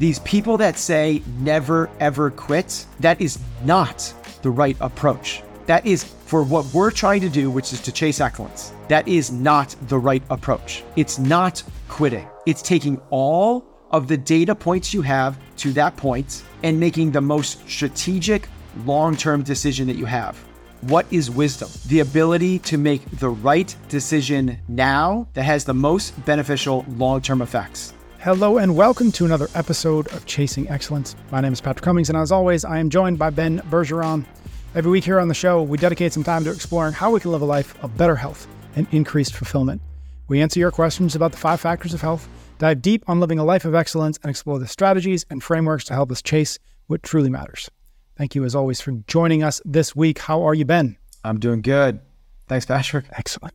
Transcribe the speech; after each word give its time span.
These 0.00 0.20
people 0.20 0.56
that 0.56 0.78
say 0.78 1.22
never 1.40 1.90
ever 2.00 2.30
quit, 2.30 2.86
that 3.00 3.20
is 3.20 3.38
not 3.66 4.14
the 4.40 4.48
right 4.48 4.74
approach. 4.80 5.42
That 5.66 5.84
is 5.84 6.04
for 6.04 6.42
what 6.42 6.64
we're 6.72 6.90
trying 6.90 7.20
to 7.20 7.28
do, 7.28 7.50
which 7.50 7.74
is 7.74 7.82
to 7.82 7.92
chase 7.92 8.18
excellence. 8.18 8.72
That 8.88 9.06
is 9.06 9.30
not 9.30 9.76
the 9.88 9.98
right 9.98 10.22
approach. 10.30 10.84
It's 10.96 11.18
not 11.18 11.62
quitting. 11.88 12.26
It's 12.46 12.62
taking 12.62 12.98
all 13.10 13.66
of 13.90 14.08
the 14.08 14.16
data 14.16 14.54
points 14.54 14.94
you 14.94 15.02
have 15.02 15.38
to 15.58 15.72
that 15.74 15.98
point 15.98 16.44
and 16.62 16.80
making 16.80 17.10
the 17.10 17.20
most 17.20 17.68
strategic 17.68 18.48
long 18.86 19.14
term 19.14 19.42
decision 19.42 19.86
that 19.88 19.96
you 19.96 20.06
have. 20.06 20.38
What 20.80 21.04
is 21.10 21.30
wisdom? 21.30 21.68
The 21.88 22.00
ability 22.00 22.60
to 22.60 22.78
make 22.78 23.04
the 23.18 23.28
right 23.28 23.76
decision 23.90 24.60
now 24.66 25.28
that 25.34 25.42
has 25.42 25.66
the 25.66 25.74
most 25.74 26.24
beneficial 26.24 26.86
long 26.88 27.20
term 27.20 27.42
effects. 27.42 27.92
Hello 28.22 28.58
and 28.58 28.76
welcome 28.76 29.10
to 29.12 29.24
another 29.24 29.48
episode 29.54 30.06
of 30.08 30.26
Chasing 30.26 30.68
Excellence. 30.68 31.16
My 31.30 31.40
name 31.40 31.54
is 31.54 31.60
Patrick 31.62 31.82
Cummings, 31.82 32.10
and 32.10 32.18
as 32.18 32.30
always, 32.30 32.66
I 32.66 32.76
am 32.76 32.90
joined 32.90 33.18
by 33.18 33.30
Ben 33.30 33.60
Bergeron. 33.70 34.26
Every 34.74 34.90
week 34.90 35.04
here 35.04 35.18
on 35.18 35.28
the 35.28 35.32
show, 35.32 35.62
we 35.62 35.78
dedicate 35.78 36.12
some 36.12 36.22
time 36.22 36.44
to 36.44 36.50
exploring 36.50 36.92
how 36.92 37.10
we 37.10 37.20
can 37.20 37.32
live 37.32 37.40
a 37.40 37.46
life 37.46 37.82
of 37.82 37.96
better 37.96 38.14
health 38.14 38.46
and 38.76 38.86
increased 38.92 39.34
fulfillment. 39.34 39.80
We 40.28 40.42
answer 40.42 40.60
your 40.60 40.70
questions 40.70 41.14
about 41.14 41.32
the 41.32 41.38
five 41.38 41.62
factors 41.62 41.94
of 41.94 42.02
health, 42.02 42.28
dive 42.58 42.82
deep 42.82 43.04
on 43.06 43.20
living 43.20 43.38
a 43.38 43.44
life 43.44 43.64
of 43.64 43.74
excellence, 43.74 44.18
and 44.22 44.28
explore 44.28 44.58
the 44.58 44.68
strategies 44.68 45.24
and 45.30 45.42
frameworks 45.42 45.84
to 45.84 45.94
help 45.94 46.12
us 46.12 46.20
chase 46.20 46.58
what 46.88 47.02
truly 47.02 47.30
matters. 47.30 47.70
Thank 48.16 48.34
you, 48.34 48.44
as 48.44 48.54
always, 48.54 48.82
for 48.82 48.92
joining 49.06 49.42
us 49.42 49.62
this 49.64 49.96
week. 49.96 50.18
How 50.18 50.42
are 50.42 50.52
you, 50.52 50.66
Ben? 50.66 50.98
I'm 51.24 51.40
doing 51.40 51.62
good. 51.62 52.00
Thanks, 52.48 52.66
Patrick. 52.66 53.06
Excellent. 53.12 53.54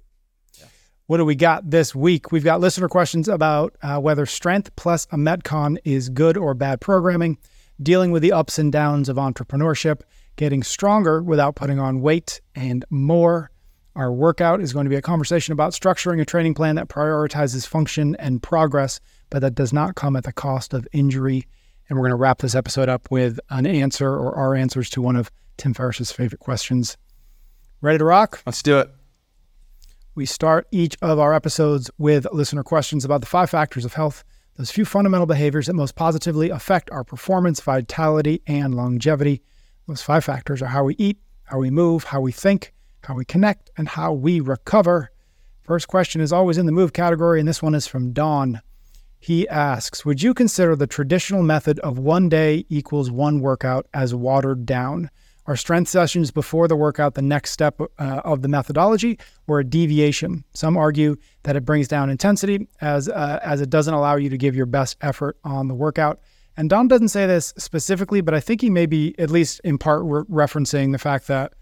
What 1.08 1.18
do 1.18 1.26
we 1.26 1.36
got 1.36 1.70
this 1.70 1.94
week? 1.94 2.32
We've 2.32 2.44
got 2.44 2.59
listener 2.59 2.90
questions 2.90 3.27
about 3.27 3.76
uh, 3.84 4.00
whether 4.00 4.26
strength 4.26 4.76
plus 4.76 5.05
a 5.12 5.18
Metcon 5.18 5.78
is 5.84 6.09
good 6.09 6.36
or 6.36 6.54
bad 6.54 6.81
programming, 6.81 7.38
dealing 7.81 8.12
with 8.12 8.23
the 8.23 8.31
ups 8.31 8.58
and 8.58 8.72
downs 8.72 9.08
of 9.08 9.18
entrepreneurship, 9.18 10.02
getting 10.36 10.64
stronger 10.64 11.22
without 11.22 11.56
putting 11.56 11.80
on 11.80 12.02
weight, 12.02 12.42
and 12.56 12.86
more. 12.89 13.52
Our 13.95 14.12
workout 14.12 14.62
is 14.62 14.73
going 14.73 14.86
to 14.86 14.89
be 14.89 14.95
a 14.95 15.02
conversation 15.02 15.52
about 15.52 15.73
structuring 15.73 16.20
a 16.20 16.25
training 16.25 16.56
plan 16.56 16.75
that 16.75 16.89
prioritizes 16.89 17.67
function 17.67 18.16
and 18.16 18.42
progress, 18.42 19.00
but 19.30 19.40
that 19.40 19.56
does 19.56 19.72
not 19.72 19.95
come 19.95 20.16
at 20.16 20.23
the 20.23 20.34
cost 20.34 20.73
of 20.73 20.88
injury 20.92 21.45
and 21.90 21.97
we're 21.97 22.03
going 22.03 22.12
to 22.12 22.16
wrap 22.16 22.40
this 22.40 22.56
episode 22.56 22.90
up 22.90 23.09
with 23.12 23.40
an 23.50 23.66
answer 23.66 24.09
or 24.09 24.36
our 24.36 24.56
answers 24.56 24.90
to 24.92 25.02
one 25.02 25.16
of 25.16 25.31
Tim 25.58 25.73
Ferriss's 25.73 26.12
favorite 26.12 26.40
questions. 26.40 26.97
Ready 27.81 28.00
to 28.00 28.06
rock? 28.06 28.42
Let's 28.45 28.64
do 28.64 28.80
it. 28.80 28.90
We 30.16 30.25
start 30.25 30.66
each 30.71 30.95
of 31.02 31.19
our 31.19 31.33
episodes 31.33 31.91
with 31.97 32.25
listener 32.31 32.63
questions 32.63 33.03
about 33.03 33.19
the 33.19 33.27
five 33.27 33.49
factors 33.49 33.83
of 33.83 33.95
health, 33.95 34.23
those 34.55 34.72
few 34.72 34.85
fundamental 34.85 35.27
behaviors 35.27 35.67
that 35.67 35.73
most 35.73 35.95
positively 35.95 36.49
affect 36.49 36.89
our 36.89 37.03
performance, 37.03 37.59
vitality, 37.59 38.41
and 38.47 38.73
longevity. 38.75 39.41
Those 39.89 40.02
five 40.02 40.23
factors 40.23 40.61
are 40.61 40.67
how 40.67 40.85
we 40.85 40.95
eat, 40.97 41.17
how 41.44 41.59
we 41.59 41.69
move, 41.69 42.05
how 42.05 42.22
we 42.22 42.31
think, 42.31 42.72
how 43.03 43.13
we 43.13 43.25
connect, 43.25 43.72
and 43.75 43.89
how 43.89 44.13
we 44.13 44.39
recover. 44.39 45.11
First 45.59 45.89
question 45.89 46.22
is 46.22 46.31
always 46.31 46.57
in 46.57 46.66
the 46.66 46.72
move 46.72 46.94
category, 46.94 47.41
and 47.41 47.50
this 47.50 47.61
one 47.61 47.75
is 47.75 47.85
from 47.85 48.13
Don. 48.13 48.61
He 49.19 49.45
asks 49.50 50.05
Would 50.05 50.23
you 50.23 50.33
consider 50.33 50.77
the 50.77 50.88
traditional 50.88 51.44
method 51.44 51.77
of 51.79 52.00
one 52.00 52.29
day 52.29 52.66
equals 52.69 53.11
one 53.11 53.41
workout 53.41 53.85
as 53.94 54.16
watered 54.16 54.66
down? 54.66 55.09
Are 55.47 55.55
strength 55.55 55.89
sessions 55.89 56.31
before 56.31 56.67
the 56.67 56.75
workout 56.75 57.13
the 57.13 57.21
next 57.21 57.51
step 57.51 57.79
uh, 57.79 58.21
of 58.25 58.41
the 58.41 58.47
methodology 58.47 59.19
or 59.47 59.59
a 59.59 59.63
deviation? 59.63 60.43
Some 60.53 60.75
argue 60.75 61.17
that 61.43 61.55
it 61.55 61.65
brings 61.65 61.88
down 61.88 62.09
intensity 62.09 62.67
as, 62.81 63.09
uh, 63.09 63.39
as 63.43 63.61
it 63.61 63.69
doesn't 63.69 63.93
allow 63.93 64.16
you 64.16 64.29
to 64.29 64.38
give 64.38 64.55
your 64.55 64.66
best 64.66 64.97
effort 65.01 65.38
on 65.43 65.67
the 65.67 65.75
workout. 65.75 66.19
And 66.57 66.69
Don 66.69 66.88
doesn't 66.88 67.09
say 67.09 67.27
this 67.27 67.53
specifically, 67.57 68.21
but 68.21 68.33
I 68.33 68.39
think 68.39 68.61
he 68.61 68.69
may 68.69 68.88
be 68.88 69.13
at 69.19 69.29
least 69.29 69.61
in 69.63 69.77
part 69.77 70.01
re- 70.03 70.23
referencing 70.23 70.93
the 70.93 70.97
fact 70.97 71.27
that 71.27 71.53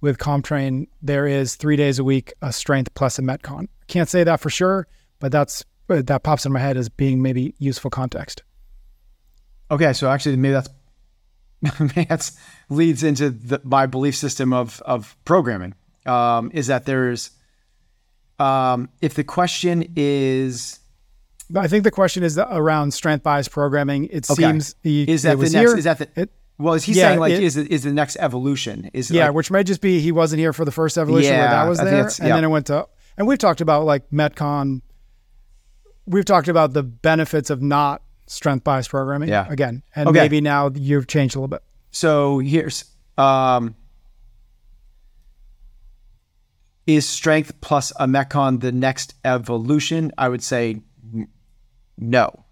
with 0.00 0.18
CompTrain, 0.18 0.86
there 1.00 1.26
is 1.26 1.56
three 1.56 1.76
days 1.76 1.98
a 1.98 2.04
week 2.04 2.32
a 2.42 2.52
strength 2.52 2.94
plus 2.94 3.18
a 3.18 3.22
Metcon. 3.22 3.66
Can't 3.88 4.08
say 4.08 4.24
that 4.24 4.40
for 4.40 4.50
sure, 4.50 4.86
but 5.18 5.32
that's 5.32 5.64
that 5.88 6.22
pops 6.22 6.46
in 6.46 6.52
my 6.52 6.60
head 6.60 6.76
as 6.76 6.88
being 6.88 7.22
maybe 7.22 7.54
useful 7.58 7.90
context. 7.90 8.42
Okay, 9.70 9.92
so 9.92 10.10
actually, 10.10 10.36
maybe 10.36 10.52
that's 10.52 10.68
that's 12.08 12.36
leads 12.68 13.02
into 13.02 13.30
the, 13.30 13.60
my 13.64 13.86
belief 13.86 14.16
system 14.16 14.52
of 14.52 14.80
of 14.82 15.16
programming. 15.24 15.74
Um, 16.06 16.50
is 16.52 16.66
that 16.66 16.84
there's 16.84 17.30
um, 18.38 18.88
if 19.00 19.14
the 19.14 19.24
question 19.24 19.92
is 19.94 20.80
I 21.54 21.68
think 21.68 21.84
the 21.84 21.90
question 21.90 22.22
is 22.22 22.38
around 22.38 22.92
strength 22.92 23.22
bias 23.22 23.48
programming. 23.48 24.06
It 24.06 24.30
okay. 24.30 24.42
seems 24.42 24.74
the, 24.82 25.08
is 25.08 25.22
that 25.22 25.38
the 25.38 25.42
next? 25.44 25.52
Here, 25.52 25.76
is 25.76 25.84
that 25.84 25.98
the? 25.98 26.08
It, 26.16 26.32
well, 26.58 26.74
is 26.74 26.84
he 26.84 26.92
yeah, 26.92 27.08
saying 27.08 27.20
like 27.20 27.32
it, 27.32 27.42
is 27.42 27.56
it, 27.56 27.70
is 27.70 27.82
the 27.82 27.92
next 27.92 28.16
evolution? 28.16 28.90
Is 28.92 29.10
yeah, 29.10 29.26
like, 29.26 29.34
which 29.34 29.50
may 29.50 29.64
just 29.64 29.80
be 29.80 30.00
he 30.00 30.12
wasn't 30.12 30.40
here 30.40 30.52
for 30.52 30.64
the 30.64 30.72
first 30.72 30.98
evolution 30.98 31.32
yeah, 31.32 31.40
where 31.40 31.50
that 31.50 31.68
was 31.68 31.78
there, 31.78 32.26
and 32.26 32.36
then 32.36 32.44
it 32.44 32.48
went 32.48 32.66
to. 32.66 32.86
And 33.16 33.26
we've 33.26 33.38
talked 33.38 33.60
about 33.60 33.84
like 33.84 34.10
Metcon 34.10 34.80
we've 36.06 36.24
talked 36.24 36.48
about 36.48 36.72
the 36.72 36.82
benefits 36.82 37.50
of 37.50 37.62
not 37.62 38.02
strength 38.32 38.64
bias 38.64 38.88
programming 38.88 39.28
yeah. 39.28 39.46
again. 39.48 39.82
And 39.94 40.08
okay. 40.08 40.20
maybe 40.20 40.40
now 40.40 40.70
you've 40.74 41.06
changed 41.06 41.36
a 41.36 41.38
little 41.38 41.48
bit. 41.48 41.62
So 41.90 42.38
here's 42.38 42.84
um, 43.18 43.76
is 46.86 47.08
strength 47.08 47.60
plus 47.60 47.92
a 48.00 48.06
Metcon 48.06 48.60
the 48.60 48.72
next 48.72 49.14
evolution? 49.24 50.12
I 50.16 50.28
would 50.28 50.42
say 50.42 50.80
no. 51.98 52.44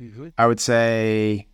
Mm-hmm. 0.00 0.28
I 0.38 0.46
would 0.46 0.60
say 0.60 1.48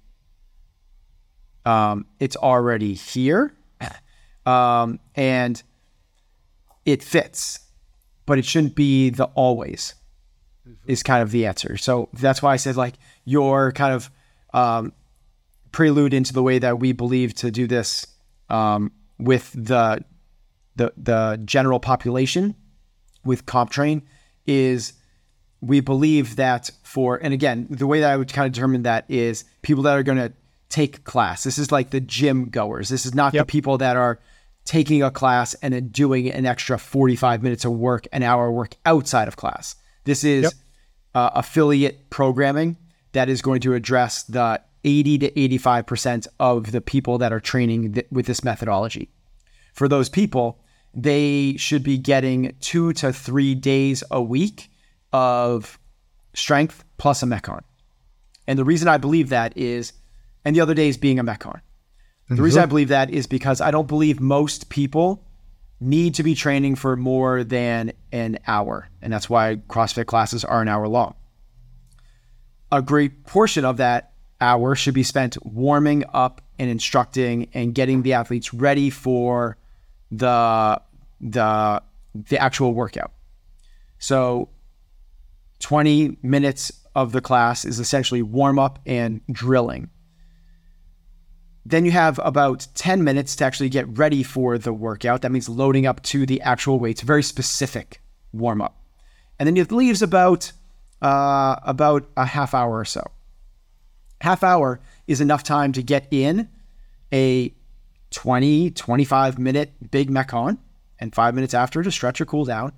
um, 1.65 2.07
it's 2.21 2.37
already 2.37 2.95
here 2.95 3.53
um, 4.47 5.01
and 5.17 5.61
it 6.85 7.03
fits, 7.03 7.59
but 8.25 8.39
it 8.39 8.45
shouldn't 8.45 8.77
be 8.77 9.11
the 9.11 9.25
always 9.35 9.95
is 10.87 11.03
kind 11.03 11.23
of 11.23 11.31
the 11.31 11.47
answer. 11.47 11.77
So 11.77 12.09
that's 12.13 12.43
why 12.43 12.53
I 12.53 12.57
said 12.57 12.77
like 12.77 12.95
your 13.27 13.73
kind 13.73 13.93
of 13.93 14.11
um, 14.55 14.93
prelude 15.73 16.15
into 16.15 16.33
the 16.33 16.43
way 16.43 16.59
that 16.59 16.79
we 16.79 16.93
believe 16.93 17.35
to 17.35 17.51
do 17.51 17.67
this 17.67 18.07
um, 18.49 18.91
with 19.19 19.53
the 19.53 20.03
the 20.77 20.93
the 20.97 21.41
general 21.45 21.79
population 21.79 22.55
with 23.25 23.45
CompTrain 23.45 24.03
is 24.47 24.95
we 25.61 25.81
believe 25.81 26.37
that 26.37 26.71
for 26.83 27.17
and 27.17 27.35
again 27.35 27.67
the 27.69 27.87
way 27.87 28.01
that 28.01 28.11
I 28.11 28.17
would 28.17 28.33
kind 28.33 28.47
of 28.47 28.53
determine 28.53 28.83
that 28.85 29.05
is 29.11 29.45
people 29.63 29.83
that 29.83 29.99
are 29.99 30.03
going 30.03 30.19
to 30.19 30.33
take 30.69 31.05
class. 31.05 31.45
This 31.45 31.59
is 31.59 31.71
like 31.71 31.91
the 31.91 32.01
gym 32.01 32.49
goers. 32.49 32.89
This 32.89 33.07
is 33.07 33.15
not 33.15 33.35
yep. 33.35 33.47
the 33.47 33.51
people 33.51 33.79
that 33.79 33.97
are 33.97 34.19
taking 34.65 35.03
a 35.03 35.11
class 35.11 35.55
and 35.55 35.73
then 35.73 35.89
doing 35.89 36.31
an 36.31 36.45
extra 36.45 36.79
45 36.79 37.43
minutes 37.43 37.65
of 37.65 37.73
work, 37.73 38.07
an 38.13 38.23
hour 38.23 38.49
of 38.49 38.55
work 38.55 38.75
outside 38.85 39.29
of 39.29 39.37
class. 39.37 39.77
This 40.05 40.25
is 40.25 40.45
yep. 40.45 40.53
uh, 41.15 41.31
affiliate 41.35 42.11
programming 42.11 42.77
that 43.17 43.29
is 43.29 43.41
going 43.41 43.61
to 43.63 43.73
address 43.73 44.23
the 44.25 44.61
80 44.85 45.19
to 45.19 45.31
85% 45.31 46.27
of 46.39 46.71
the 46.71 46.81
people 46.81 47.19
that 47.19 47.33
are 47.33 47.41
training 47.41 47.95
th- 47.95 48.07
with 48.11 48.27
this 48.27 48.45
methodology. 48.45 49.11
For 49.73 49.89
those 49.89 50.09
people, 50.09 50.61
they 50.95 51.57
should 51.57 51.83
be 51.83 51.99
getting 51.99 52.55
two 52.61 52.93
to 52.95 53.13
three 53.13 53.55
days 53.55 54.05
a 54.11 54.23
week 54.23 54.71
of 55.13 55.79
strength 56.35 56.85
plus 56.99 57.23
a 57.23 57.27
Metcon. 57.27 57.63
And 58.47 58.59
the 58.59 58.65
reason 58.65 58.87
I 58.87 58.99
believe 58.99 59.31
that 59.31 59.57
is, 59.57 59.93
and 60.45 60.55
the 60.55 60.61
other 60.61 60.75
days 60.75 60.97
being 60.97 61.19
a 61.19 61.25
Metcon. 61.25 61.61
The 62.29 62.35
mm-hmm. 62.35 62.43
reason 62.43 62.63
I 62.63 62.67
believe 62.67 62.89
that 62.89 63.11
is 63.11 63.27
because 63.27 63.61
I 63.61 63.71
don't 63.71 63.89
believe 63.89 64.21
most 64.21 64.69
people 64.69 65.25
need 65.81 66.15
to 66.15 66.23
be 66.23 66.35
training 66.35 66.77
for 66.77 66.97
more 66.97 67.45
than 67.45 67.93
an 68.13 68.39
hour. 68.47 68.89
And 69.01 69.13
that's 69.13 69.31
why 69.31 69.57
CrossFit 69.69 70.07
classes 70.07 70.45
are 70.45 70.63
an 70.63 70.69
hour 70.69 70.87
long. 70.87 71.15
A 72.73 72.83
great 72.83 73.25
portion 73.27 73.65
of 73.65 73.77
that 73.77 74.13
hour 74.41 74.75
should 74.75 74.95
be 74.95 75.03
spent 75.03 75.37
warming 75.45 76.05
up 76.13 76.43
and 76.59 76.71
instructing 76.71 77.49
and 77.55 77.75
getting 77.75 78.03
the 78.03 78.15
athletes 78.15 78.53
ready 78.53 78.91
for 78.91 79.57
the 80.11 80.81
the 81.21 81.83
the 82.29 82.39
actual 82.39 82.75
workout. 82.75 83.13
So 83.99 84.49
20 85.61 86.19
minutes 86.23 86.73
of 86.95 87.13
the 87.13 87.21
class 87.21 87.65
is 87.65 87.79
essentially 87.79 88.23
warm 88.23 88.59
up 88.59 88.79
and 88.87 89.21
drilling. 89.31 89.91
Then 91.65 91.85
you 91.85 91.91
have 91.91 92.21
about 92.23 92.69
10 92.75 93.03
minutes 93.03 93.35
to 93.37 93.45
actually 93.45 93.69
get 93.69 93.99
ready 93.99 94.23
for 94.23 94.57
the 94.57 94.73
workout. 94.73 95.23
That 95.23 95.33
means 95.33 95.49
loading 95.49 95.85
up 95.85 96.03
to 96.05 96.25
the 96.25 96.41
actual 96.43 96.79
weights, 96.79 97.01
very 97.01 97.23
specific 97.23 98.01
warm 98.33 98.63
up. 98.63 98.81
And 99.39 99.47
then 99.47 99.57
it 99.57 99.73
leaves 99.73 100.01
about 100.01 100.53
uh, 101.03 101.57
about 101.63 102.09
a 102.17 102.25
half 102.25 102.55
hour 102.55 102.79
or 102.79 102.85
so. 102.85 103.03
Half 104.21 104.43
hour 104.43 104.81
is 105.07 105.21
enough 105.21 105.43
time 105.43 105.73
to 105.73 105.83
get 105.83 106.07
in 106.11 106.49
a 107.13 107.55
20, 108.11 108.71
25 108.71 109.39
minute 109.39 109.91
big 109.91 110.11
Metcon 110.11 110.59
and 110.99 111.15
five 111.15 111.35
minutes 111.35 111.55
after 111.55 111.83
to 111.83 111.91
stretch 111.91 112.21
or 112.21 112.25
cool 112.25 112.45
down, 112.45 112.73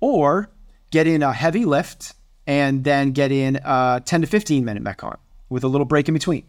or 0.00 0.50
get 0.90 1.06
in 1.06 1.22
a 1.22 1.32
heavy 1.32 1.64
lift 1.64 2.14
and 2.46 2.84
then 2.84 3.10
get 3.10 3.32
in 3.32 3.58
a 3.64 4.00
10 4.04 4.20
to 4.20 4.26
15 4.26 4.64
minute 4.64 4.84
Metcon 4.84 5.16
with 5.48 5.64
a 5.64 5.68
little 5.68 5.84
break 5.84 6.08
in 6.08 6.14
between. 6.14 6.46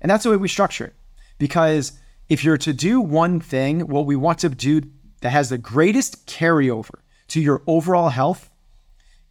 And 0.00 0.10
that's 0.10 0.24
the 0.24 0.30
way 0.30 0.36
we 0.36 0.48
structure 0.48 0.86
it. 0.86 0.94
Because 1.38 1.92
if 2.28 2.44
you're 2.44 2.58
to 2.58 2.72
do 2.72 3.00
one 3.00 3.40
thing, 3.40 3.80
what 3.80 4.06
we 4.06 4.16
want 4.16 4.40
to 4.40 4.48
do 4.48 4.82
that 5.22 5.30
has 5.30 5.48
the 5.48 5.58
greatest 5.58 6.26
carryover 6.26 7.00
to 7.28 7.40
your 7.40 7.62
overall 7.66 8.10
health, 8.10 8.50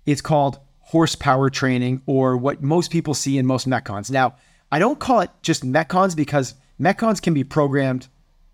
it's 0.05 0.21
called 0.21 0.59
horsepower 0.91 1.49
training 1.49 2.01
or 2.05 2.35
what 2.35 2.61
most 2.61 2.91
people 2.91 3.13
see 3.13 3.37
in 3.37 3.45
most 3.45 3.67
Metcons. 3.67 4.11
Now, 4.11 4.35
I 4.73 4.77
don't 4.77 4.99
call 4.99 5.21
it 5.21 5.29
just 5.41 5.63
Metcons 5.65 6.17
because 6.17 6.53
Metcons 6.79 7.21
can 7.21 7.33
be 7.33 7.45
programmed 7.45 8.09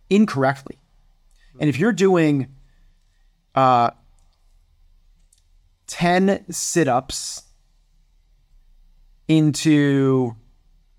incorrectly. 0.08 0.78
And 1.60 1.68
if 1.68 1.80
you're 1.80 1.92
doing 1.92 2.54
uh, 3.56 3.90
10 5.88 6.46
sit 6.52 6.88
ups 6.88 7.42
into 9.28 10.36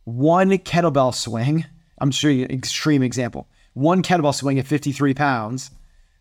one 0.02 0.50
kettlebell 0.50 1.14
swing, 1.14 1.66
I'm 1.98 2.10
sure 2.10 2.32
you 2.32 2.46
an 2.46 2.50
extreme 2.50 3.04
example, 3.04 3.46
one 3.74 4.02
kettlebell 4.02 4.34
swing 4.34 4.58
at 4.58 4.66
53 4.66 5.14
pounds 5.14 5.70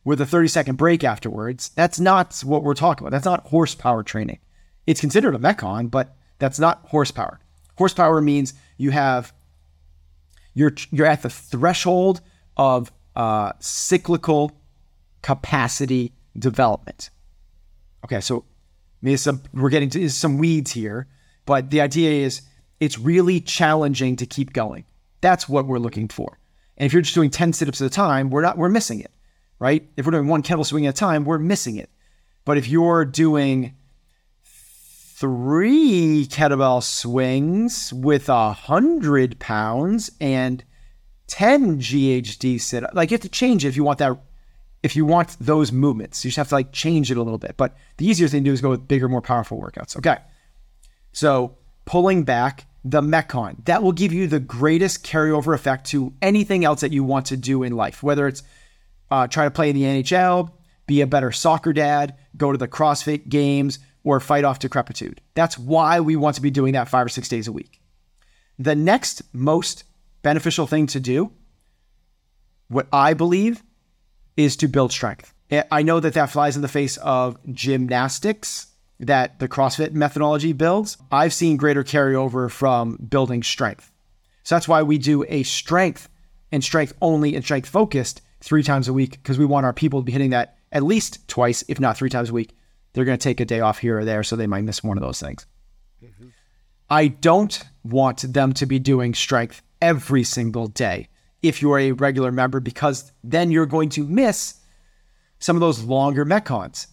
with 0.03 0.21
a 0.21 0.27
30 0.27 0.47
second 0.47 0.75
break 0.75 1.03
afterwards, 1.03 1.69
that's 1.69 1.99
not 1.99 2.39
what 2.45 2.61
we're 2.61 2.75
talking 2.75 3.07
about. 3.07 3.15
That's 3.15 3.25
not 3.25 3.47
horsepower 3.47 4.03
training. 4.03 4.37
It's 4.87 5.01
considered 5.01 5.35
a 5.35 5.37
Metcon, 5.37 5.91
but 5.91 6.15
that's 6.39 6.59
not 6.59 6.85
horsepower. 6.87 7.39
Horsepower 7.77 8.21
means 8.21 8.53
you 8.77 8.91
have 8.91 9.33
you're 10.53 10.73
you're 10.89 11.05
at 11.05 11.21
the 11.21 11.29
threshold 11.29 12.21
of 12.55 12.91
uh, 13.15 13.51
cyclical 13.59 14.51
capacity 15.21 16.13
development. 16.37 17.09
Okay, 18.03 18.21
so 18.21 18.45
some, 19.15 19.41
we're 19.53 19.69
getting 19.69 19.89
to 19.91 20.09
some 20.09 20.37
weeds 20.37 20.71
here, 20.71 21.07
but 21.45 21.69
the 21.69 21.81
idea 21.81 22.25
is 22.25 22.41
it's 22.79 22.97
really 22.97 23.39
challenging 23.39 24.15
to 24.15 24.25
keep 24.25 24.53
going. 24.53 24.85
That's 25.21 25.47
what 25.47 25.67
we're 25.67 25.79
looking 25.79 26.07
for. 26.07 26.39
And 26.77 26.85
if 26.85 26.93
you're 26.93 27.01
just 27.01 27.15
doing 27.15 27.29
10 27.29 27.53
sit-ups 27.53 27.81
at 27.81 27.87
a 27.87 27.89
time, 27.89 28.29
we're 28.29 28.41
not 28.41 28.57
we're 28.57 28.69
missing 28.69 28.99
it, 28.99 29.11
right? 29.59 29.87
If 29.97 30.05
we're 30.05 30.11
doing 30.11 30.27
one 30.27 30.43
kettle 30.43 30.63
swing 30.63 30.85
at 30.85 30.95
a 30.95 30.97
time, 30.97 31.25
we're 31.25 31.39
missing 31.39 31.75
it. 31.75 31.89
But 32.45 32.57
if 32.57 32.67
you're 32.67 33.03
doing 33.05 33.75
three 35.17 36.27
kettlebell 36.29 36.83
swings 36.83 37.91
with 37.91 38.29
a 38.29 38.53
hundred 38.53 39.39
pounds 39.39 40.11
and 40.21 40.63
10 41.25 41.79
GHD 41.79 42.61
sit 42.61 42.83
up. 42.83 42.91
Like 42.93 43.09
you 43.09 43.15
have 43.15 43.21
to 43.21 43.29
change 43.29 43.65
it 43.65 43.69
if 43.69 43.75
you 43.75 43.83
want 43.83 43.97
that, 43.97 44.15
if 44.83 44.95
you 44.95 45.05
want 45.05 45.35
those 45.39 45.71
movements. 45.71 46.23
You 46.23 46.29
just 46.29 46.37
have 46.37 46.49
to 46.49 46.55
like 46.55 46.71
change 46.71 47.09
it 47.09 47.17
a 47.17 47.23
little 47.23 47.39
bit. 47.39 47.55
But 47.57 47.75
the 47.97 48.05
easier 48.05 48.27
thing 48.27 48.43
to 48.43 48.49
do 48.51 48.53
is 48.53 48.61
go 48.61 48.69
with 48.69 48.87
bigger, 48.87 49.09
more 49.09 49.23
powerful 49.23 49.59
workouts. 49.59 49.97
Okay. 49.97 50.17
So 51.13 51.57
pulling 51.85 52.23
back 52.23 52.67
the 52.85 53.01
Metcon, 53.01 53.65
that 53.65 53.81
will 53.81 53.93
give 53.93 54.13
you 54.13 54.27
the 54.27 54.39
greatest 54.39 55.03
carryover 55.03 55.55
effect 55.55 55.87
to 55.87 56.13
anything 56.21 56.63
else 56.63 56.81
that 56.81 56.91
you 56.91 57.03
want 57.03 57.25
to 57.27 57.37
do 57.37 57.63
in 57.63 57.75
life, 57.75 58.03
whether 58.03 58.27
it's 58.27 58.43
uh, 59.09 59.25
try 59.25 59.45
to 59.45 59.51
play 59.51 59.71
in 59.71 59.75
the 59.75 59.81
NHL, 59.81 60.51
be 60.85 61.01
a 61.01 61.07
better 61.07 61.31
soccer 61.31 61.73
dad, 61.73 62.15
go 62.37 62.51
to 62.51 62.57
the 62.57 62.67
CrossFit 62.67 63.29
games, 63.29 63.79
or 64.07 64.21
fight 64.21 64.45
off 64.45 64.59
decrepitude. 64.59 65.19
That's 65.33 65.57
why 65.57 65.99
we 65.99 66.15
want 66.15 66.37
to 66.37 66.41
be 66.41 66.49
doing 66.49 66.71
that 66.73 66.87
five 66.87 67.05
or 67.05 67.09
six 67.09 67.27
days 67.27 67.49
a 67.49 67.51
week. 67.51 67.81
The 68.57 68.73
next 68.73 69.21
most 69.33 69.83
beneficial 70.21 70.65
thing 70.65 70.87
to 70.87 71.01
do, 71.01 71.33
what 72.69 72.87
I 72.93 73.13
believe, 73.13 73.63
is 74.37 74.55
to 74.57 74.69
build 74.69 74.93
strength. 74.93 75.33
Eh, 75.51 75.63
I 75.69 75.83
know 75.83 75.99
that 75.99 76.13
that 76.13 76.29
flies 76.29 76.55
in 76.55 76.61
the 76.61 76.69
face 76.69 76.95
of 76.97 77.37
gymnastics 77.51 78.67
that 79.01 79.39
the 79.39 79.49
CrossFit 79.49 79.91
methodology 79.91 80.53
builds. 80.53 80.97
I've 81.11 81.33
seen 81.33 81.57
greater 81.57 81.83
carryover 81.83 82.49
from 82.49 82.95
building 82.95 83.43
strength. 83.43 83.91
So 84.43 84.55
that's 84.55 84.69
why 84.69 84.83
we 84.83 84.97
do 84.97 85.25
a 85.27 85.43
strength 85.43 86.07
and 86.49 86.63
strength 86.63 86.93
only 87.01 87.35
and 87.35 87.43
strength 87.43 87.67
focused 87.67 88.21
three 88.39 88.63
times 88.63 88.87
a 88.87 88.93
week 88.93 89.11
because 89.11 89.37
we 89.37 89.45
want 89.45 89.65
our 89.65 89.73
people 89.73 89.99
to 89.99 90.05
be 90.05 90.13
hitting 90.13 90.29
that 90.29 90.57
at 90.71 90.83
least 90.83 91.27
twice, 91.27 91.65
if 91.67 91.77
not 91.77 91.97
three 91.97 92.09
times 92.09 92.29
a 92.29 92.33
week. 92.33 92.56
They're 92.97 93.05
going 93.05 93.19
to 93.19 93.23
take 93.23 93.39
a 93.39 93.45
day 93.45 93.59
off 93.59 93.77
here 93.77 93.99
or 93.99 94.05
there, 94.05 94.23
so 94.23 94.35
they 94.35 94.47
might 94.47 94.63
miss 94.63 94.83
one 94.83 94.97
of 94.97 95.03
those 95.03 95.19
things. 95.19 95.45
Mm-hmm. 96.03 96.29
I 96.89 97.09
don't 97.09 97.63
want 97.83 98.33
them 98.33 98.53
to 98.53 98.65
be 98.65 98.79
doing 98.79 99.13
strength 99.13 99.61
every 99.79 100.23
single 100.23 100.65
day 100.65 101.09
if 101.43 101.61
you're 101.61 101.77
a 101.77 101.91
regular 101.91 102.31
member, 102.31 102.59
because 102.59 103.11
then 103.23 103.51
you're 103.51 103.67
going 103.67 103.89
to 103.89 104.03
miss 104.03 104.55
some 105.37 105.55
of 105.55 105.59
those 105.59 105.83
longer 105.83 106.25
Metcons. 106.25 106.87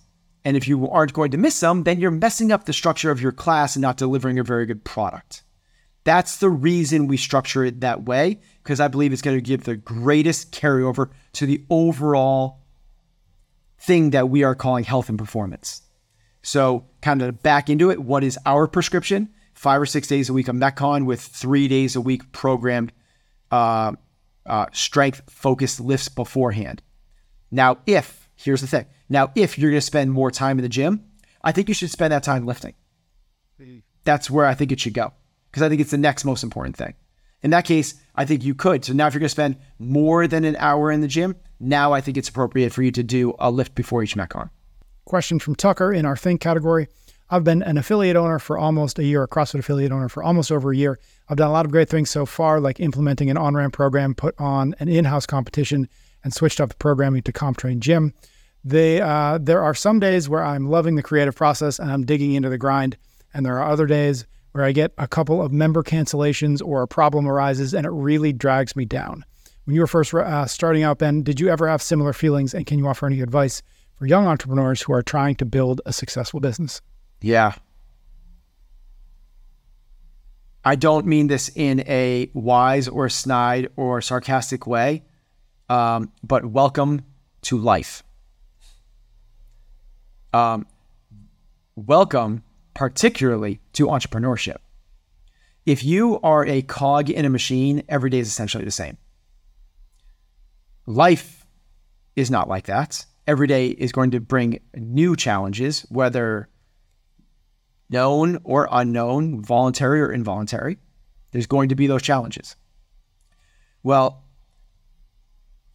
And 0.45 0.59
if 0.59 0.69
you 0.69 0.91
aren't 0.91 1.15
going 1.15 1.31
to 1.31 1.39
miss 1.39 1.59
them, 1.61 1.85
then 1.85 1.99
you're 2.01 2.11
messing 2.11 2.53
up 2.53 2.65
the 2.65 2.75
structure 2.75 3.11
of 3.11 3.23
your 3.23 3.33
class 3.33 3.75
and 3.75 3.81
not 3.81 3.97
delivering 3.97 4.39
a 4.39 4.45
very 4.45 4.67
good 4.67 4.85
product. 4.85 5.43
That's 6.05 6.37
the 6.37 6.50
reason 6.50 7.07
we 7.07 7.17
structure 7.17 7.65
it 7.65 7.81
that 7.81 8.03
way, 8.03 8.43
because 8.62 8.79
I 8.79 8.89
believe 8.89 9.15
it's 9.15 9.23
going 9.23 9.39
to 9.39 9.41
give 9.41 9.65
the 9.65 9.77
greatest 9.77 10.53
carryover 10.53 11.12
to 11.33 11.47
the 11.47 11.65
overall 11.71 12.61
thing 13.79 14.11
that 14.11 14.29
we 14.29 14.45
are 14.45 14.55
calling 14.55 14.85
health 14.85 15.09
and 15.09 15.19
performance. 15.19 15.81
So, 16.44 16.85
kind 17.02 17.20
of 17.23 17.43
back 17.43 17.69
into 17.69 17.91
it, 17.91 18.00
what 18.00 18.23
is 18.23 18.38
our 18.46 18.69
prescription? 18.69 19.31
five 19.55 19.81
or 19.81 19.87
six 19.87 20.06
days 20.06 20.29
a 20.29 20.32
week 20.32 20.49
of 20.49 20.56
Metcon 20.56 21.06
with 21.06 21.20
three 21.20 21.69
days 21.69 21.96
a 21.96 22.00
week 22.00 22.32
programmed 22.32 22.93
uh, 23.50 23.93
uh, 24.44 24.67
strength 24.73 25.23
focused 25.29 25.81
lifts 25.81 26.08
beforehand. 26.08 26.82
Now, 27.50 27.79
if, 27.87 28.29
here's 28.37 28.61
the 28.61 28.67
thing 28.67 28.87
now, 29.08 29.31
if 29.35 29.58
you're 29.58 29.70
going 29.70 29.79
to 29.79 29.87
spend 29.87 30.12
more 30.12 30.31
time 30.31 30.58
in 30.58 30.62
the 30.62 30.69
gym, 30.69 31.05
I 31.43 31.52
think 31.52 31.69
you 31.69 31.75
should 31.75 31.91
spend 31.91 32.12
that 32.12 32.23
time 32.23 32.47
lifting. 32.47 32.75
That's 34.05 34.31
where 34.31 34.47
I 34.47 34.55
think 34.55 34.73
it 34.73 34.81
should 34.81 34.94
go 34.94 35.12
because 35.50 35.62
I 35.62 35.69
think 35.69 35.81
it's 35.81 35.90
the 35.93 35.99
next 35.99 36.25
most 36.25 36.43
important 36.43 36.76
thing. 36.76 36.94
In 37.43 37.50
that 37.50 37.64
case, 37.64 37.94
I 38.14 38.25
think 38.25 38.43
you 38.43 38.55
could. 38.55 38.85
So 38.85 38.93
now, 38.93 39.06
if 39.06 39.14
you're 39.14 39.20
going 39.20 39.26
to 39.26 39.31
spend 39.31 39.56
more 39.79 40.26
than 40.26 40.44
an 40.44 40.56
hour 40.56 40.90
in 40.90 41.00
the 41.00 41.08
gym, 41.08 41.37
now 41.61 41.93
I 41.93 42.00
think 42.00 42.17
it's 42.17 42.29
appropriate 42.29 42.73
for 42.73 42.82
you 42.82 42.90
to 42.93 43.02
do 43.02 43.35
a 43.38 43.50
lift 43.50 43.75
before 43.75 44.02
each 44.02 44.17
Metcon. 44.17 44.50
Question 45.05 45.39
from 45.39 45.55
Tucker 45.55 45.93
in 45.93 46.06
our 46.06 46.17
Think 46.17 46.41
category. 46.41 46.89
I've 47.29 47.45
been 47.45 47.62
an 47.62 47.77
affiliate 47.77 48.17
owner 48.17 48.39
for 48.39 48.56
almost 48.56 48.99
a 48.99 49.05
year, 49.05 49.23
a 49.23 49.29
CrossFit 49.29 49.59
affiliate 49.59 49.93
owner 49.93 50.09
for 50.09 50.23
almost 50.23 50.51
over 50.51 50.73
a 50.73 50.77
year. 50.77 50.99
I've 51.29 51.37
done 51.37 51.49
a 51.49 51.53
lot 51.53 51.67
of 51.67 51.73
great 51.73 51.89
things 51.89 52.11
so 52.11 52.25
far, 52.25 52.61
like 52.61 52.81
implementing 52.81 53.31
an 53.31 53.37
on 53.37 53.55
ramp 53.55 53.75
program, 53.75 54.15
put 54.15 54.35
on 54.39 54.75
an 54.79 54.89
in 54.89 55.05
house 55.05 55.27
competition, 55.27 55.89
and 56.23 56.33
switched 56.33 56.61
up 56.61 56.71
the 56.71 56.77
programming 56.77 57.23
to 57.23 57.33
CompTrain 57.33 57.81
Gym. 57.81 58.15
They, 58.65 59.01
uh, 59.01 59.39
there 59.41 59.62
are 59.62 59.75
some 59.75 60.01
days 60.01 60.29
where 60.29 60.43
I'm 60.43 60.71
loving 60.71 60.95
the 60.95 61.03
creative 61.03 61.37
process 61.37 61.79
and 61.79 61.91
I'm 61.91 62.07
digging 62.07 62.33
into 62.33 62.49
the 62.49 62.57
grind. 62.57 62.97
And 63.35 63.45
there 63.45 63.59
are 63.59 63.71
other 63.71 63.87
days 63.87 64.27
where 64.53 64.65
I 64.65 64.73
get 64.73 64.93
a 64.97 65.07
couple 65.07 65.43
of 65.43 65.53
member 65.53 65.83
cancellations 65.83 66.62
or 66.65 66.83
a 66.83 66.89
problem 66.89 67.27
arises 67.27 67.75
and 67.75 67.85
it 67.85 67.91
really 67.91 68.33
drags 68.33 68.75
me 68.75 68.87
down. 68.87 69.25
When 69.64 69.75
you 69.75 69.81
were 69.81 69.87
first 69.87 70.14
uh, 70.14 70.47
starting 70.47 70.83
out, 70.83 70.99
Ben, 70.99 71.23
did 71.23 71.40
you 71.40 71.49
ever 71.49 71.69
have 71.69 71.83
similar 71.83 72.14
feelings? 72.14 72.55
And 72.55 72.67
can 72.67 72.78
you 72.78 72.87
offer 72.87 73.07
any 73.07 73.21
advice 73.21 73.62
for 73.97 74.07
young 74.07 74.27
entrepreneurs 74.27 74.83
who 74.83 74.93
are 74.93 75.03
trying 75.03 75.35
to 75.37 75.45
build 75.45 75.81
a 75.87 75.93
successful 75.93 76.41
business? 76.41 76.81
Yeah. 77.21 77.55
I 80.65 80.77
don't 80.77 81.07
mean 81.07 81.27
this 81.27 81.51
in 81.55 81.81
a 81.81 82.31
wise 82.33 82.89
or 82.89 83.09
snide 83.09 83.69
or 83.77 84.01
sarcastic 84.01 84.67
way, 84.67 85.05
um, 85.69 86.13
but 86.23 86.47
welcome 86.47 87.03
to 87.43 87.59
life. 87.59 88.03
Um, 90.33 90.67
welcome, 91.77 92.43
particularly 92.73 93.61
to 93.75 93.87
entrepreneurship. 93.87 94.57
If 95.67 95.85
you 95.85 96.19
are 96.23 96.47
a 96.47 96.63
cog 96.63 97.11
in 97.11 97.25
a 97.25 97.31
machine, 97.31 97.83
every 97.89 98.11
day 98.11 98.19
is 98.19 98.29
essentially 98.29 98.65
the 98.65 98.71
same. 98.71 98.97
Life 100.87 101.47
is 102.17 102.31
not 102.31 102.49
like 102.49 102.67
that. 102.67 103.07
Every 103.26 103.47
day 103.47 103.69
is 103.69 103.93
going 103.93 104.11
to 104.11 104.21
bring 104.21 104.61
new 104.75 105.16
challenges, 105.16 105.81
whether 105.88 106.49
known 107.88 108.38
or 108.45 108.69
unknown, 108.71 109.43
voluntary 109.43 110.00
or 110.02 110.12
involuntary. 110.12 110.78
There's 111.33 111.47
going 111.47 111.71
to 111.71 111.75
be 111.75 111.87
those 111.87 112.02
challenges. 112.02 112.57
Well, 113.83 114.25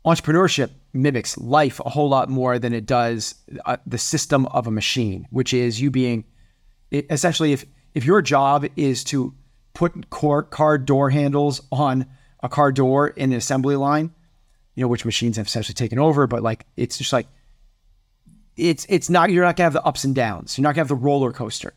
entrepreneurship 0.05 0.71
mimics 0.93 1.37
life 1.37 1.79
a 1.85 1.89
whole 1.89 2.09
lot 2.09 2.29
more 2.29 2.57
than 2.59 2.73
it 2.73 2.85
does 2.85 3.35
uh, 3.65 3.77
the 3.85 3.97
system 3.97 4.45
of 4.47 4.67
a 4.67 4.71
machine, 4.71 5.27
which 5.29 5.53
is 5.53 5.79
you 5.79 5.91
being 5.91 6.25
it, 6.91 7.05
essentially 7.09 7.53
if 7.53 7.65
if 7.93 8.05
your 8.05 8.21
job 8.21 8.65
is 8.75 9.03
to 9.05 9.33
put 9.73 10.09
car, 10.09 10.43
car 10.43 10.77
door 10.77 11.09
handles 11.09 11.61
on 11.71 12.05
a 12.41 12.49
car 12.49 12.71
door 12.71 13.07
in 13.07 13.31
an 13.31 13.37
assembly 13.37 13.75
line, 13.75 14.11
you 14.75 14.83
know, 14.83 14.87
which 14.87 15.05
machines 15.05 15.37
have 15.37 15.47
essentially 15.47 15.73
taken 15.73 15.99
over, 15.99 16.27
but 16.27 16.43
like 16.43 16.65
it's 16.77 16.97
just 16.97 17.13
like 17.13 17.27
it's 18.59 18.85
it's 18.89 19.09
not 19.09 19.31
you're 19.31 19.43
not 19.43 19.55
gonna 19.55 19.65
have 19.65 19.73
the 19.73 19.83
ups 19.83 20.03
and 20.03 20.13
downs. 20.13 20.57
You're 20.57 20.63
not 20.63 20.75
gonna 20.75 20.81
have 20.81 20.87
the 20.89 20.95
roller 20.95 21.31
coaster 21.31 21.73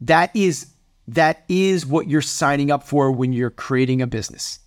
that 0.00 0.34
is 0.34 0.70
that 1.06 1.44
is 1.48 1.84
what 1.84 2.08
you're 2.08 2.22
signing 2.22 2.70
up 2.70 2.82
for 2.82 3.10
when 3.12 3.32
you're 3.32 3.50
creating 3.50 4.00
a 4.00 4.06
business. 4.06 4.58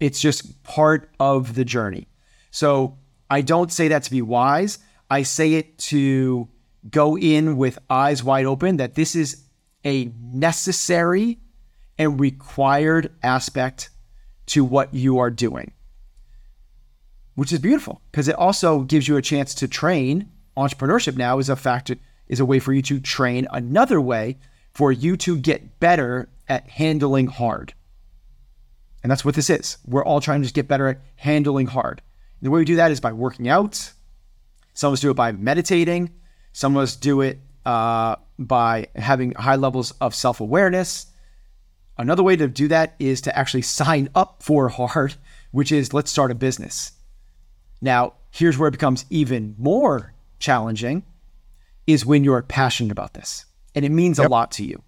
It's 0.00 0.20
just 0.20 0.62
part 0.62 1.10
of 1.20 1.54
the 1.54 1.64
journey. 1.64 2.08
So 2.50 2.98
I 3.30 3.42
don't 3.42 3.70
say 3.70 3.88
that 3.88 4.02
to 4.04 4.10
be 4.10 4.22
wise. 4.22 4.78
I 5.10 5.22
say 5.22 5.54
it 5.54 5.78
to 5.78 6.48
go 6.90 7.18
in 7.18 7.56
with 7.56 7.78
eyes 7.90 8.24
wide 8.24 8.46
open 8.46 8.78
that 8.78 8.94
this 8.94 9.14
is 9.14 9.44
a 9.84 10.10
necessary 10.32 11.38
and 11.98 12.18
required 12.18 13.12
aspect 13.22 13.90
to 14.46 14.64
what 14.64 14.92
you 14.94 15.18
are 15.18 15.30
doing, 15.30 15.72
which 17.34 17.52
is 17.52 17.58
beautiful 17.58 18.00
because 18.10 18.28
it 18.28 18.36
also 18.36 18.80
gives 18.80 19.06
you 19.06 19.16
a 19.16 19.22
chance 19.22 19.54
to 19.54 19.68
train. 19.68 20.30
Entrepreneurship 20.56 21.16
now 21.16 21.38
is 21.38 21.48
a 21.48 21.56
factor, 21.56 21.96
is 22.28 22.40
a 22.40 22.44
way 22.44 22.58
for 22.58 22.72
you 22.72 22.82
to 22.82 23.00
train 23.00 23.46
another 23.50 24.00
way 24.00 24.38
for 24.72 24.92
you 24.92 25.16
to 25.16 25.38
get 25.38 25.80
better 25.80 26.28
at 26.48 26.68
handling 26.68 27.26
hard. 27.26 27.74
And 29.02 29.10
that's 29.10 29.24
what 29.24 29.34
this 29.34 29.50
is. 29.50 29.78
We're 29.86 30.04
all 30.04 30.20
trying 30.20 30.40
to 30.40 30.44
just 30.44 30.54
get 30.54 30.68
better 30.68 30.88
at 30.88 31.00
handling 31.16 31.66
hard. 31.66 32.02
And 32.40 32.46
the 32.46 32.50
way 32.50 32.60
we 32.60 32.64
do 32.64 32.76
that 32.76 32.90
is 32.90 33.00
by 33.00 33.12
working 33.12 33.48
out. 33.48 33.92
Some 34.72 34.88
of 34.88 34.94
us 34.94 35.00
do 35.00 35.10
it 35.10 35.14
by 35.14 35.32
meditating. 35.32 36.10
Some 36.52 36.76
of 36.76 36.82
us 36.82 36.96
do 36.96 37.20
it 37.20 37.38
uh, 37.66 38.16
by 38.38 38.88
having 38.96 39.32
high 39.32 39.56
levels 39.56 39.92
of 40.00 40.14
self 40.14 40.40
awareness. 40.40 41.06
Another 41.96 42.22
way 42.22 42.34
to 42.34 42.48
do 42.48 42.66
that 42.68 42.94
is 42.98 43.20
to 43.22 43.38
actually 43.38 43.62
sign 43.62 44.08
up 44.14 44.42
for 44.42 44.68
hard, 44.68 45.14
which 45.52 45.70
is 45.70 45.92
let's 45.92 46.10
start 46.10 46.30
a 46.30 46.34
business. 46.34 46.92
Now, 47.80 48.14
here's 48.30 48.58
where 48.58 48.68
it 48.68 48.72
becomes 48.72 49.04
even 49.10 49.54
more 49.58 50.13
challenging 50.44 51.02
is 51.86 52.04
when 52.04 52.22
you're 52.22 52.42
passionate 52.42 52.92
about 52.92 53.14
this 53.14 53.46
and 53.74 53.84
it 53.84 53.90
means 53.90 54.18
yep. 54.18 54.28
a 54.28 54.30
lot 54.30 54.50
to 54.52 54.64
you. 54.64 54.82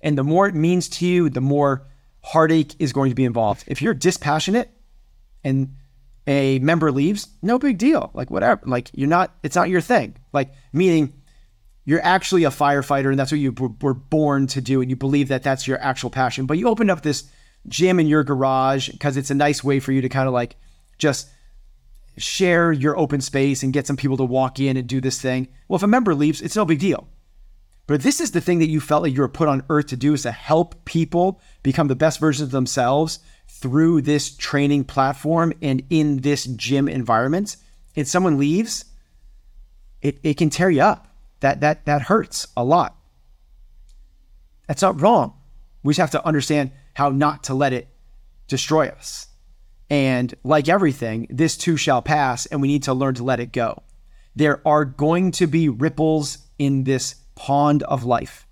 And 0.00 0.16
the 0.16 0.24
more 0.24 0.48
it 0.48 0.54
means 0.54 0.88
to 0.90 1.06
you, 1.06 1.28
the 1.28 1.40
more 1.40 1.86
heartache 2.22 2.74
is 2.78 2.92
going 2.92 3.10
to 3.10 3.14
be 3.14 3.24
involved. 3.24 3.64
If 3.66 3.82
you're 3.82 3.94
dispassionate 3.94 4.70
and 5.44 5.74
a 6.26 6.58
member 6.60 6.90
leaves, 6.92 7.28
no 7.42 7.58
big 7.58 7.78
deal. 7.78 8.10
Like 8.14 8.30
whatever. 8.30 8.60
Like 8.64 8.90
you're 8.94 9.08
not. 9.08 9.34
It's 9.42 9.56
not 9.56 9.68
your 9.68 9.80
thing. 9.80 10.16
Like 10.32 10.52
meaning 10.72 11.14
you're 11.84 12.04
actually 12.04 12.44
a 12.44 12.50
firefighter 12.50 13.10
and 13.10 13.18
that's 13.18 13.32
what 13.32 13.40
you 13.40 13.54
were 13.80 13.94
born 13.94 14.46
to 14.48 14.60
do 14.60 14.80
and 14.80 14.90
you 14.90 14.96
believe 14.96 15.28
that 15.28 15.42
that's 15.42 15.66
your 15.66 15.80
actual 15.80 16.10
passion. 16.10 16.46
But 16.46 16.58
you 16.58 16.68
opened 16.68 16.90
up 16.90 17.02
this 17.02 17.24
gym 17.66 17.98
in 17.98 18.06
your 18.06 18.24
garage 18.24 18.90
because 18.90 19.16
it's 19.16 19.30
a 19.30 19.34
nice 19.34 19.64
way 19.64 19.80
for 19.80 19.92
you 19.92 20.00
to 20.02 20.08
kind 20.08 20.28
of 20.28 20.34
like 20.34 20.56
just 20.98 21.28
share 22.18 22.72
your 22.72 22.98
open 22.98 23.20
space 23.20 23.62
and 23.62 23.72
get 23.72 23.86
some 23.86 23.96
people 23.96 24.16
to 24.16 24.24
walk 24.24 24.60
in 24.60 24.76
and 24.76 24.86
do 24.86 25.00
this 25.00 25.20
thing. 25.20 25.48
Well, 25.68 25.76
if 25.76 25.82
a 25.82 25.86
member 25.86 26.14
leaves, 26.14 26.42
it's 26.42 26.56
no 26.56 26.64
big 26.64 26.78
deal. 26.78 27.08
But 27.86 28.02
this 28.02 28.20
is 28.20 28.32
the 28.32 28.40
thing 28.40 28.58
that 28.58 28.68
you 28.68 28.80
felt 28.80 29.02
like 29.02 29.14
you 29.14 29.22
were 29.22 29.28
put 29.28 29.48
on 29.48 29.64
earth 29.70 29.86
to 29.86 29.96
do 29.96 30.12
is 30.12 30.22
to 30.22 30.30
help 30.30 30.84
people 30.84 31.40
become 31.62 31.88
the 31.88 31.96
best 31.96 32.20
versions 32.20 32.48
of 32.48 32.50
themselves 32.50 33.20
through 33.48 34.02
this 34.02 34.36
training 34.36 34.84
platform 34.84 35.54
and 35.62 35.82
in 35.88 36.18
this 36.18 36.44
gym 36.44 36.86
environment. 36.86 37.56
And 37.96 38.06
someone 38.06 38.38
leaves, 38.38 38.84
it, 40.02 40.18
it 40.22 40.34
can 40.34 40.50
tear 40.50 40.68
you 40.68 40.82
up. 40.82 41.06
That 41.40 41.60
that 41.60 41.86
that 41.86 42.02
hurts 42.02 42.48
a 42.56 42.64
lot. 42.64 42.96
That's 44.66 44.82
not 44.82 45.00
wrong. 45.00 45.34
We 45.82 45.92
just 45.92 46.00
have 46.00 46.20
to 46.20 46.26
understand 46.26 46.72
how 46.94 47.10
not 47.10 47.44
to 47.44 47.54
let 47.54 47.72
it 47.72 47.88
destroy 48.48 48.88
us. 48.88 49.28
And 49.90 50.34
like 50.44 50.68
everything, 50.68 51.26
this 51.30 51.56
too 51.56 51.76
shall 51.76 52.02
pass, 52.02 52.46
and 52.46 52.60
we 52.60 52.68
need 52.68 52.82
to 52.84 52.94
learn 52.94 53.14
to 53.14 53.24
let 53.24 53.40
it 53.40 53.52
go. 53.52 53.82
There 54.36 54.60
are 54.66 54.84
going 54.84 55.32
to 55.32 55.46
be 55.46 55.68
ripples 55.68 56.38
in 56.58 56.84
this 56.84 57.16
pond 57.34 57.82
of 57.84 58.04
life. 58.04 58.46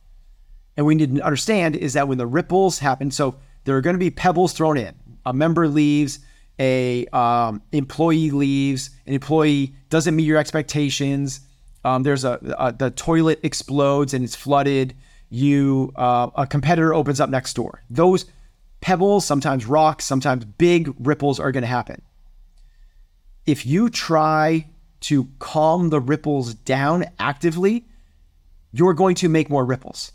And 0.76 0.86
we 0.86 0.94
need 0.94 1.14
to 1.16 1.22
understand 1.22 1.76
is 1.76 1.94
that 1.94 2.08
when 2.08 2.18
the 2.18 2.26
ripples 2.26 2.78
happen, 2.78 3.10
so 3.10 3.36
there 3.64 3.76
are 3.76 3.80
going 3.80 3.94
to 3.94 3.98
be 3.98 4.10
pebbles 4.10 4.52
thrown 4.52 4.76
in. 4.76 4.94
A 5.24 5.32
member 5.32 5.68
leaves, 5.68 6.20
a 6.58 7.06
um, 7.06 7.62
employee 7.72 8.30
leaves, 8.30 8.90
an 9.06 9.14
employee 9.14 9.74
doesn't 9.90 10.14
meet 10.14 10.24
your 10.24 10.38
expectations. 10.38 11.40
Um, 11.84 12.02
there's 12.02 12.24
a, 12.24 12.38
a, 12.58 12.72
the 12.72 12.90
toilet 12.90 13.40
explodes 13.42 14.14
and 14.14 14.24
it's 14.24 14.36
flooded. 14.36 14.94
You 15.28 15.92
uh, 15.96 16.30
a 16.34 16.46
competitor 16.46 16.94
opens 16.94 17.20
up 17.20 17.30
next 17.30 17.54
door. 17.54 17.82
Those 17.90 18.26
pebbles, 18.86 19.26
sometimes 19.26 19.66
rocks, 19.66 20.04
sometimes 20.04 20.44
big 20.44 20.94
ripples 21.00 21.40
are 21.40 21.50
going 21.50 21.64
to 21.64 21.66
happen. 21.66 22.00
If 23.44 23.66
you 23.66 23.90
try 23.90 24.68
to 25.00 25.28
calm 25.40 25.90
the 25.90 25.98
ripples 25.98 26.54
down 26.54 27.06
actively, 27.18 27.88
you're 28.70 28.94
going 28.94 29.16
to 29.16 29.28
make 29.28 29.50
more 29.50 29.64
ripples. 29.64 30.12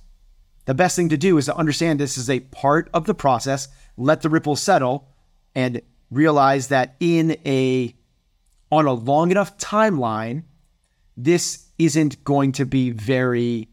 The 0.67 0.73
best 0.73 0.95
thing 0.95 1.09
to 1.09 1.17
do 1.17 1.37
is 1.37 1.47
to 1.47 1.57
understand 1.57 1.99
this 1.99 2.17
is 2.17 2.29
a 2.29 2.39
part 2.39 2.89
of 2.93 3.07
the 3.07 3.13
process, 3.13 3.67
let 3.97 4.21
the 4.21 4.29
ripples 4.29 4.63
settle, 4.63 5.09
and 5.53 5.81
realize 6.09 6.69
that 6.69 6.95
in 7.01 7.35
a 7.45 7.93
on 8.71 8.85
a 8.85 8.93
long 8.93 9.31
enough 9.31 9.57
timeline, 9.57 10.43
this 11.17 11.65
isn't 11.77 12.23
going 12.23 12.53
to 12.53 12.65
be 12.65 12.91
very 12.91 13.67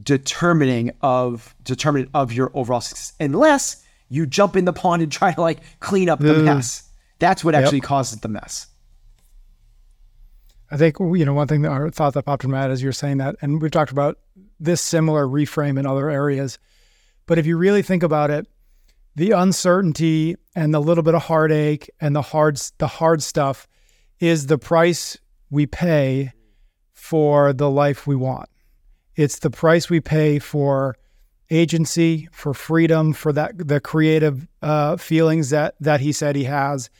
determining 0.00 0.92
of 1.00 1.54
determinant 1.62 2.10
of 2.14 2.32
your 2.32 2.50
overall 2.54 2.80
success 2.80 3.12
unless 3.20 3.84
you 4.08 4.26
jump 4.26 4.56
in 4.56 4.64
the 4.64 4.72
pond 4.72 5.02
and 5.02 5.10
try 5.10 5.32
to 5.32 5.40
like 5.40 5.60
clean 5.80 6.08
up 6.08 6.18
the 6.18 6.34
mm. 6.34 6.44
mess. 6.44 6.88
That's 7.18 7.44
what 7.44 7.54
actually 7.54 7.78
yep. 7.78 7.84
causes 7.84 8.20
the 8.20 8.28
mess. 8.28 8.66
I 10.70 10.76
think 10.76 10.98
you 10.98 11.24
know 11.24 11.34
one 11.34 11.48
thing 11.48 11.62
that 11.62 11.72
I 11.72 11.90
thought 11.90 12.14
that 12.14 12.24
popped 12.24 12.44
in 12.44 12.50
my 12.50 12.60
head 12.60 12.70
as 12.70 12.82
you're 12.82 12.92
saying 12.92 13.18
that, 13.18 13.36
and 13.42 13.60
we've 13.60 13.70
talked 13.70 13.92
about 13.92 14.18
this 14.58 14.80
similar 14.80 15.26
reframe 15.26 15.78
in 15.78 15.86
other 15.86 16.10
areas. 16.10 16.58
But 17.26 17.38
if 17.38 17.46
you 17.46 17.56
really 17.56 17.82
think 17.82 18.02
about 18.02 18.30
it, 18.30 18.46
the 19.14 19.32
uncertainty 19.32 20.36
and 20.54 20.72
the 20.72 20.80
little 20.80 21.02
bit 21.02 21.14
of 21.14 21.22
heartache 21.22 21.90
and 22.00 22.16
the 22.16 22.22
hard 22.22 22.60
the 22.78 22.86
hard 22.86 23.22
stuff 23.22 23.68
is 24.20 24.46
the 24.46 24.58
price 24.58 25.18
we 25.50 25.66
pay 25.66 26.32
for 26.92 27.52
the 27.52 27.70
life 27.70 28.06
we 28.06 28.16
want. 28.16 28.48
It's 29.16 29.38
the 29.38 29.50
price 29.50 29.90
we 29.90 30.00
pay 30.00 30.38
for 30.38 30.96
agency, 31.50 32.28
for 32.32 32.54
freedom, 32.54 33.12
for 33.12 33.32
that 33.32 33.68
the 33.68 33.80
creative 33.80 34.48
uh, 34.62 34.96
feelings 34.96 35.50
that 35.50 35.74
that 35.80 36.00
he 36.00 36.12
said 36.12 36.36
he 36.36 36.44
has. 36.44 36.90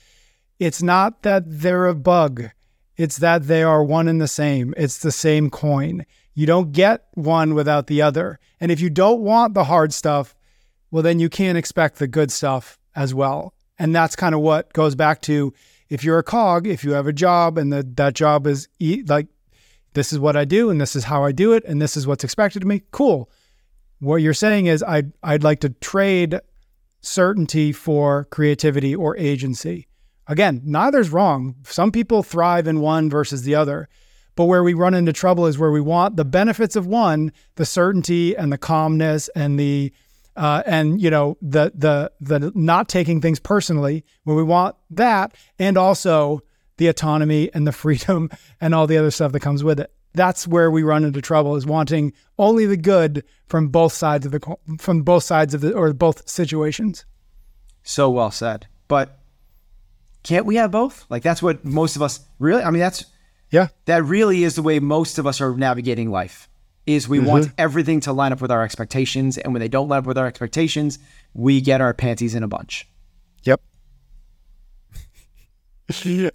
It's 0.59 0.83
not 0.83 1.23
that 1.23 1.45
they're 1.47 1.87
a 1.87 1.95
bug 1.95 2.51
it's 2.97 3.19
that 3.19 3.45
they 3.45 3.63
are 3.63 3.83
one 3.83 4.09
and 4.09 4.21
the 4.21 4.29
same. 4.29 4.75
It's 4.77 4.99
the 4.99 5.13
same 5.13 5.51
coin. 5.51 6.05
You 6.35 6.47
don't 6.47 6.73
get 6.73 7.07
one 7.15 7.55
without 7.55 7.87
the 7.87 8.03
other. 8.03 8.39
And 8.61 8.71
if 8.71 8.81
you 8.81 8.91
don't 8.91 9.21
want 9.21 9.55
the 9.55 9.65
hard 9.65 9.93
stuff, 9.93 10.35
well, 10.91 11.03
then 11.03 11.19
you 11.19 11.29
can't 11.29 11.59
expect 11.59 11.99
the 11.99 12.07
good 12.07 12.31
stuff 12.31 12.79
as 12.95 13.15
well. 13.15 13.55
And 13.79 13.95
that's 13.95 14.17
kind 14.17 14.35
of 14.35 14.41
what 14.41 14.73
goes 14.73 14.95
back 14.95 15.21
to 15.23 15.53
if 15.89 16.05
you're 16.05 16.19
a 16.19 16.23
cog, 16.23 16.67
if 16.67 16.85
you 16.85 16.93
have 16.93 17.07
a 17.07 17.13
job 17.13 17.59
and 17.59 17.73
the, 17.73 17.83
that 17.97 18.15
job 18.15 18.47
is 18.47 18.69
like, 19.07 19.27
this 19.95 20.13
is 20.13 20.19
what 20.19 20.37
I 20.37 20.45
do 20.45 20.71
and 20.71 20.81
this 20.81 20.97
is 20.97 21.05
how 21.05 21.25
I 21.25 21.33
do 21.33 21.53
it 21.53 21.65
and 21.65 21.81
this 21.81 21.97
is 21.97 22.07
what's 22.07 22.25
expected 22.25 22.63
of 22.63 22.69
me, 22.69 22.83
cool. 22.91 23.31
What 24.01 24.17
you're 24.17 24.35
saying 24.35 24.67
is 24.67 24.83
I'd, 24.83 25.13
I'd 25.23 25.45
like 25.45 25.61
to 25.61 25.71
trade 25.71 26.41
certainty 27.01 27.73
for 27.73 28.25
creativity 28.27 28.95
or 28.95 29.17
agency. 29.17 29.87
Again, 30.27 30.63
neither's 30.65 31.11
wrong. 31.11 31.57
Some 31.65 31.93
people 31.93 32.23
thrive 32.23 32.67
in 32.67 32.81
one 32.81 33.11
versus 33.11 33.43
the 33.43 33.55
other. 33.55 33.89
But 34.35 34.47
where 34.47 34.63
we 34.63 34.75
run 34.75 34.95
into 34.95 35.13
trouble 35.13 35.47
is 35.47 35.59
where 35.59 35.71
we 35.71 35.81
want 35.81 36.17
the 36.17 36.25
benefits 36.25 36.77
of 36.77 36.87
one, 36.87 37.33
the 37.57 37.67
certainty 37.67 38.37
and 38.37 38.51
the 38.51 38.59
calmness 38.59 39.29
and 39.35 39.59
the 39.59 39.93
uh, 40.35 40.63
and 40.65 41.03
you 41.03 41.11
know 41.11 41.37
the 41.43 41.73
the 41.75 42.11
the 42.21 42.51
not 42.55 42.89
taking 42.89 43.21
things 43.21 43.39
personally. 43.39 44.05
Where 44.25 44.35
we 44.35 44.43
want 44.43 44.77
that, 44.91 45.35
and 45.59 45.77
also 45.77 46.41
the 46.77 46.89
autonomy 46.89 47.51
and 47.55 47.67
the 47.67 47.73
freedom 47.85 48.31
and 48.61 48.75
all 48.75 48.87
the 48.87 48.99
other 48.99 49.11
stuff 49.11 49.33
that 49.33 49.41
comes 49.41 49.65
with 49.65 49.81
it. 49.81 49.93
That's 50.15 50.47
where 50.47 50.71
we 50.71 50.83
run 50.83 51.05
into 51.05 51.23
trouble 51.23 51.57
is 51.57 51.65
wanting 51.65 52.13
only 52.39 52.67
the 52.67 52.77
good 52.77 53.25
from 53.47 53.69
both 53.69 53.95
sides 53.95 54.27
of 54.27 54.33
the 54.33 54.57
from 54.79 55.03
both 55.03 55.25
sides 55.25 55.55
of 55.55 55.63
the 55.63 55.73
or 55.73 55.93
both 55.95 56.29
situations. 56.29 57.07
So 57.83 58.11
well 58.11 58.31
said. 58.31 58.67
But 58.89 59.19
can't 60.23 60.45
we 60.45 60.57
have 60.57 60.71
both? 60.71 61.07
Like 61.09 61.23
that's 61.23 61.43
what 61.43 61.65
most 61.65 61.97
of 61.97 62.03
us 62.03 62.21
really. 62.39 62.63
I 62.63 62.71
mean, 62.71 62.81
that's 62.81 63.07
yeah. 63.51 63.69
That 63.85 64.05
really 64.05 64.45
is 64.45 64.55
the 64.55 64.63
way 64.63 64.81
most 64.81 65.19
of 65.19 65.27
us 65.27 65.41
are 65.41 65.55
navigating 65.57 66.11
life. 66.11 66.49
Is 66.85 67.09
we 67.09 67.19
mm-hmm. 67.19 67.29
want 67.29 67.53
everything 67.59 68.01
to 68.01 68.13
line 68.13 68.33
up 68.33 68.41
with 68.41 68.51
our 68.51 68.65
expectations, 68.65 69.39
and 69.39 69.53
when 69.53 69.61
they 69.61 69.69
don't 69.69 69.89
line 69.89 70.01
up 70.01 70.07
with 70.07 70.19
our 70.19 70.27
expectations, 70.27 70.99
we 71.33 71.61
get 71.61 71.81
our 71.81 71.95
panties 71.95 72.35
in 72.35 72.43
a 72.43 72.49
bunch. 72.49 72.89
Yep. 73.45 73.61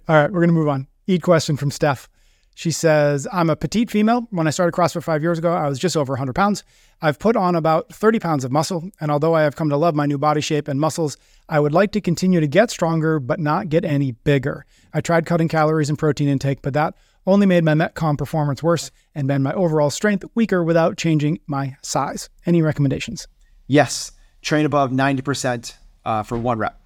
All 0.08 0.16
right, 0.16 0.32
we're 0.32 0.40
gonna 0.40 0.52
move 0.52 0.68
on. 0.68 0.86
Eat 1.06 1.22
question 1.22 1.56
from 1.56 1.70
Steph. 1.70 2.08
She 2.54 2.72
says, 2.72 3.28
I'm 3.32 3.50
a 3.50 3.54
petite 3.54 3.88
female. 3.88 4.26
When 4.30 4.48
I 4.48 4.50
started 4.50 4.72
CrossFit 4.72 5.04
five 5.04 5.22
years 5.22 5.38
ago, 5.38 5.52
I 5.52 5.68
was 5.68 5.78
just 5.78 5.96
over 5.96 6.14
100 6.14 6.32
pounds. 6.32 6.64
I've 7.00 7.20
put 7.20 7.36
on 7.36 7.54
about 7.54 7.92
30 7.94 8.18
pounds 8.18 8.44
of 8.44 8.50
muscle, 8.50 8.90
and 9.00 9.12
although 9.12 9.32
I 9.34 9.42
have 9.42 9.54
come 9.54 9.68
to 9.68 9.76
love 9.76 9.94
my 9.94 10.06
new 10.06 10.18
body 10.18 10.40
shape 10.40 10.66
and 10.66 10.80
muscles, 10.80 11.16
I 11.48 11.60
would 11.60 11.72
like 11.72 11.92
to 11.92 12.00
continue 12.00 12.40
to 12.40 12.48
get 12.48 12.72
stronger, 12.72 13.20
but 13.20 13.38
not 13.38 13.68
get 13.68 13.84
any 13.84 14.10
bigger. 14.10 14.66
I 14.92 15.00
tried 15.00 15.24
cutting 15.24 15.46
calories 15.46 15.88
and 15.88 15.96
protein 15.96 16.28
intake, 16.28 16.60
but 16.60 16.74
that 16.74 16.94
only 17.28 17.46
made 17.46 17.62
my 17.62 17.74
Metcon 17.74 18.18
performance 18.18 18.60
worse 18.60 18.90
and 19.14 19.28
made 19.28 19.38
my 19.38 19.52
overall 19.52 19.90
strength 19.90 20.24
weaker 20.34 20.64
without 20.64 20.96
changing 20.96 21.38
my 21.46 21.76
size. 21.82 22.28
Any 22.44 22.60
recommendations? 22.60 23.28
Yes. 23.68 24.10
Train 24.42 24.66
above 24.66 24.90
90% 24.90 25.74
uh, 26.04 26.24
for 26.24 26.36
one 26.36 26.58
rep. 26.58 26.80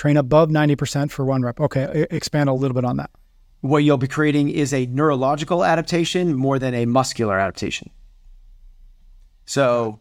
Train 0.00 0.16
above 0.16 0.48
90% 0.48 1.10
for 1.10 1.24
one 1.24 1.42
rep. 1.42 1.60
Okay. 1.60 2.06
Expand 2.10 2.48
a 2.48 2.54
little 2.54 2.74
bit 2.74 2.84
on 2.84 2.96
that 2.96 3.10
what 3.60 3.78
you'll 3.78 3.98
be 3.98 4.08
creating 4.08 4.48
is 4.48 4.72
a 4.72 4.86
neurological 4.86 5.64
adaptation 5.64 6.34
more 6.34 6.58
than 6.58 6.74
a 6.74 6.86
muscular 6.86 7.38
adaptation. 7.38 7.90
So 9.44 10.00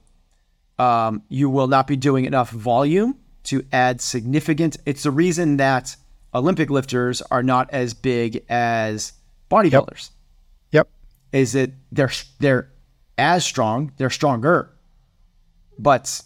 um, 0.77 1.23
you 1.29 1.49
will 1.49 1.67
not 1.67 1.87
be 1.87 1.95
doing 1.95 2.25
enough 2.25 2.49
volume 2.51 3.17
to 3.43 3.65
add 3.71 3.99
significant. 3.99 4.77
It's 4.85 5.03
the 5.03 5.11
reason 5.11 5.57
that 5.57 5.95
Olympic 6.33 6.69
lifters 6.69 7.21
are 7.23 7.43
not 7.43 7.69
as 7.71 7.93
big 7.93 8.45
as 8.49 9.13
bodybuilders. 9.51 10.11
Yep. 10.71 10.87
Is 11.33 11.53
that 11.53 11.71
they're 11.91 12.11
they're 12.39 12.71
as 13.17 13.43
strong, 13.43 13.91
they're 13.97 14.09
stronger, 14.09 14.71
but 15.77 16.21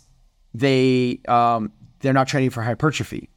they 0.53 1.19
um, 1.27 1.71
they're 1.99 2.13
not 2.13 2.27
training 2.27 2.51
for 2.51 2.61
hypertrophy. 2.61 3.29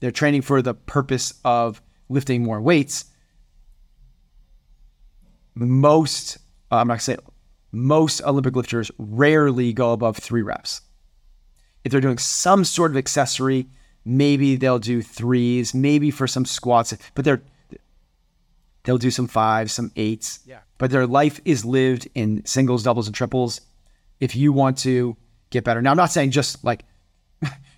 They're 0.00 0.10
training 0.10 0.42
for 0.42 0.62
the 0.62 0.74
purpose 0.74 1.34
of 1.44 1.80
lifting 2.08 2.42
more 2.42 2.60
weights. 2.60 3.04
Most, 5.54 6.38
uh, 6.70 6.76
I'm 6.76 6.88
not 6.88 7.02
saying 7.02 7.18
most 7.72 8.22
Olympic 8.22 8.56
lifters 8.56 8.90
rarely 8.98 9.72
go 9.72 9.92
above 9.92 10.16
three 10.16 10.42
reps. 10.42 10.80
If 11.84 11.92
they're 11.92 12.00
doing 12.00 12.18
some 12.18 12.64
sort 12.64 12.90
of 12.90 12.96
accessory, 12.96 13.68
maybe 14.04 14.56
they'll 14.56 14.78
do 14.78 15.02
threes, 15.02 15.74
maybe 15.74 16.10
for 16.10 16.26
some 16.26 16.44
squats, 16.44 16.94
but 17.14 17.24
they're 17.24 17.42
they'll 18.84 18.98
do 18.98 19.10
some 19.10 19.28
fives, 19.28 19.72
some 19.72 19.92
eights. 19.96 20.40
Yeah. 20.46 20.60
But 20.78 20.90
their 20.90 21.06
life 21.06 21.40
is 21.44 21.64
lived 21.64 22.08
in 22.14 22.44
singles, 22.46 22.82
doubles, 22.82 23.06
and 23.06 23.14
triples. 23.14 23.60
If 24.18 24.34
you 24.34 24.52
want 24.52 24.78
to 24.78 25.16
get 25.50 25.64
better. 25.64 25.82
Now 25.82 25.90
I'm 25.90 25.96
not 25.96 26.12
saying 26.12 26.30
just 26.30 26.64
like 26.64 26.84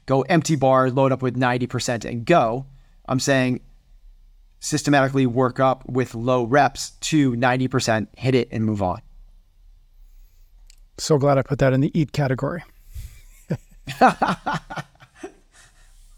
go 0.07 0.23
empty 0.23 0.57
bar, 0.57 0.91
load 0.91 1.13
up 1.13 1.23
with 1.23 1.37
90% 1.37 2.05
and 2.05 2.25
go. 2.25 2.67
I'm 3.07 3.21
saying 3.21 3.61
systematically 4.61 5.27
work 5.27 5.59
up 5.61 5.89
with 5.89 6.15
low 6.15 6.45
reps 6.45 6.91
to 7.01 7.33
90%, 7.33 8.07
hit 8.17 8.35
it 8.35 8.49
and 8.53 8.65
move 8.65 8.83
on. 8.83 9.03
So 10.99 11.19
glad 11.19 11.39
I 11.39 11.43
put 11.43 11.59
that 11.59 11.73
in 11.73 11.81
the 11.81 11.91
eat 11.99 12.13
category. 12.13 12.63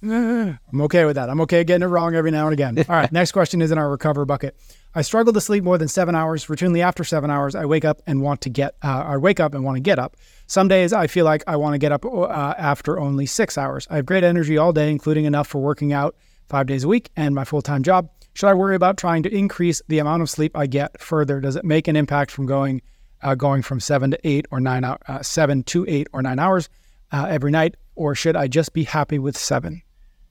I'm 0.72 0.80
okay 0.82 1.06
with 1.06 1.16
that. 1.16 1.30
I'm 1.30 1.40
okay 1.42 1.64
getting 1.64 1.82
it 1.82 1.90
wrong 1.90 2.14
every 2.14 2.30
now 2.30 2.46
and 2.46 2.52
again. 2.52 2.78
All 2.78 2.94
right, 2.94 3.10
next 3.10 3.32
question 3.32 3.62
is 3.62 3.70
in 3.70 3.78
our 3.78 3.90
recover 3.90 4.26
bucket. 4.26 4.54
I 4.94 5.00
struggle 5.00 5.32
to 5.32 5.40
sleep 5.40 5.64
more 5.64 5.78
than 5.78 5.88
seven 5.88 6.14
hours. 6.14 6.44
Routinely 6.44 6.80
after 6.80 7.04
seven 7.04 7.30
hours, 7.30 7.54
I 7.54 7.64
wake 7.64 7.86
up 7.86 8.02
and 8.06 8.20
want 8.20 8.42
to 8.42 8.50
get. 8.50 8.76
Uh, 8.82 9.02
I 9.06 9.16
wake 9.16 9.40
up 9.40 9.54
and 9.54 9.64
want 9.64 9.76
to 9.76 9.80
get 9.80 9.98
up. 9.98 10.16
Some 10.46 10.68
days 10.68 10.92
I 10.92 11.06
feel 11.06 11.24
like 11.24 11.42
I 11.46 11.56
want 11.56 11.72
to 11.72 11.78
get 11.78 11.90
up 11.90 12.04
uh, 12.04 12.54
after 12.58 13.00
only 13.00 13.24
six 13.24 13.56
hours. 13.56 13.86
I 13.90 13.96
have 13.96 14.06
great 14.06 14.24
energy 14.24 14.58
all 14.58 14.72
day, 14.74 14.90
including 14.90 15.24
enough 15.24 15.48
for 15.48 15.58
working 15.58 15.92
out 15.92 16.16
five 16.48 16.66
days 16.66 16.84
a 16.84 16.88
week 16.88 17.10
and 17.16 17.34
my 17.34 17.44
full 17.44 17.62
time 17.62 17.82
job. 17.82 18.10
Should 18.34 18.48
I 18.48 18.54
worry 18.54 18.76
about 18.76 18.98
trying 18.98 19.22
to 19.22 19.34
increase 19.34 19.80
the 19.88 20.00
amount 20.00 20.22
of 20.22 20.28
sleep 20.28 20.56
I 20.56 20.66
get 20.66 21.00
further? 21.00 21.40
Does 21.40 21.56
it 21.56 21.64
make 21.64 21.88
an 21.88 21.96
impact 21.96 22.30
from 22.30 22.44
going 22.44 22.82
uh, 23.22 23.34
going 23.34 23.62
from 23.62 23.80
seven 23.80 24.10
to 24.10 24.18
eight 24.22 24.46
or 24.50 24.60
nine, 24.60 24.84
uh, 24.84 25.22
seven 25.22 25.62
to 25.62 25.86
eight 25.88 26.08
or 26.12 26.20
nine 26.20 26.38
hours 26.38 26.68
uh, 27.10 27.26
every 27.28 27.50
night, 27.50 27.76
or 27.94 28.14
should 28.14 28.36
I 28.36 28.48
just 28.48 28.74
be 28.74 28.84
happy 28.84 29.18
with 29.18 29.38
seven? 29.38 29.82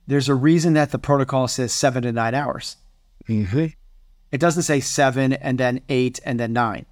There's 0.07 0.29
a 0.29 0.35
reason 0.35 0.73
that 0.73 0.91
the 0.91 0.99
protocol 0.99 1.47
says 1.47 1.71
seven 1.71 2.03
to 2.03 2.11
nine 2.11 2.35
hours. 2.35 2.77
Mm-hmm. 3.27 3.67
It 4.31 4.37
doesn't 4.39 4.63
say 4.63 4.79
seven 4.79 5.33
and 5.33 5.57
then 5.57 5.81
eight 5.89 6.19
and 6.25 6.39
then 6.39 6.53
nine. 6.53 6.85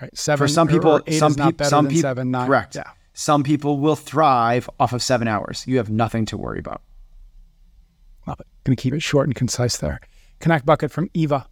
Right. 0.00 0.16
Seven 0.16 0.38
For 0.38 0.48
some 0.48 0.68
people, 0.68 1.00
eight 1.06 1.18
some 1.18 1.34
people, 1.34 1.66
some 1.66 1.88
people, 1.88 2.00
seven, 2.02 2.30
nine. 2.30 2.46
correct. 2.46 2.76
Yeah. 2.76 2.90
Some 3.14 3.42
people 3.42 3.78
will 3.78 3.96
thrive 3.96 4.70
off 4.80 4.92
of 4.92 5.02
seven 5.02 5.28
hours. 5.28 5.66
You 5.66 5.76
have 5.76 5.90
nothing 5.90 6.24
to 6.26 6.36
worry 6.38 6.58
about. 6.58 6.80
Love 8.26 8.40
it. 8.40 8.46
Going 8.64 8.76
to 8.76 8.82
keep 8.82 8.94
it 8.94 9.02
short 9.02 9.26
and 9.26 9.34
concise 9.34 9.76
there. 9.76 10.00
Connect 10.40 10.64
bucket 10.64 10.90
from 10.90 11.10
Eva. 11.14 11.46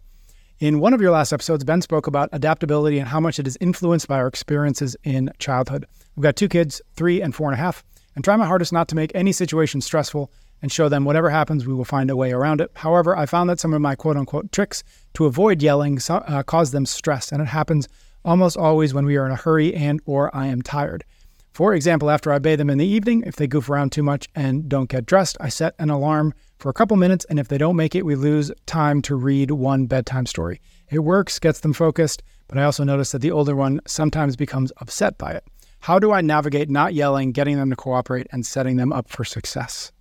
In 0.59 0.79
one 0.79 0.93
of 0.93 1.01
your 1.01 1.11
last 1.11 1.33
episodes, 1.33 1.63
Ben 1.63 1.81
spoke 1.81 2.07
about 2.07 2.29
adaptability 2.31 2.99
and 2.99 3.07
how 3.07 3.19
much 3.19 3.39
it 3.39 3.47
is 3.47 3.57
influenced 3.61 4.07
by 4.07 4.17
our 4.17 4.27
experiences 4.27 4.95
in 5.03 5.31
childhood. 5.39 5.85
We've 6.15 6.23
got 6.23 6.35
two 6.35 6.49
kids, 6.49 6.81
three 6.95 7.21
and 7.21 7.33
four 7.33 7.49
and 7.49 7.59
a 7.59 7.63
half, 7.63 7.83
and 8.15 8.23
try 8.23 8.35
my 8.35 8.45
hardest 8.45 8.73
not 8.73 8.87
to 8.89 8.95
make 8.95 9.11
any 9.13 9.31
situation 9.31 9.81
stressful 9.81 10.31
and 10.61 10.71
show 10.71 10.89
them 10.89 11.05
whatever 11.05 11.29
happens, 11.29 11.65
we 11.65 11.73
will 11.73 11.85
find 11.85 12.09
a 12.09 12.15
way 12.15 12.31
around 12.31 12.61
it. 12.61 12.71
However, 12.75 13.15
I 13.17 13.25
found 13.25 13.49
that 13.49 13.59
some 13.59 13.73
of 13.73 13.81
my 13.81 13.95
quote 13.95 14.17
unquote 14.17 14.51
tricks 14.51 14.83
to 15.15 15.25
avoid 15.25 15.61
yelling 15.61 15.99
uh, 16.09 16.43
cause 16.43 16.71
them 16.71 16.85
stress, 16.85 17.31
and 17.31 17.41
it 17.41 17.47
happens 17.47 17.87
almost 18.23 18.57
always 18.57 18.93
when 18.93 19.05
we 19.05 19.17
are 19.17 19.25
in 19.25 19.31
a 19.31 19.35
hurry 19.35 19.73
and 19.73 20.01
or 20.05 20.35
I 20.35 20.47
am 20.47 20.61
tired. 20.61 21.03
For 21.53 21.73
example, 21.73 22.09
after 22.09 22.31
I 22.31 22.39
bathe 22.39 22.59
them 22.59 22.69
in 22.69 22.77
the 22.77 22.85
evening, 22.85 23.23
if 23.25 23.35
they 23.35 23.45
goof 23.45 23.69
around 23.69 23.91
too 23.91 24.03
much 24.03 24.29
and 24.35 24.69
don't 24.69 24.89
get 24.89 25.05
dressed, 25.05 25.35
I 25.41 25.49
set 25.49 25.75
an 25.79 25.89
alarm 25.89 26.33
for 26.59 26.69
a 26.69 26.73
couple 26.73 26.95
minutes, 26.95 27.25
and 27.25 27.39
if 27.39 27.49
they 27.49 27.57
don't 27.57 27.75
make 27.75 27.93
it, 27.93 28.05
we 28.05 28.15
lose 28.15 28.51
time 28.67 29.01
to 29.03 29.15
read 29.15 29.51
one 29.51 29.85
bedtime 29.85 30.25
story. 30.25 30.61
It 30.89 30.99
works, 30.99 31.39
gets 31.39 31.59
them 31.59 31.73
focused, 31.73 32.23
but 32.47 32.57
I 32.57 32.63
also 32.63 32.85
notice 32.85 33.11
that 33.11 33.19
the 33.19 33.31
older 33.31 33.55
one 33.55 33.81
sometimes 33.85 34.35
becomes 34.35 34.71
upset 34.77 35.17
by 35.17 35.31
it. 35.31 35.43
How 35.79 35.99
do 35.99 36.11
I 36.11 36.21
navigate 36.21 36.69
not 36.69 36.93
yelling, 36.93 37.31
getting 37.31 37.57
them 37.57 37.71
to 37.71 37.75
cooperate, 37.75 38.27
and 38.31 38.45
setting 38.45 38.77
them 38.77 38.93
up 38.93 39.09
for 39.09 39.25
success? 39.25 39.91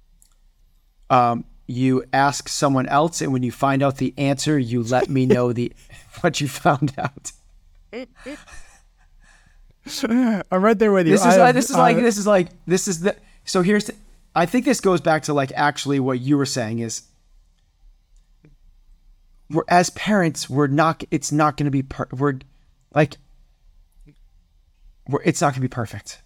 Um, 1.10 1.44
you 1.66 2.04
ask 2.12 2.48
someone 2.48 2.86
else, 2.86 3.20
and 3.20 3.32
when 3.32 3.42
you 3.42 3.52
find 3.52 3.82
out 3.82 3.98
the 3.98 4.14
answer, 4.16 4.58
you 4.58 4.82
let 4.82 5.08
me 5.10 5.26
know 5.26 5.52
the 5.52 5.72
what 6.20 6.40
you 6.40 6.48
found 6.48 6.94
out. 6.98 7.32
I'm 10.02 10.62
right 10.62 10.78
there 10.78 10.92
with 10.92 11.06
you. 11.06 11.12
This 11.12 11.20
is 11.22 11.26
I 11.26 11.36
like, 11.36 11.46
have- 11.46 11.54
this 11.54 11.70
is 11.70 11.76
like 11.76 11.96
this 11.96 12.16
is 12.18 12.26
like 12.26 12.48
this 12.66 12.88
is 12.88 13.00
the 13.00 13.16
so 13.44 13.62
here's 13.62 13.86
the, 13.86 13.94
I 14.34 14.46
think 14.46 14.64
this 14.64 14.80
goes 14.80 15.00
back 15.00 15.24
to 15.24 15.34
like 15.34 15.52
actually 15.54 16.00
what 16.00 16.20
you 16.20 16.36
were 16.36 16.46
saying 16.46 16.80
is 16.80 17.02
we're 19.48 19.64
as 19.68 19.90
parents 19.90 20.48
we're 20.48 20.68
not 20.68 21.02
it's 21.10 21.32
not 21.32 21.56
going 21.56 21.64
to 21.64 21.70
be 21.70 21.82
per, 21.82 22.06
we're 22.12 22.38
like 22.94 23.16
we're, 25.08 25.22
it's 25.24 25.40
not 25.40 25.48
going 25.48 25.56
to 25.56 25.60
be 25.60 25.68
perfect. 25.68 26.22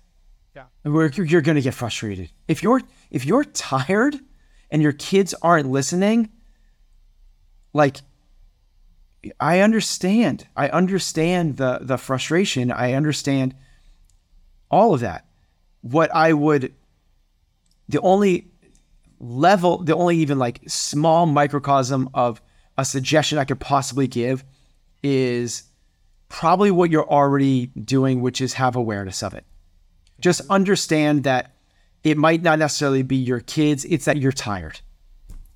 Yeah. 0.55 0.65
We're, 0.85 1.09
you're, 1.09 1.27
you're 1.27 1.41
going 1.41 1.57
to 1.57 1.63
get 1.63 1.75
frustrated 1.75 2.31
if 2.49 2.63
you're 2.63 2.83
if 3.11 3.25
you're 3.25 3.45
tired 3.45 4.21
and 4.71 4.83
your 4.83 4.93
kids 4.93 5.35
aren't 5.43 5.71
listening. 5.71 6.31
Like 7.73 7.99
I 9.41 9.61
understand. 9.61 10.47
I 10.57 10.69
understand 10.69 11.57
the 11.57 11.79
the 11.81 11.97
frustration. 11.97 12.71
I 12.71 12.93
understand 12.93 13.55
all 14.71 14.95
of 14.95 15.01
that. 15.01 15.27
What 15.83 16.15
I 16.15 16.33
would 16.33 16.75
the 17.89 18.01
only 18.01 18.49
level, 19.21 19.79
the 19.79 19.95
only 19.95 20.19
even 20.19 20.39
like 20.39 20.61
small 20.67 21.27
microcosm 21.27 22.11
of 22.15 22.41
a 22.77 22.85
suggestion 22.85 23.39
I 23.39 23.45
could 23.45 23.61
possibly 23.61 24.07
give 24.07 24.45
is 25.03 25.65
probably 26.29 26.71
what 26.71 26.91
you're 26.91 27.09
already 27.09 27.67
doing, 27.67 28.21
which 28.21 28.41
is 28.41 28.55
have 28.55 28.77
awareness 28.77 29.23
of 29.23 29.35
it. 29.35 29.45
Just 30.21 30.43
understand 30.51 31.25
that 31.25 31.54
it 32.05 32.17
might 32.17 32.43
not 32.43 32.59
necessarily 32.59 33.03
be 33.03 33.17
your 33.17 33.41
kids, 33.41 33.85
it's 33.87 34.05
that 34.05 34.19
you're 34.19 34.33
tired 34.33 34.81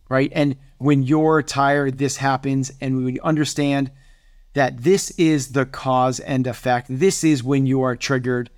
right? 0.09 0.31
And 0.35 0.57
when 0.79 1.03
you're 1.03 1.43
tired, 1.43 1.99
this 1.99 2.17
happens. 2.17 2.73
And 2.81 3.05
when 3.05 3.15
you 3.15 3.21
understand 3.23 3.91
that 4.55 4.83
this 4.83 5.11
is 5.13 5.53
the 5.53 5.67
cause 5.67 6.21
and 6.21 6.47
effect, 6.47 6.87
this 6.91 7.25
is 7.25 7.45
when 7.45 7.67
you 7.67 7.83
are 7.83 7.97
triggered. 7.97 8.51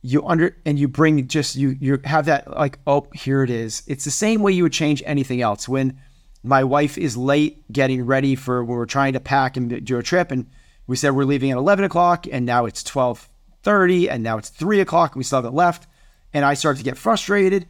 You 0.00 0.24
under 0.26 0.56
and 0.64 0.78
you 0.78 0.86
bring 0.86 1.26
just 1.26 1.56
you 1.56 1.76
you 1.80 1.98
have 2.04 2.26
that 2.26 2.48
like 2.48 2.78
oh 2.86 3.08
here 3.14 3.42
it 3.42 3.50
is. 3.50 3.82
It's 3.88 4.04
the 4.04 4.12
same 4.12 4.42
way 4.42 4.52
you 4.52 4.62
would 4.62 4.72
change 4.72 5.02
anything 5.04 5.42
else. 5.42 5.68
When 5.68 5.98
my 6.44 6.62
wife 6.62 6.96
is 6.96 7.16
late 7.16 7.70
getting 7.72 8.06
ready 8.06 8.36
for 8.36 8.62
when 8.62 8.78
we're 8.78 8.86
trying 8.86 9.14
to 9.14 9.20
pack 9.20 9.56
and 9.56 9.84
do 9.84 9.98
a 9.98 10.02
trip, 10.02 10.30
and 10.30 10.46
we 10.86 10.94
said 10.94 11.16
we're 11.16 11.24
leaving 11.24 11.50
at 11.50 11.58
eleven 11.58 11.84
o'clock, 11.84 12.26
and 12.30 12.46
now 12.46 12.64
it's 12.64 12.84
twelve 12.84 13.28
thirty, 13.64 14.08
and 14.08 14.22
now 14.22 14.38
it's 14.38 14.50
three 14.50 14.78
o'clock, 14.78 15.12
and 15.14 15.18
we 15.18 15.24
still 15.24 15.38
haven't 15.38 15.54
left, 15.54 15.88
and 16.32 16.44
I 16.44 16.54
start 16.54 16.76
to 16.78 16.82
get 16.82 16.98
frustrated. 16.98 17.66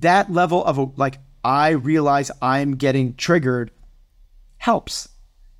That 0.00 0.30
level 0.32 0.64
of 0.64 0.78
a, 0.78 0.88
like 0.96 1.18
I 1.44 1.70
realize 1.70 2.30
I'm 2.42 2.76
getting 2.76 3.14
triggered 3.14 3.70
helps. 4.58 5.08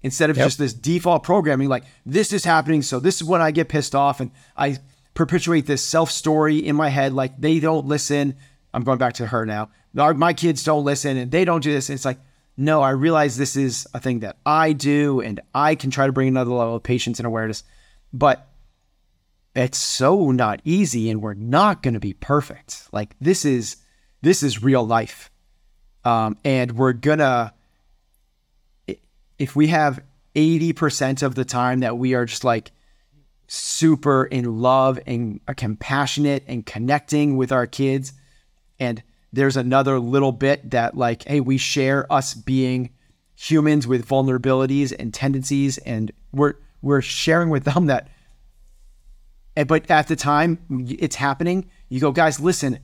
Instead 0.03 0.31
of 0.31 0.37
just 0.37 0.59
this 0.59 0.73
default 0.73 1.25
programming 1.25 1.69
like 1.69 1.83
this 2.05 2.33
is 2.33 2.45
happening 2.45 2.83
so 2.83 3.01
this 3.01 3.17
is 3.17 3.25
when 3.25 3.41
I 3.43 3.51
get 3.51 3.69
pissed 3.69 3.93
off 3.93 4.21
and 4.21 4.31
I 4.57 4.79
perpetuate 5.15 5.67
this 5.67 5.85
self 5.85 6.13
story 6.13 6.59
in 6.59 6.77
my 6.77 6.91
head 6.91 7.13
like 7.13 7.41
they 7.41 7.59
don't 7.59 7.87
listen. 7.87 8.37
I'm 8.73 8.85
going 8.85 8.99
back 8.99 9.15
to 9.15 9.27
her 9.27 9.45
now. 9.45 9.71
My 9.95 10.33
kids 10.33 10.63
don't 10.63 10.85
listen 10.85 11.17
and 11.17 11.31
they 11.33 11.45
don't 11.45 11.63
do 11.63 11.73
this 11.73 11.91
it's 11.91 12.05
like 12.05 12.19
no 12.57 12.83
I 12.83 12.91
realize 12.91 13.37
this 13.37 13.57
is 13.57 13.87
a 13.95 14.01
thing 14.01 14.21
that 14.21 14.37
I 14.45 14.75
do 14.75 15.21
and 15.21 15.41
I 15.55 15.75
can 15.75 15.91
try 15.91 16.07
to 16.07 16.13
bring 16.13 16.29
another 16.29 16.53
level 16.53 16.77
of 16.77 16.83
patience 16.83 17.19
and 17.19 17.27
awareness 17.27 17.65
but 18.13 18.49
it's 19.57 19.79
so 19.79 20.31
not 20.31 20.61
easy 20.65 21.09
and 21.11 21.23
we're 21.23 21.35
not 21.35 21.83
going 21.83 21.95
to 21.95 22.01
be 22.01 22.13
perfect. 22.13 22.89
Like 22.93 23.17
this 23.21 23.45
is 23.45 23.77
this 24.21 24.43
is 24.43 24.63
real 24.63 24.87
life. 24.87 25.31
Um, 26.05 26.37
and 26.45 26.73
we're 26.73 26.93
gonna 26.93 27.55
if 29.39 29.57
we 29.57 29.69
have 29.69 30.01
80% 30.35 31.23
of 31.23 31.35
the 31.35 31.45
time 31.45 31.81
that 31.81 31.99
we 31.99 32.15
are 32.15 32.27
just 32.27 32.45
like 32.45 32.71
super 33.49 34.25
in 34.25 34.61
love 34.61 34.99
and 35.07 35.41
compassionate 35.57 36.45
and 36.47 36.67
connecting 36.67 37.37
with 37.37 37.53
our 37.53 37.67
kids 37.67 38.13
and 38.79 39.03
there's 39.33 39.57
another 39.57 39.99
little 40.01 40.33
bit 40.33 40.71
that 40.73 40.97
like 40.97 41.23
hey 41.29 41.41
we 41.41 41.57
share 41.57 42.13
us 42.13 42.35
being 42.35 42.91
humans 43.37 43.87
with 43.87 44.09
vulnerabilities 44.09 44.93
and 44.99 45.15
tendencies 45.15 45.79
and 45.79 46.11
we're 46.33 46.55
we're 46.83 47.01
sharing 47.01 47.51
with 47.51 47.65
them 47.65 47.87
that 47.87 48.09
Eh, 49.57 49.65
but 49.65 49.91
at 49.91 50.09
the 50.09 50.17
time 50.17 50.59
it's 50.89 51.17
happening 51.17 51.71
You 51.89 52.01
go, 52.01 52.13
guys, 52.13 52.41
listen. 52.41 52.81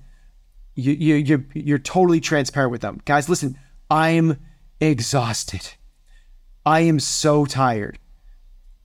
You 0.75 0.93
you 0.93 1.15
you're, 1.17 1.45
you're 1.53 1.79
totally 1.79 2.21
transparent 2.21 2.71
with 2.73 2.81
them, 2.81 3.01
guys. 3.05 3.29
Listen, 3.29 3.59
I'm 3.91 4.39
exhausted. 4.81 5.75
I 6.65 6.81
am 6.81 6.99
so 6.99 7.45
tired. 7.45 7.99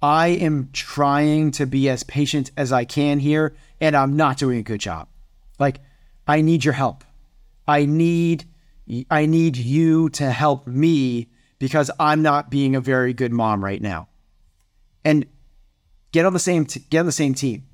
I 0.02 0.28
am 0.28 0.70
trying 0.74 1.52
to 1.52 1.66
be 1.66 1.90
as 1.90 2.04
patient 2.04 2.52
as 2.58 2.72
I 2.72 2.84
can 2.84 3.20
here, 3.20 3.56
and 3.80 3.96
I'm 3.96 4.16
not 4.18 4.38
doing 4.38 4.60
a 4.60 4.64
good 4.64 4.82
job. 4.82 5.08
Like, 5.60 5.80
I 6.28 6.42
need 6.42 6.66
your 6.66 6.74
help. 6.74 7.04
I 7.68 7.86
need 7.86 8.46
I 9.10 9.26
need 9.26 9.58
you 9.58 10.10
to 10.10 10.32
help 10.32 10.68
me 10.68 11.28
because 11.60 11.92
I'm 12.00 12.22
not 12.22 12.50
being 12.50 12.76
a 12.76 12.82
very 12.82 13.14
good 13.14 13.32
mom 13.32 13.64
right 13.64 13.82
now. 13.82 14.08
And 15.04 15.26
get 16.12 16.26
on 16.26 16.34
the 16.34 16.40
same 16.40 16.66
t- 16.66 16.84
get 16.90 17.00
on 17.00 17.06
the 17.06 17.12
same 17.12 17.34
team. 17.34 17.67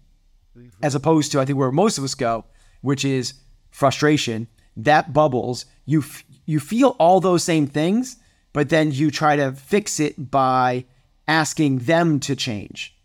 As 0.82 0.96
opposed 0.96 1.32
to 1.32 1.40
I 1.40 1.46
think 1.46 1.58
where 1.58 1.72
most 1.72 1.98
of 1.98 2.04
us 2.04 2.16
go, 2.16 2.46
which 2.82 3.04
is 3.06 3.34
frustration, 3.72 4.48
that 4.78 5.14
bubbles, 5.14 5.66
you 5.86 6.02
f- 6.02 6.24
you 6.46 6.60
feel 6.60 6.96
all 7.00 7.20
those 7.20 7.44
same 7.44 7.68
things, 7.68 8.18
but 8.52 8.70
then 8.70 8.92
you 8.92 9.12
try 9.12 9.36
to 9.36 9.52
fix 9.54 10.00
it 10.00 10.32
by 10.32 10.86
asking 11.28 11.80
them 11.80 12.20
to 12.22 12.36
change. 12.36 12.96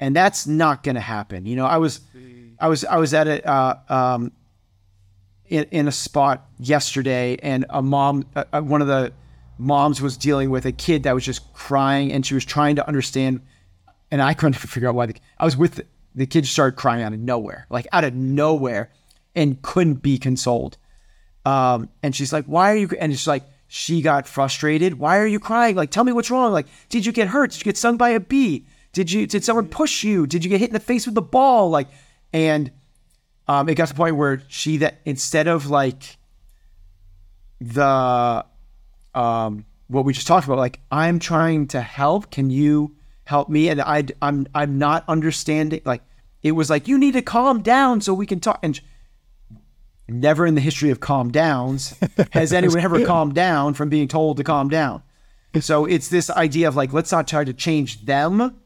And 0.00 0.16
that's 0.16 0.46
not 0.46 0.82
going 0.82 0.96
to 0.96 1.00
happen. 1.00 1.46
You 1.46 1.56
know, 1.56 1.66
I 1.66 1.76
was 1.76 2.00
I 2.58 2.68
was 2.68 2.84
I 2.84 2.96
was 2.96 3.14
at 3.14 3.28
a 3.28 3.48
uh, 3.48 3.78
um, 3.88 4.32
in, 5.46 5.64
in 5.70 5.88
a 5.88 5.92
spot 5.92 6.48
yesterday, 6.58 7.36
and 7.42 7.66
a 7.68 7.82
mom, 7.82 8.24
uh, 8.34 8.44
uh, 8.52 8.60
one 8.62 8.80
of 8.80 8.88
the 8.88 9.12
moms 9.58 10.00
was 10.00 10.16
dealing 10.16 10.48
with 10.48 10.64
a 10.64 10.72
kid 10.72 11.02
that 11.02 11.14
was 11.14 11.24
just 11.24 11.52
crying, 11.52 12.12
and 12.12 12.24
she 12.24 12.34
was 12.34 12.44
trying 12.44 12.76
to 12.76 12.88
understand, 12.88 13.42
and 14.10 14.22
I 14.22 14.34
couldn't 14.34 14.54
figure 14.74 14.88
out 14.88 14.94
why. 14.94 15.06
The, 15.06 15.14
I 15.38 15.44
was 15.44 15.56
with 15.56 15.82
the, 16.14 16.26
kid, 16.26 16.46
started 16.46 16.76
crying 16.76 17.02
out 17.02 17.12
of 17.12 17.20
nowhere, 17.20 17.66
like 17.70 17.86
out 17.92 18.04
of 18.04 18.14
nowhere, 18.14 18.90
and 19.34 19.60
couldn't 19.62 20.02
be 20.02 20.18
consoled. 20.18 20.76
Um, 21.44 21.88
and 22.02 22.14
she's 22.14 22.32
like, 22.32 22.44
"Why 22.46 22.72
are 22.72 22.76
you?" 22.76 22.88
And 23.00 23.12
she's 23.12 23.26
like 23.26 23.44
she 23.74 24.02
got 24.02 24.26
frustrated. 24.26 24.98
Why 24.98 25.16
are 25.16 25.26
you 25.26 25.40
crying? 25.40 25.76
Like, 25.76 25.90
tell 25.90 26.04
me 26.04 26.12
what's 26.12 26.30
wrong. 26.30 26.52
Like, 26.52 26.66
did 26.90 27.06
you 27.06 27.10
get 27.12 27.28
hurt? 27.28 27.52
Did 27.52 27.60
you 27.60 27.64
get 27.64 27.78
stung 27.78 27.96
by 27.96 28.10
a 28.10 28.20
bee? 28.20 28.66
Did 28.92 29.10
you? 29.10 29.26
Did 29.26 29.44
someone 29.44 29.68
push 29.68 30.04
you? 30.04 30.26
Did 30.26 30.44
you 30.44 30.50
get 30.50 30.60
hit 30.60 30.68
in 30.68 30.74
the 30.74 30.78
face 30.78 31.06
with 31.06 31.14
the 31.14 31.22
ball? 31.22 31.70
Like, 31.70 31.88
and 32.34 32.70
um, 33.48 33.70
it 33.70 33.76
got 33.76 33.88
to 33.88 33.94
the 33.94 33.96
point 33.96 34.16
where 34.16 34.42
she 34.48 34.76
that 34.76 35.00
instead 35.06 35.46
of 35.48 35.70
like 35.70 36.18
the 37.62 38.44
um, 39.14 39.64
what 39.88 40.04
we 40.04 40.12
just 40.12 40.26
talked 40.26 40.44
about, 40.44 40.58
like 40.58 40.80
I'm 40.90 41.18
trying 41.18 41.68
to 41.68 41.80
help. 41.80 42.30
Can 42.30 42.50
you 42.50 42.94
help 43.32 43.48
me? 43.48 43.68
And 43.68 43.80
I 43.80 44.04
I'm 44.20 44.46
I'm 44.54 44.78
not 44.78 45.04
understanding. 45.08 45.80
Like 45.84 46.02
it 46.42 46.52
was 46.52 46.70
like 46.70 46.86
you 46.86 46.98
need 46.98 47.14
to 47.14 47.22
calm 47.22 47.62
down 47.62 48.00
so 48.00 48.14
we 48.14 48.26
can 48.26 48.40
talk. 48.40 48.60
And 48.62 48.80
never 50.08 50.46
in 50.46 50.54
the 50.54 50.60
history 50.60 50.90
of 50.90 51.00
calm 51.00 51.30
downs 51.30 51.94
has 52.32 52.52
anyone 52.52 52.80
ever 52.80 53.04
calmed 53.04 53.34
down 53.34 53.74
from 53.74 53.88
being 53.88 54.08
told 54.08 54.36
to 54.36 54.44
calm 54.44 54.68
down. 54.68 55.02
So 55.60 55.84
it's 55.84 56.08
this 56.08 56.30
idea 56.30 56.68
of 56.68 56.76
like 56.76 56.92
let's 56.92 57.12
not 57.12 57.26
try 57.28 57.44
to 57.44 57.52
change 57.52 58.04
them 58.04 58.56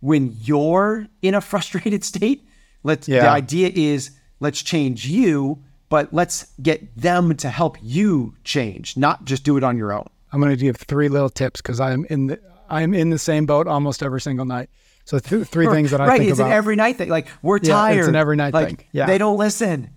when 0.00 0.36
you're 0.42 1.06
in 1.22 1.34
a 1.34 1.40
frustrated 1.40 2.04
state. 2.12 2.46
Let's 2.82 3.08
Yeah. 3.08 3.22
the 3.22 3.30
idea 3.30 3.70
is 3.74 4.10
let's 4.40 4.62
change 4.62 5.06
you, 5.06 5.62
but 5.88 6.12
let's 6.12 6.46
get 6.62 6.94
them 6.96 7.36
to 7.36 7.48
help 7.48 7.78
you 7.82 8.34
change, 8.44 8.96
not 8.96 9.24
just 9.24 9.44
do 9.44 9.56
it 9.56 9.64
on 9.64 9.76
your 9.76 9.92
own. 9.92 10.08
I'm 10.32 10.40
going 10.40 10.50
to 10.50 10.56
give 10.56 10.76
three 10.76 11.08
little 11.08 11.30
tips 11.30 11.60
because 11.60 11.80
I'm 11.80 12.04
in 12.10 12.26
the 12.26 12.38
I'm 12.68 12.94
in 12.94 13.10
the 13.10 13.18
same 13.18 13.46
boat 13.46 13.66
almost 13.66 14.02
every 14.02 14.20
single 14.20 14.44
night. 14.44 14.70
So 15.04 15.18
th- 15.18 15.46
three 15.46 15.66
things 15.68 15.92
that 15.92 16.00
I 16.00 16.06
right, 16.08 16.18
think 16.18 16.30
it's 16.30 16.40
about. 16.40 16.48
an 16.48 16.52
every 16.56 16.76
night 16.76 16.96
thing. 16.96 17.08
Like 17.08 17.28
we're 17.42 17.56
Yeah, 17.58 17.60
it's 17.60 17.68
tired. 17.68 18.08
an 18.08 18.16
every 18.16 18.36
night 18.36 18.52
like, 18.54 18.66
thing. 18.68 18.86
Yeah. 18.92 19.06
they 19.06 19.18
don't 19.18 19.38
listen. 19.38 19.90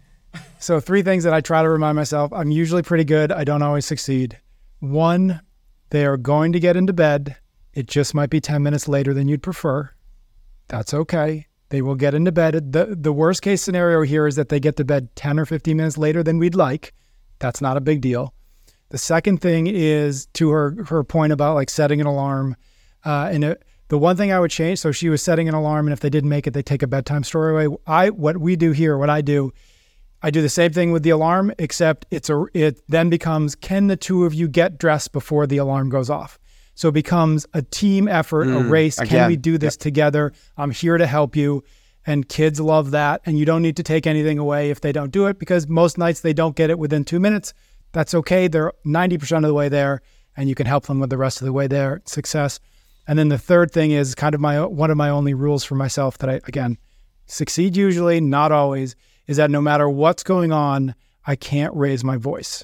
So, 0.60 0.80
three 0.80 1.02
things 1.02 1.24
that 1.24 1.34
I 1.34 1.42
try 1.42 1.64
to 1.64 1.70
remind 1.70 1.96
myself 1.96 2.32
I'm 2.32 2.52
usually 2.52 2.84
pretty 2.84 3.04
good. 3.06 3.32
I 3.32 3.44
don't 3.44 3.64
always 3.64 3.86
succeed. 3.88 4.38
One, 4.80 5.42
they 5.90 6.06
are 6.06 6.18
going 6.18 6.52
to 6.52 6.60
get 6.60 6.76
into 6.78 6.94
bed. 6.94 7.38
It 7.74 7.88
just 7.88 8.14
might 8.14 8.30
be 8.30 8.40
10 8.40 8.62
minutes 8.62 8.88
later 8.88 9.12
than 9.14 9.28
you'd 9.28 9.42
prefer. 9.42 9.90
That's 10.68 10.94
okay. 10.94 11.48
They 11.70 11.82
will 11.82 11.96
get 11.96 12.14
into 12.14 12.32
bed. 12.32 12.74
The, 12.74 12.96
the 13.00 13.12
worst 13.14 13.42
case 13.42 13.62
scenario 13.64 14.02
here 14.04 14.28
is 14.28 14.36
that 14.36 14.50
they 14.50 14.60
get 14.60 14.76
to 14.78 14.84
bed 14.86 15.16
10 15.16 15.40
or 15.40 15.46
15 15.46 15.76
minutes 15.78 15.98
later 15.98 16.22
than 16.24 16.38
we'd 16.38 16.56
like. 16.56 16.94
That's 17.40 17.62
not 17.62 17.78
a 17.78 17.82
big 17.82 18.02
deal. 18.02 18.34
The 18.90 18.98
second 18.98 19.40
thing 19.40 19.68
is 19.68 20.26
to 20.34 20.50
her 20.50 20.86
her 20.86 21.04
point 21.04 21.32
about 21.34 21.56
like 21.56 21.70
setting 21.70 22.02
an 22.02 22.08
alarm. 22.08 22.56
Uh, 23.06 23.30
and 23.32 23.44
it, 23.44 23.64
the 23.88 23.98
one 23.98 24.18
thing 24.18 24.32
I 24.32 24.40
would 24.40 24.52
change, 24.52 24.80
so 24.80 24.92
she 24.92 25.10
was 25.10 25.24
setting 25.24 25.48
an 25.48 25.56
alarm, 25.56 25.88
and 25.88 25.94
if 25.94 26.00
they 26.00 26.10
didn't 26.10 26.30
make 26.30 26.46
it, 26.46 26.52
they 26.52 26.62
take 26.62 26.84
a 26.84 26.88
bedtime 26.88 27.24
story 27.24 27.66
away. 27.66 27.78
I 27.88 28.10
what 28.10 28.38
we 28.38 28.56
do 28.56 28.72
here, 28.72 28.98
what 28.98 29.10
I 29.10 29.22
do, 29.22 29.52
I 30.22 30.32
do 30.32 30.42
the 30.42 30.50
same 30.50 30.72
thing 30.72 30.92
with 30.92 31.04
the 31.04 31.12
alarm, 31.12 31.54
except 31.58 32.06
it's 32.12 32.30
a 32.30 32.46
it 32.54 32.82
then 32.88 33.10
becomes 33.10 33.56
can 33.56 33.88
the 33.88 33.96
two 33.96 34.26
of 34.26 34.34
you 34.34 34.48
get 34.48 34.78
dressed 34.78 35.12
before 35.12 35.48
the 35.48 35.58
alarm 35.58 35.90
goes 35.90 36.10
off? 36.10 36.40
So 36.76 36.88
it 36.88 36.94
becomes 36.94 37.46
a 37.54 37.62
team 37.62 38.08
effort, 38.08 38.48
a 38.48 38.60
race. 38.60 38.98
Can 39.00 39.28
we 39.28 39.36
do 39.36 39.58
this 39.58 39.76
together? 39.76 40.32
I'm 40.56 40.72
here 40.72 40.98
to 40.98 41.06
help 41.06 41.36
you. 41.36 41.64
And 42.06 42.28
kids 42.28 42.58
love 42.62 42.92
that. 42.92 43.20
And 43.26 43.38
you 43.38 43.44
don't 43.44 43.62
need 43.62 43.76
to 43.76 43.84
take 43.84 44.08
anything 44.08 44.40
away 44.40 44.70
if 44.70 44.80
they 44.80 44.94
don't 44.94 45.12
do 45.12 45.28
it 45.28 45.40
because 45.40 45.68
most 45.68 45.98
nights 45.98 46.22
they 46.22 46.32
don't 46.32 46.56
get 46.56 46.70
it 46.70 46.80
within 46.80 47.04
two 47.04 47.20
minutes. 47.20 47.54
That's 47.92 48.14
okay. 48.14 48.48
They're 48.48 48.74
90% 48.86 49.38
of 49.38 49.44
the 49.44 49.54
way 49.54 49.70
there 49.70 50.02
and 50.40 50.48
you 50.48 50.56
can 50.56 50.66
help 50.66 50.86
them 50.86 51.00
with 51.00 51.10
the 51.10 51.18
rest 51.18 51.42
of 51.42 51.46
the 51.46 51.54
way 51.54 51.68
there. 51.68 52.02
Success. 52.06 52.60
And 53.08 53.20
then 53.20 53.30
the 53.30 53.38
third 53.38 53.72
thing 53.72 53.92
is 53.92 54.16
kind 54.16 54.34
of 54.34 54.42
my 54.42 54.66
one 54.66 54.92
of 54.92 54.98
my 54.98 55.10
only 55.10 55.34
rules 55.34 55.64
for 55.64 55.76
myself 55.76 56.18
that 56.20 56.30
I 56.30 56.42
again 56.46 56.78
succeed 57.26 57.76
usually, 57.76 58.22
not 58.22 58.52
always, 58.52 58.96
is 59.28 59.38
that 59.38 59.52
no 59.52 59.62
matter 59.62 59.90
what's 59.90 60.24
going 60.24 60.52
on, 60.52 60.96
I 61.26 61.36
can't 61.36 61.76
raise 61.76 62.04
my 62.04 62.18
voice. 62.18 62.64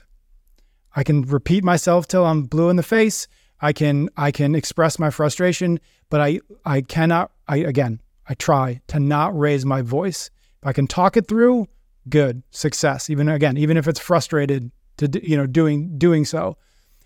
I 0.95 1.03
can 1.03 1.23
repeat 1.23 1.63
myself 1.63 2.07
till 2.07 2.25
I'm 2.25 2.43
blue 2.43 2.69
in 2.69 2.77
the 2.77 2.83
face. 2.83 3.27
I 3.59 3.73
can 3.73 4.09
I 4.15 4.31
can 4.31 4.55
express 4.55 4.99
my 4.99 5.09
frustration, 5.09 5.79
but 6.09 6.21
I 6.21 6.39
I 6.63 6.81
cannot 6.81 7.31
I 7.47 7.57
again, 7.57 8.01
I 8.29 8.35
try 8.35 8.81
to 8.87 8.99
not 8.99 9.37
raise 9.37 9.65
my 9.65 9.81
voice. 9.81 10.29
If 10.61 10.67
I 10.67 10.73
can 10.73 10.87
talk 10.87 11.17
it 11.17 11.27
through, 11.27 11.67
good, 12.07 12.43
success. 12.51 13.09
Even 13.09 13.27
again, 13.27 13.57
even 13.57 13.77
if 13.77 13.87
it's 13.87 13.99
frustrated 13.99 14.71
to 14.97 15.09
you 15.27 15.35
know 15.37 15.45
doing 15.47 15.97
doing 15.97 16.25
so. 16.25 16.57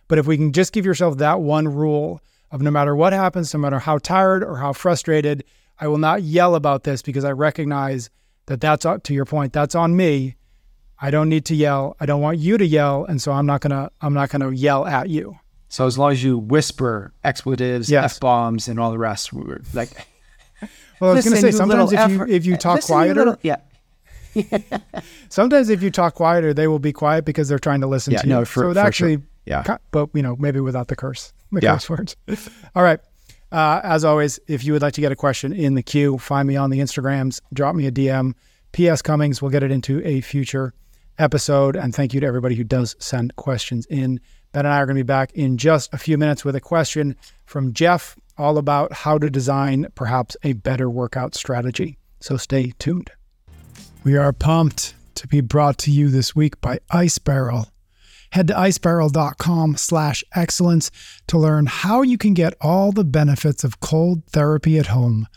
But 0.07 0.17
if 0.17 0.25
we 0.27 0.37
can 0.37 0.51
just 0.53 0.73
give 0.73 0.85
yourself 0.85 1.17
that 1.19 1.41
one 1.41 1.67
rule 1.67 2.21
of 2.51 2.61
no 2.61 2.71
matter 2.71 2.95
what 2.95 3.13
happens, 3.13 3.53
no 3.53 3.59
matter 3.59 3.77
how 3.79 3.99
tired 3.99 4.43
or 4.43 4.57
how 4.57 4.73
frustrated, 4.73 5.43
I 5.79 5.87
will 5.87 5.99
not 5.99 6.23
yell 6.23 6.55
about 6.55 6.83
this 6.83 7.01
because 7.01 7.23
I 7.23 7.31
recognize 7.31 8.09
that 8.47 8.59
that's 8.59 8.85
to 9.03 9.13
your 9.13 9.25
point, 9.25 9.53
that's 9.53 9.75
on 9.75 9.95
me. 9.95 10.35
I 11.01 11.11
don't 11.11 11.29
need 11.29 11.45
to 11.45 11.55
yell. 11.55 11.95
I 11.99 12.05
don't 12.05 12.21
want 12.21 12.39
you 12.39 12.57
to 12.57 12.65
yell, 12.65 13.05
and 13.05 13.21
so 13.21 13.31
I'm 13.31 13.45
not 13.45 13.61
gonna 13.61 13.91
I'm 14.01 14.13
not 14.13 14.29
gonna 14.29 14.51
yell 14.51 14.85
at 14.85 15.09
you. 15.09 15.37
So 15.69 15.85
as 15.85 15.97
long 15.99 16.11
as 16.11 16.23
you 16.23 16.37
whisper 16.37 17.13
expletives, 17.23 17.89
Yes. 17.91 18.15
f 18.15 18.19
bombs, 18.19 18.67
and 18.67 18.79
all 18.79 18.89
the 18.91 18.97
rest, 18.97 19.31
we 19.31 19.43
were 19.43 19.61
like 19.73 19.89
Well, 20.99 21.11
I 21.11 21.13
was 21.13 21.23
gonna 21.25 21.37
say 21.37 21.51
sometimes 21.51 21.93
if 21.93 22.09
you 22.09 22.25
if 22.27 22.45
you 22.45 22.57
talk 22.57 22.77
listen, 22.77 22.93
quieter, 22.95 23.13
little- 23.13 23.37
yeah, 23.43 23.57
sometimes 25.29 25.69
if 25.69 25.81
you 25.83 25.91
talk 25.91 26.15
quieter, 26.15 26.53
they 26.53 26.67
will 26.67 26.79
be 26.79 26.93
quiet 26.93 27.25
because 27.25 27.47
they're 27.49 27.59
trying 27.59 27.81
to 27.81 27.87
listen 27.87 28.13
Yeah, 28.13 28.21
to 28.21 28.27
you. 28.27 28.33
no, 28.33 28.45
for- 28.45 28.61
so 28.61 28.65
it 28.65 28.73
for 28.73 28.73
sure. 28.75 28.85
actually, 28.87 29.21
Yeah. 29.45 29.77
but 29.91 30.09
you 30.13 30.21
know, 30.21 30.35
maybe 30.39 30.59
without 30.59 30.87
the 30.87 30.95
curse, 30.95 31.33
the 31.51 31.61
Yeah. 31.61 31.73
curse 31.73 31.89
words. 31.89 32.15
All 32.75 32.83
right. 32.83 32.99
Uh, 33.51 33.81
as 33.83 34.05
always, 34.05 34.39
if 34.47 34.63
you 34.63 34.73
would 34.73 34.81
like 34.83 34.93
to 34.93 35.01
get 35.01 35.11
a 35.11 35.15
question 35.15 35.51
in 35.53 35.73
the 35.73 35.81
queue, 35.81 36.17
find 36.19 36.47
me 36.47 36.55
on 36.55 36.69
the 36.69 36.79
Instagrams, 36.79 37.41
drop 37.53 37.75
me 37.75 37.87
a 37.87 37.91
DM. 37.91 38.33
P.S. 38.73 39.01
Cummings, 39.01 39.41
we'll 39.41 39.49
get 39.49 39.63
it 39.63 39.71
into 39.71 40.05
a 40.05 40.21
future 40.21 40.73
episode. 41.17 41.75
And 41.75 41.95
thank 41.95 42.13
you 42.13 42.19
to 42.19 42.27
everybody 42.27 42.53
who 42.53 42.63
does 42.63 42.95
send 42.99 43.35
questions 43.37 43.87
in. 43.87 44.19
Ben 44.51 44.65
and 44.65 44.73
I 44.73 44.77
are 44.77 44.85
going 44.85 44.95
to 44.97 45.03
be 45.03 45.07
back 45.07 45.31
in 45.33 45.57
just 45.57 45.91
a 45.93 45.97
few 45.97 46.17
minutes 46.17 46.45
with 46.45 46.55
a 46.55 46.61
question 46.61 47.15
from 47.45 47.73
Jeff, 47.73 48.15
all 48.37 48.59
about 48.59 48.93
how 48.93 49.17
to 49.17 49.29
design 49.31 49.87
perhaps 49.95 50.37
a 50.43 50.53
better 50.53 50.87
workout 50.89 51.33
strategy. 51.33 51.97
So 52.19 52.37
stay 52.37 52.73
tuned. 52.77 53.09
We 54.01 54.15
are 54.15 54.31
pumped 54.31 54.95
to 55.15 55.27
be 55.27 55.41
brought 55.41 55.77
to 55.79 55.91
you 55.91 56.07
this 56.07 56.33
week 56.33 56.61
by 56.61 56.79
Ice 56.89 57.17
Barrel. 57.17 57.67
Head 58.31 58.47
to 58.47 58.53
icebarrel.com 58.53 59.75
slash 59.75 60.23
excellence 60.33 60.89
to 61.27 61.37
learn 61.37 61.65
how 61.65 62.01
you 62.01 62.17
can 62.17 62.33
get 62.33 62.53
all 62.61 62.93
the 62.93 63.03
benefits 63.03 63.65
of 63.65 63.81
cold 63.81 64.23
therapy 64.27 64.79
at 64.79 64.87
home, 64.87 65.27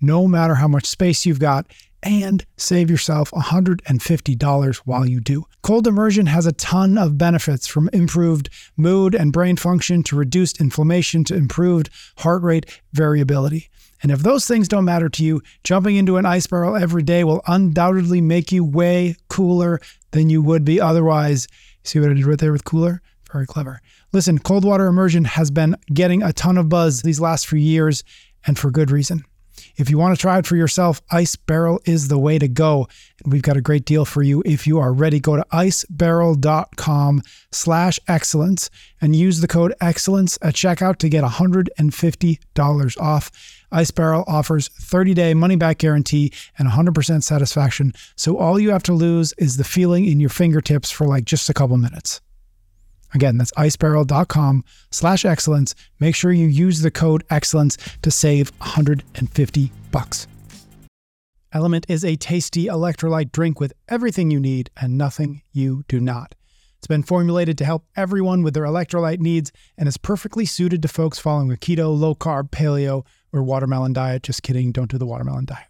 no 0.00 0.26
matter 0.26 0.56
how 0.56 0.66
much 0.66 0.84
space 0.84 1.26
you've 1.26 1.38
got, 1.38 1.66
and 2.02 2.44
save 2.56 2.90
yourself 2.90 3.30
$150 3.30 4.76
while 4.78 5.06
you 5.06 5.20
do. 5.20 5.44
Cold 5.62 5.86
immersion 5.86 6.26
has 6.26 6.44
a 6.44 6.52
ton 6.52 6.98
of 6.98 7.18
benefits 7.18 7.68
from 7.68 7.88
improved 7.92 8.50
mood 8.76 9.14
and 9.14 9.32
brain 9.32 9.56
function 9.56 10.02
to 10.02 10.16
reduced 10.16 10.60
inflammation 10.60 11.22
to 11.22 11.36
improved 11.36 11.88
heart 12.18 12.42
rate 12.42 12.80
variability. 12.92 13.70
And 14.02 14.12
if 14.12 14.20
those 14.20 14.46
things 14.46 14.68
don't 14.68 14.84
matter 14.84 15.08
to 15.08 15.24
you, 15.24 15.42
jumping 15.64 15.96
into 15.96 16.16
an 16.16 16.26
ice 16.26 16.46
barrel 16.46 16.76
every 16.76 17.02
day 17.02 17.24
will 17.24 17.42
undoubtedly 17.46 18.20
make 18.20 18.52
you 18.52 18.64
way 18.64 19.16
cooler 19.28 19.80
than 20.12 20.30
you 20.30 20.42
would 20.42 20.64
be 20.64 20.80
otherwise. 20.80 21.48
See 21.84 21.98
what 21.98 22.10
I 22.10 22.14
did 22.14 22.26
right 22.26 22.38
there 22.38 22.52
with 22.52 22.64
cooler? 22.64 23.02
Very 23.32 23.46
clever. 23.46 23.80
Listen, 24.12 24.38
cold 24.38 24.64
water 24.64 24.86
immersion 24.86 25.24
has 25.24 25.50
been 25.50 25.76
getting 25.92 26.22
a 26.22 26.32
ton 26.32 26.56
of 26.56 26.68
buzz 26.68 27.02
these 27.02 27.20
last 27.20 27.46
few 27.46 27.58
years, 27.58 28.04
and 28.46 28.58
for 28.58 28.70
good 28.70 28.90
reason. 28.90 29.24
If 29.76 29.90
you 29.90 29.98
want 29.98 30.16
to 30.16 30.20
try 30.20 30.38
it 30.38 30.46
for 30.46 30.56
yourself, 30.56 31.00
Ice 31.10 31.36
Barrel 31.36 31.80
is 31.84 32.08
the 32.08 32.18
way 32.18 32.38
to 32.38 32.48
go. 32.48 32.88
And 33.22 33.32
we've 33.32 33.42
got 33.42 33.56
a 33.56 33.60
great 33.60 33.84
deal 33.84 34.04
for 34.04 34.22
you. 34.22 34.42
If 34.46 34.66
you 34.66 34.78
are 34.78 34.92
ready, 34.92 35.20
go 35.20 35.36
to 35.36 35.44
icebarrel.com 35.52 37.22
slash 37.52 38.00
excellence 38.08 38.70
and 39.00 39.16
use 39.16 39.40
the 39.40 39.48
code 39.48 39.74
excellence 39.80 40.38
at 40.42 40.54
checkout 40.54 40.96
to 40.98 41.08
get 41.08 41.24
$150 41.24 43.00
off. 43.00 43.30
Ice 43.70 43.90
Barrel 43.90 44.24
offers 44.26 44.68
30-day 44.68 45.34
money-back 45.34 45.78
guarantee 45.78 46.32
and 46.58 46.68
100% 46.68 47.22
satisfaction. 47.22 47.92
So 48.16 48.38
all 48.38 48.58
you 48.58 48.70
have 48.70 48.82
to 48.84 48.92
lose 48.92 49.34
is 49.38 49.56
the 49.56 49.64
feeling 49.64 50.06
in 50.06 50.20
your 50.20 50.30
fingertips 50.30 50.90
for 50.90 51.06
like 51.06 51.24
just 51.24 51.50
a 51.50 51.54
couple 51.54 51.76
minutes. 51.76 52.20
Again, 53.14 53.38
that's 53.38 53.52
icebarrel.com 53.52 54.64
slash 54.90 55.24
excellence. 55.24 55.74
Make 55.98 56.14
sure 56.14 56.32
you 56.32 56.46
use 56.46 56.82
the 56.82 56.90
code 56.90 57.24
excellence 57.30 57.76
to 58.02 58.10
save 58.10 58.50
150 58.58 59.72
bucks. 59.90 60.26
LMNT 61.54 61.84
is 61.88 62.04
a 62.04 62.16
tasty 62.16 62.66
electrolyte 62.66 63.32
drink 63.32 63.58
with 63.58 63.72
everything 63.88 64.30
you 64.30 64.38
need 64.38 64.70
and 64.76 64.98
nothing 64.98 65.40
you 65.52 65.84
do 65.88 65.98
not. 65.98 66.34
It's 66.76 66.86
been 66.86 67.02
formulated 67.02 67.56
to 67.58 67.64
help 67.64 67.86
everyone 67.96 68.42
with 68.42 68.54
their 68.54 68.64
electrolyte 68.64 69.18
needs 69.18 69.50
and 69.76 69.88
is 69.88 69.96
perfectly 69.96 70.44
suited 70.44 70.82
to 70.82 70.88
folks 70.88 71.18
following 71.18 71.50
a 71.50 71.56
keto, 71.56 71.98
low 71.98 72.14
carb, 72.14 72.50
paleo, 72.50 73.04
or 73.32 73.42
watermelon 73.42 73.92
diet. 73.92 74.22
Just 74.22 74.42
kidding, 74.42 74.72
don't 74.72 74.90
do 74.90 74.98
the 74.98 75.06
watermelon 75.06 75.44
diet. 75.44 75.68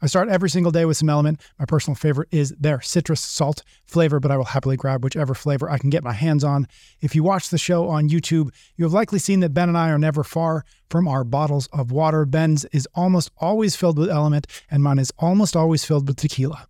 I 0.00 0.06
start 0.06 0.28
every 0.28 0.48
single 0.48 0.70
day 0.70 0.84
with 0.84 0.96
some 0.96 1.08
LMNT. 1.08 1.40
My 1.58 1.64
personal 1.64 1.96
favorite 1.96 2.28
is 2.30 2.54
their 2.58 2.80
citrus 2.80 3.20
salt 3.20 3.64
flavor, 3.84 4.20
but 4.20 4.30
I 4.30 4.36
will 4.36 4.44
happily 4.44 4.76
grab 4.76 5.02
whichever 5.02 5.34
flavor 5.34 5.68
I 5.68 5.78
can 5.78 5.90
get 5.90 6.04
my 6.04 6.12
hands 6.12 6.44
on. 6.44 6.68
If 7.00 7.16
you 7.16 7.24
watch 7.24 7.50
the 7.50 7.58
show 7.58 7.88
on 7.88 8.08
YouTube, 8.08 8.50
you 8.76 8.84
have 8.84 8.92
likely 8.92 9.18
seen 9.18 9.40
that 9.40 9.54
Ben 9.54 9.68
and 9.68 9.76
I 9.76 9.90
are 9.90 9.98
never 9.98 10.22
far 10.22 10.64
from 10.88 11.08
our 11.08 11.24
bottles 11.24 11.66
of 11.72 11.90
water. 11.90 12.24
Ben's 12.24 12.64
is 12.66 12.86
almost 12.94 13.32
always 13.38 13.74
filled 13.74 13.98
with 13.98 14.08
LMNT, 14.08 14.44
and 14.70 14.84
mine 14.84 15.00
is 15.00 15.12
almost 15.18 15.56
always 15.56 15.84
filled 15.84 16.06
with 16.06 16.16
tequila. 16.16 16.68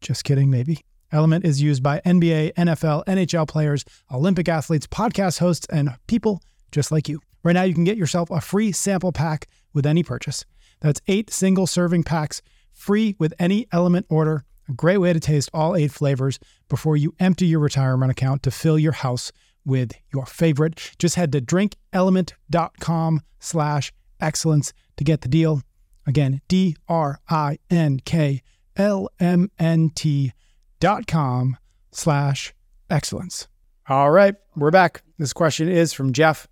Just 0.00 0.22
kidding, 0.22 0.48
maybe. 0.48 0.84
LMNT 1.12 1.44
is 1.44 1.60
used 1.60 1.82
by 1.82 2.00
NBA, 2.06 2.54
NFL, 2.54 3.04
NHL 3.06 3.48
players, 3.48 3.84
Olympic 4.12 4.48
athletes, 4.48 4.86
podcast 4.86 5.40
hosts, 5.40 5.66
and 5.70 5.96
people 6.06 6.40
just 6.70 6.92
like 6.92 7.08
you. 7.08 7.20
Right 7.48 7.54
now, 7.54 7.62
you 7.62 7.72
can 7.72 7.84
get 7.84 7.96
yourself 7.96 8.30
a 8.30 8.42
free 8.42 8.72
sample 8.72 9.10
pack 9.10 9.48
with 9.72 9.86
any 9.86 10.02
purchase. 10.02 10.44
That's 10.80 11.00
eight 11.08 11.30
single 11.30 11.66
serving 11.66 12.02
packs 12.02 12.42
free 12.74 13.16
with 13.18 13.32
any 13.38 13.64
LMNT 13.72 14.04
order. 14.10 14.44
A 14.68 14.74
great 14.74 14.98
way 14.98 15.14
to 15.14 15.18
taste 15.18 15.48
all 15.54 15.74
eight 15.74 15.90
flavors 15.90 16.38
before 16.68 16.98
you 16.98 17.14
empty 17.18 17.46
your 17.46 17.60
retirement 17.60 18.10
account 18.10 18.42
to 18.42 18.50
fill 18.50 18.78
your 18.78 18.92
house 18.92 19.32
with 19.64 19.92
your 20.12 20.26
favorite. 20.26 20.90
Just 20.98 21.14
head 21.14 21.32
to 21.32 21.40
drinkelement.com 21.40 23.22
slash 23.40 23.92
excellence 24.20 24.74
to 24.98 25.04
get 25.04 25.22
the 25.22 25.28
deal. 25.28 25.62
Again, 26.06 26.42
D 26.48 26.76
R 26.86 27.18
I 27.30 27.60
N 27.70 28.00
K 28.04 28.42
L 28.76 29.08
M 29.18 29.50
N 29.58 29.90
T 29.94 30.34
dot 30.80 31.06
com 31.06 31.56
slash 31.92 32.52
excellence. 32.90 33.48
All 33.88 34.10
right, 34.10 34.34
we're 34.54 34.70
back. 34.70 35.00
This 35.16 35.32
question 35.32 35.70
is 35.70 35.94
from 35.94 36.12
Jeff. 36.12 36.46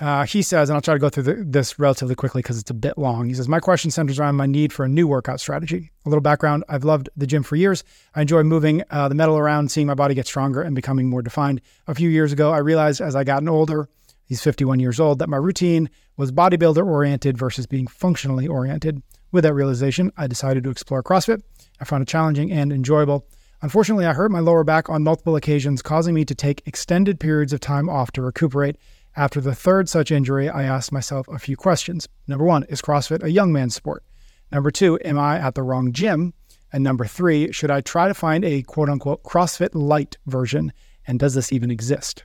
Uh, 0.00 0.26
he 0.26 0.42
says, 0.42 0.68
and 0.68 0.74
I'll 0.74 0.82
try 0.82 0.94
to 0.94 1.00
go 1.00 1.08
through 1.08 1.22
the, 1.22 1.44
this 1.46 1.78
relatively 1.78 2.16
quickly 2.16 2.40
because 2.42 2.58
it's 2.58 2.70
a 2.70 2.74
bit 2.74 2.98
long. 2.98 3.28
He 3.28 3.34
says, 3.34 3.48
My 3.48 3.60
question 3.60 3.92
centers 3.92 4.18
around 4.18 4.34
my 4.34 4.46
need 4.46 4.72
for 4.72 4.84
a 4.84 4.88
new 4.88 5.06
workout 5.06 5.40
strategy. 5.40 5.92
A 6.04 6.08
little 6.08 6.20
background 6.20 6.64
I've 6.68 6.82
loved 6.82 7.08
the 7.16 7.28
gym 7.28 7.44
for 7.44 7.54
years. 7.54 7.84
I 8.14 8.22
enjoy 8.22 8.42
moving 8.42 8.82
uh, 8.90 9.08
the 9.08 9.14
metal 9.14 9.38
around, 9.38 9.70
seeing 9.70 9.86
my 9.86 9.94
body 9.94 10.14
get 10.14 10.26
stronger 10.26 10.62
and 10.62 10.74
becoming 10.74 11.08
more 11.08 11.22
defined. 11.22 11.60
A 11.86 11.94
few 11.94 12.08
years 12.08 12.32
ago, 12.32 12.50
I 12.50 12.58
realized 12.58 13.00
as 13.00 13.14
I 13.14 13.22
gotten 13.22 13.48
older, 13.48 13.88
he's 14.24 14.42
51 14.42 14.80
years 14.80 14.98
old, 14.98 15.20
that 15.20 15.28
my 15.28 15.36
routine 15.36 15.88
was 16.16 16.32
bodybuilder 16.32 16.84
oriented 16.84 17.38
versus 17.38 17.66
being 17.66 17.86
functionally 17.86 18.48
oriented. 18.48 19.00
With 19.30 19.44
that 19.44 19.54
realization, 19.54 20.12
I 20.16 20.26
decided 20.26 20.64
to 20.64 20.70
explore 20.70 21.04
CrossFit. 21.04 21.42
I 21.80 21.84
found 21.84 22.02
it 22.02 22.08
challenging 22.08 22.50
and 22.50 22.72
enjoyable. 22.72 23.26
Unfortunately, 23.62 24.06
I 24.06 24.12
hurt 24.12 24.30
my 24.30 24.40
lower 24.40 24.62
back 24.62 24.90
on 24.90 25.04
multiple 25.04 25.36
occasions, 25.36 25.82
causing 25.82 26.14
me 26.14 26.24
to 26.24 26.34
take 26.34 26.62
extended 26.66 27.18
periods 27.18 27.52
of 27.52 27.60
time 27.60 27.88
off 27.88 28.12
to 28.12 28.22
recuperate. 28.22 28.76
After 29.16 29.40
the 29.40 29.54
third 29.54 29.88
such 29.88 30.10
injury, 30.10 30.48
I 30.48 30.64
asked 30.64 30.90
myself 30.90 31.28
a 31.28 31.38
few 31.38 31.56
questions. 31.56 32.08
Number 32.26 32.44
one, 32.44 32.64
is 32.64 32.82
CrossFit 32.82 33.22
a 33.22 33.30
young 33.30 33.52
man's 33.52 33.74
sport? 33.74 34.02
Number 34.50 34.72
two, 34.72 34.98
am 35.04 35.18
I 35.18 35.38
at 35.38 35.54
the 35.54 35.62
wrong 35.62 35.92
gym? 35.92 36.34
And 36.72 36.82
number 36.82 37.06
three, 37.06 37.52
should 37.52 37.70
I 37.70 37.80
try 37.80 38.08
to 38.08 38.14
find 38.14 38.44
a 38.44 38.62
quote 38.62 38.88
unquote 38.88 39.22
CrossFit 39.22 39.70
light 39.72 40.16
version? 40.26 40.72
And 41.06 41.20
does 41.20 41.34
this 41.34 41.52
even 41.52 41.70
exist? 41.70 42.24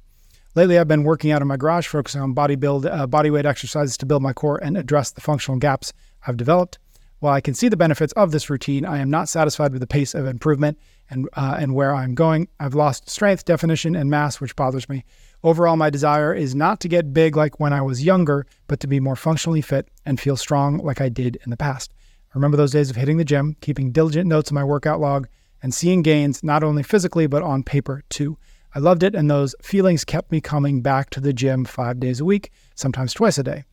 Lately, 0.55 0.79
I've 0.79 0.87
been 0.87 1.03
working 1.03 1.31
out 1.31 1.43
in 1.43 1.47
my 1.47 1.57
garage, 1.57 1.85
focusing 1.85 2.21
on 2.21 2.33
body 2.33 2.55
build, 2.55 2.87
uh, 2.87 3.05
body 3.05 3.29
weight 3.29 3.45
exercises 3.45 3.95
to 3.97 4.07
build 4.07 4.23
my 4.23 4.33
core 4.33 4.57
and 4.63 4.75
address 4.75 5.11
the 5.11 5.21
functional 5.21 5.59
gaps 5.59 5.93
I've 6.25 6.37
developed. 6.37 6.79
While 7.19 7.33
I 7.33 7.41
can 7.41 7.53
see 7.53 7.67
the 7.67 7.77
benefits 7.77 8.13
of 8.13 8.31
this 8.31 8.49
routine, 8.49 8.85
I 8.85 8.97
am 8.97 9.11
not 9.11 9.29
satisfied 9.29 9.73
with 9.73 9.81
the 9.81 9.87
pace 9.87 10.15
of 10.15 10.25
improvement 10.25 10.79
and 11.09 11.29
uh, 11.33 11.57
and 11.59 11.75
where 11.75 11.93
I'm 11.93 12.15
going. 12.15 12.47
I've 12.59 12.73
lost 12.73 13.09
strength, 13.09 13.45
definition, 13.45 13.95
and 13.95 14.09
mass, 14.09 14.41
which 14.41 14.55
bothers 14.55 14.89
me. 14.89 15.05
Overall, 15.41 15.77
my 15.77 15.89
desire 15.89 16.33
is 16.33 16.53
not 16.53 16.81
to 16.81 16.89
get 16.89 17.13
big 17.13 17.37
like 17.37 17.59
when 17.59 17.71
I 17.71 17.81
was 17.81 18.03
younger, 18.03 18.45
but 18.67 18.81
to 18.81 18.87
be 18.87 18.99
more 18.99 19.15
functionally 19.15 19.61
fit 19.61 19.87
and 20.05 20.19
feel 20.19 20.35
strong 20.35 20.79
like 20.79 20.99
I 20.99 21.07
did 21.07 21.37
in 21.45 21.49
the 21.49 21.57
past. 21.57 21.93
I 22.29 22.31
remember 22.35 22.57
those 22.57 22.73
days 22.73 22.89
of 22.89 22.97
hitting 22.97 23.17
the 23.17 23.23
gym, 23.23 23.55
keeping 23.61 23.91
diligent 23.91 24.27
notes 24.27 24.51
in 24.51 24.55
my 24.55 24.65
workout 24.65 24.99
log, 24.99 25.27
and 25.63 25.73
seeing 25.73 26.01
gains 26.01 26.43
not 26.43 26.63
only 26.63 26.83
physically 26.83 27.25
but 27.25 27.41
on 27.41 27.63
paper 27.63 28.03
too. 28.09 28.37
I 28.75 28.79
loved 28.79 29.01
it, 29.01 29.15
and 29.15 29.31
those 29.31 29.55
feelings 29.61 30.03
kept 30.03 30.31
me 30.31 30.41
coming 30.41 30.81
back 30.81 31.09
to 31.11 31.21
the 31.21 31.33
gym 31.33 31.65
five 31.65 31.99
days 31.99 32.19
a 32.19 32.25
week, 32.25 32.51
sometimes 32.75 33.13
twice 33.13 33.37
a 33.37 33.43
day. 33.43 33.63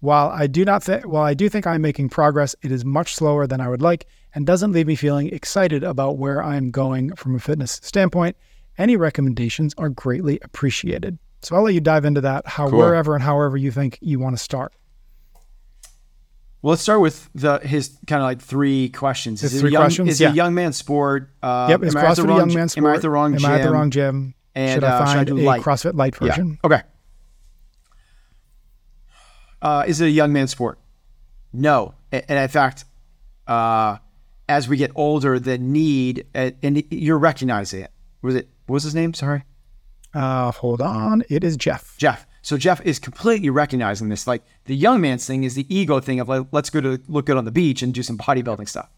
While 0.00 0.28
I 0.28 0.46
do 0.46 0.64
not 0.64 0.84
th- 0.84 1.06
while 1.06 1.24
I 1.24 1.32
do 1.32 1.48
think 1.48 1.66
I'm 1.66 1.80
making 1.80 2.10
progress, 2.10 2.54
it 2.62 2.70
is 2.70 2.84
much 2.84 3.14
slower 3.14 3.46
than 3.46 3.62
I 3.62 3.68
would 3.68 3.80
like 3.80 4.06
and 4.34 4.46
doesn't 4.46 4.72
leave 4.72 4.86
me 4.86 4.94
feeling 4.94 5.28
excited 5.28 5.82
about 5.82 6.18
where 6.18 6.42
I'm 6.44 6.70
going 6.70 7.16
from 7.16 7.34
a 7.34 7.38
fitness 7.38 7.80
standpoint. 7.82 8.36
Any 8.78 8.96
recommendations 8.96 9.74
are 9.78 9.88
greatly 9.88 10.38
appreciated. 10.42 11.18
So 11.42 11.56
I'll 11.56 11.62
let 11.62 11.74
you 11.74 11.80
dive 11.80 12.04
into 12.04 12.20
that, 12.22 12.46
how 12.46 12.68
Cool. 12.68 12.78
wherever 12.80 13.14
and 13.14 13.22
however 13.22 13.56
you 13.56 13.70
think 13.70 13.98
you 14.00 14.18
want 14.18 14.36
to 14.36 14.42
start. 14.42 14.72
Well, 16.62 16.70
let's 16.70 16.82
start 16.82 17.00
with 17.00 17.28
the 17.34 17.58
his 17.58 17.96
kind 18.06 18.22
of 18.22 18.24
like 18.26 18.40
three 18.40 18.88
questions. 18.88 19.40
His 19.40 19.52
Is 19.52 19.58
it 19.58 19.60
three 19.60 19.70
a 19.70 19.72
young, 19.72 19.82
questions? 19.82 20.08
Is 20.10 20.20
it 20.20 20.24
Yeah. 20.24 20.30
a 20.30 20.34
young 20.34 20.54
man 20.54 20.72
sport? 20.72 21.30
Uh, 21.42 21.66
yep, 21.70 21.82
is 21.84 21.94
am 21.94 22.02
CrossFit 22.02 22.24
a 22.24 22.36
young 22.36 22.54
man's 22.54 22.72
sport? 22.72 22.84
Am 22.86 22.92
I 22.92 22.94
at 22.96 23.02
the 23.02 23.10
wrong 23.10 23.34
Am 23.34 23.38
gym? 23.40 23.50
I 23.50 23.54
at 23.58 23.62
the 23.62 23.70
wrong 23.70 23.90
gym? 23.90 24.34
And, 24.54 24.72
should 24.74 24.84
uh, 24.84 24.86
I 24.86 24.90
should 24.98 25.02
I 25.02 25.14
find 25.14 25.28
a 25.28 25.34
light? 25.34 25.62
CrossFit 25.62 25.94
light 25.94 26.14
Yeah. 26.20 26.28
version? 26.28 26.58
Okay. 26.64 26.82
Uh, 29.62 29.84
is 29.86 30.00
it 30.00 30.06
a 30.06 30.10
young 30.10 30.32
man 30.32 30.48
sport? 30.48 30.78
No. 31.52 31.94
And 32.12 32.24
in 32.38 32.48
fact, 32.48 32.84
uh, 33.46 33.98
as 34.48 34.68
we 34.68 34.76
get 34.76 34.90
older, 34.94 35.38
the 35.38 35.58
need, 35.58 36.26
uh, 36.34 36.52
and 36.62 36.82
you're 36.90 37.18
recognizing 37.18 37.82
it. 37.82 37.92
Was 38.22 38.34
it, 38.36 38.48
what 38.66 38.74
was 38.74 38.82
his 38.82 38.94
name? 38.94 39.14
Sorry. 39.14 39.44
Uh, 40.14 40.50
hold 40.50 40.80
on. 40.80 41.22
It 41.28 41.44
is 41.44 41.56
Jeff. 41.56 41.96
Jeff. 41.98 42.26
So 42.42 42.56
Jeff 42.56 42.80
is 42.82 42.98
completely 42.98 43.50
recognizing 43.50 44.08
this. 44.08 44.26
Like 44.26 44.42
the 44.64 44.76
young 44.76 45.00
man's 45.00 45.26
thing 45.26 45.44
is 45.44 45.54
the 45.54 45.74
ego 45.74 46.00
thing 46.00 46.20
of 46.20 46.28
like, 46.28 46.46
let's 46.52 46.70
go 46.70 46.80
to 46.80 47.00
look 47.08 47.26
good 47.26 47.36
on 47.36 47.44
the 47.44 47.50
beach 47.50 47.82
and 47.82 47.92
do 47.92 48.02
some 48.02 48.16
bodybuilding 48.16 48.68
stuff. 48.68 48.88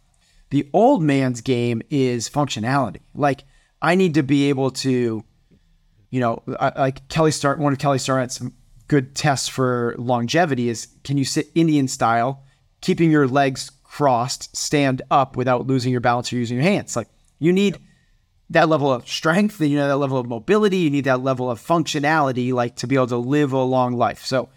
The 0.51 0.69
old 0.73 1.03
man's 1.03 1.41
game 1.41 1.83
is 1.91 2.29
functionality. 2.29 3.01
Like 3.15 3.45
I 3.81 3.95
need 3.95 4.15
to 4.15 4.23
be 4.23 4.49
able 4.49 4.71
to, 4.73 5.25
you 6.11 6.21
know, 6.21 6.43
I, 6.61 6.79
like 6.79 7.09
Kelly 7.09 7.31
Start, 7.31 7.59
one 7.59 7.73
of 7.73 7.79
Kelly 7.79 7.99
Starrett's 7.99 8.43
good 8.87 9.15
tests 9.15 9.49
for 9.49 9.95
longevity 9.99 10.69
is 10.69 10.89
can 11.05 11.19
you 11.19 11.25
sit 11.25 11.49
Indian 11.55 11.89
style, 11.89 12.45
keeping 12.81 13.11
your 13.11 13.27
legs 13.27 13.71
crossed, 13.83 14.55
stand 14.57 15.03
up 15.11 15.37
without 15.37 15.67
losing 15.67 15.93
your 15.93 16.01
balance 16.01 16.33
or 16.33 16.37
using 16.37 16.57
your 16.57 16.65
hands. 16.65 16.97
Like 16.97 17.09
you 17.39 17.53
need 17.53 17.79
that 18.51 18.69
level 18.69 18.93
of 18.93 19.09
strength, 19.09 19.61
you 19.61 19.77
know, 19.77 19.89
that 19.89 19.97
level 19.97 20.19
of 20.19 20.27
mobility, 20.27 20.79
you 20.79 20.91
need 20.91 21.05
that 21.05 21.23
level 21.23 21.51
of 21.51 21.61
functionality, 21.61 22.53
like 22.53 22.77
to 22.77 22.87
be 22.87 22.95
able 22.95 23.07
to 23.09 23.17
live 23.17 23.53
a 23.53 23.63
long 23.63 23.95
life. 23.95 24.25
So 24.25 24.49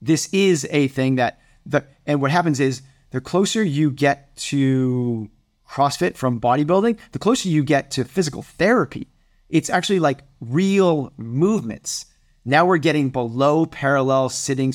this 0.00 0.28
is 0.32 0.66
a 0.70 0.88
thing 0.88 1.16
that 1.16 1.40
the 1.64 1.84
and 2.06 2.20
what 2.20 2.30
happens 2.30 2.60
is 2.60 2.82
the 3.10 3.20
closer 3.20 3.62
you 3.62 3.90
get 3.90 4.36
to 4.36 5.30
CrossFit 5.68 6.16
from 6.16 6.40
bodybuilding, 6.40 6.98
the 7.12 7.18
closer 7.18 7.48
you 7.48 7.62
get 7.62 7.90
to 7.92 8.04
physical 8.04 8.42
therapy. 8.42 9.08
It's 9.48 9.70
actually 9.70 10.00
like 10.00 10.20
real 10.40 11.12
movements. 11.16 12.06
Now 12.44 12.66
we're 12.66 12.78
getting 12.78 13.10
below 13.10 13.66
parallel 13.66 14.28
sitting, 14.28 14.72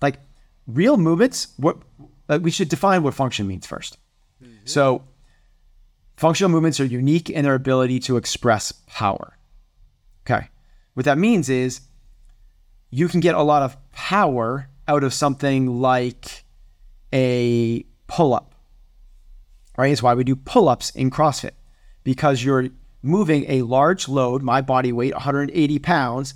like 0.00 0.18
real 0.66 0.96
movements. 0.96 1.48
What 1.56 1.78
uh, 2.28 2.38
we 2.42 2.50
should 2.50 2.68
define 2.68 3.02
what 3.02 3.14
function 3.14 3.46
means 3.46 3.66
1st 3.66 3.96
So 4.64 5.02
Functional 6.16 6.50
movements 6.50 6.80
are 6.80 6.84
unique 6.84 7.28
in 7.28 7.44
their 7.44 7.54
ability 7.54 8.00
to 8.00 8.16
express 8.16 8.72
power. 8.86 9.36
Okay. 10.24 10.48
What 10.94 11.04
that 11.04 11.18
means 11.18 11.48
is 11.48 11.82
you 12.90 13.08
can 13.08 13.20
get 13.20 13.34
a 13.34 13.42
lot 13.42 13.62
of 13.62 13.76
power 13.92 14.68
out 14.88 15.04
of 15.04 15.12
something 15.12 15.80
like 15.80 16.44
a 17.12 17.84
pull 18.06 18.34
up, 18.34 18.54
right? 19.76 19.92
It's 19.92 20.02
why 20.02 20.14
we 20.14 20.24
do 20.24 20.36
pull 20.36 20.68
ups 20.68 20.90
in 20.90 21.10
CrossFit 21.10 21.52
because 22.02 22.42
you're 22.42 22.68
moving 23.02 23.44
a 23.48 23.62
large 23.62 24.08
load, 24.08 24.42
my 24.42 24.60
body 24.60 24.92
weight, 24.92 25.12
180 25.12 25.78
pounds, 25.80 26.34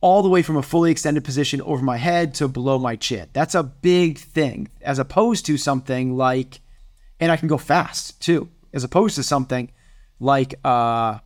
all 0.00 0.22
the 0.22 0.28
way 0.28 0.42
from 0.42 0.56
a 0.56 0.62
fully 0.62 0.90
extended 0.90 1.24
position 1.24 1.60
over 1.62 1.82
my 1.82 1.96
head 1.96 2.34
to 2.34 2.48
below 2.48 2.78
my 2.78 2.96
chin. 2.96 3.28
That's 3.32 3.54
a 3.54 3.62
big 3.62 4.18
thing, 4.18 4.68
as 4.82 4.98
opposed 4.98 5.46
to 5.46 5.56
something 5.56 6.16
like, 6.16 6.60
and 7.20 7.30
I 7.30 7.36
can 7.36 7.48
go 7.48 7.58
fast 7.58 8.20
too, 8.20 8.48
as 8.76 8.84
opposed 8.84 9.16
to 9.16 9.22
something 9.22 9.72
like 10.20 10.54
uh, 10.64 11.18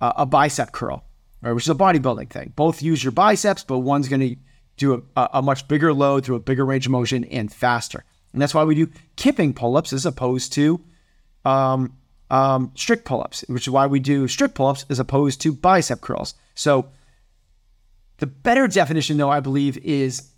a 0.00 0.26
bicep 0.26 0.72
curl, 0.72 1.04
right, 1.40 1.52
which 1.52 1.64
is 1.64 1.70
a 1.70 1.74
bodybuilding 1.74 2.28
thing. 2.28 2.52
Both 2.56 2.82
use 2.82 3.02
your 3.02 3.12
biceps, 3.12 3.64
but 3.64 3.78
one's 3.78 4.08
going 4.08 4.20
to 4.20 4.36
do 4.76 5.06
a, 5.16 5.28
a 5.34 5.42
much 5.42 5.68
bigger 5.68 5.94
load 5.94 6.24
through 6.24 6.34
a 6.34 6.40
bigger 6.40 6.66
range 6.66 6.86
of 6.86 6.92
motion 6.92 7.24
and 7.24 7.50
faster. 7.50 8.04
And 8.32 8.42
that's 8.42 8.54
why 8.54 8.64
we 8.64 8.74
do 8.74 8.90
kipping 9.14 9.54
pull 9.54 9.76
ups 9.76 9.92
as 9.92 10.04
opposed 10.04 10.52
to 10.54 10.84
um, 11.44 11.96
um, 12.28 12.72
strict 12.74 13.04
pull 13.04 13.22
ups, 13.22 13.44
which 13.48 13.68
is 13.68 13.70
why 13.70 13.86
we 13.86 14.00
do 14.00 14.26
strict 14.26 14.56
pull 14.56 14.66
ups 14.66 14.84
as 14.90 14.98
opposed 14.98 15.40
to 15.42 15.52
bicep 15.52 16.00
curls. 16.00 16.34
So, 16.54 16.88
the 18.18 18.26
better 18.26 18.66
definition, 18.66 19.18
though, 19.18 19.30
I 19.30 19.40
believe, 19.40 19.76
is 19.78 20.30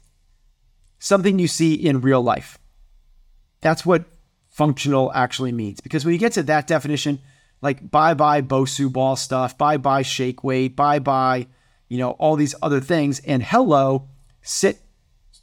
something 0.99 1.39
you 1.39 1.49
see 1.49 1.75
in 1.75 2.01
real 2.01 2.21
life. 2.21 2.59
That's 3.61 3.87
what 3.87 4.05
functional 4.59 5.13
actually 5.15 5.53
means. 5.53 5.81
Because 5.81 6.05
when 6.05 6.13
you 6.13 6.19
get 6.19 6.33
to 6.33 6.43
that 6.43 6.67
definition, 6.67 7.21
like 7.63 7.91
bye 7.91 8.13
bye 8.13 8.43
Bosu 8.43 8.93
ball 8.93 9.15
stuff, 9.15 9.57
bye 9.57 9.77
bye 9.77 10.03
shake 10.03 10.43
weight, 10.43 10.75
bye 10.75 10.99
bye, 10.99 11.47
you 11.89 11.97
know, 11.97 12.11
all 12.13 12.35
these 12.35 12.57
other 12.61 12.81
things, 12.81 13.21
and 13.21 13.41
hello 13.43 14.09
sit, 14.43 14.81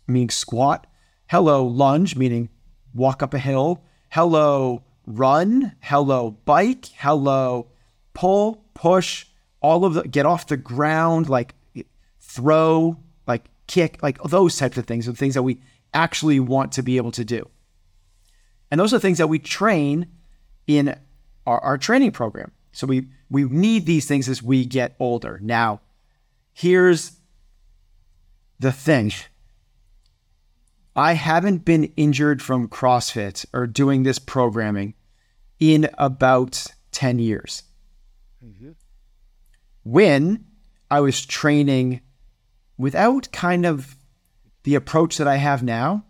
meaning 0.06 0.30
squat, 0.30 0.86
hello 1.28 1.66
lunge, 1.66 2.18
meaning 2.18 2.50
walk 2.94 3.24
up 3.24 3.34
a 3.34 3.40
hill, 3.40 3.82
hello 4.10 4.84
run, 5.08 5.76
hello 5.80 6.32
bike, 6.44 6.88
hello 6.98 7.68
pull, 8.14 8.66
push, 8.74 9.28
all 9.62 9.86
of 9.86 9.94
the 9.94 10.04
get 10.04 10.26
off 10.26 10.48
the 10.48 10.58
ground, 10.58 11.30
like 11.30 11.56
throw, 12.20 12.98
like 13.28 13.46
kick, 13.68 14.04
like 14.04 14.22
those 14.24 14.58
types 14.58 14.78
of 14.78 14.86
things 14.86 15.08
are 15.08 15.14
things 15.14 15.36
that 15.36 15.44
we 15.44 15.62
actually 15.94 16.42
want 16.42 16.74
to 16.74 16.84
be 16.84 16.98
able 16.98 17.12
to 17.12 17.24
do. 17.24 17.48
And 18.72 18.80
those 18.80 18.94
are 18.94 19.00
things 19.00 19.18
that 19.20 19.28
we 19.28 19.40
train 19.40 20.08
in 20.68 20.98
our, 21.46 21.60
our 21.60 21.78
training 21.78 22.12
program. 22.12 22.52
So 22.72 22.88
we 22.88 23.08
we 23.30 23.44
need 23.46 23.86
these 23.86 24.08
things 24.08 24.28
as 24.28 24.44
we 24.44 24.66
get 24.66 24.96
older. 25.00 25.40
Now, 25.42 25.82
here's 26.54 27.14
the 28.60 28.72
thing. 28.72 29.12
I 30.96 31.14
haven't 31.14 31.66
been 31.66 31.92
injured 31.98 32.42
from 32.42 32.70
CrossFit 32.70 33.46
or 33.54 33.68
doing 33.68 34.04
this 34.04 34.20
programming 34.20 34.94
in 35.60 35.90
about 35.98 36.66
10 36.92 37.20
years. 37.20 37.64
Mm-hmm. 38.44 38.72
When 39.84 40.46
I 40.90 41.02
was 41.02 41.26
training 41.26 42.02
without 42.78 43.32
kind 43.32 43.66
of 43.66 43.96
the 44.64 44.76
approach 44.76 45.18
that 45.18 45.28
I 45.28 45.36
have 45.36 45.64
now, 45.64 46.06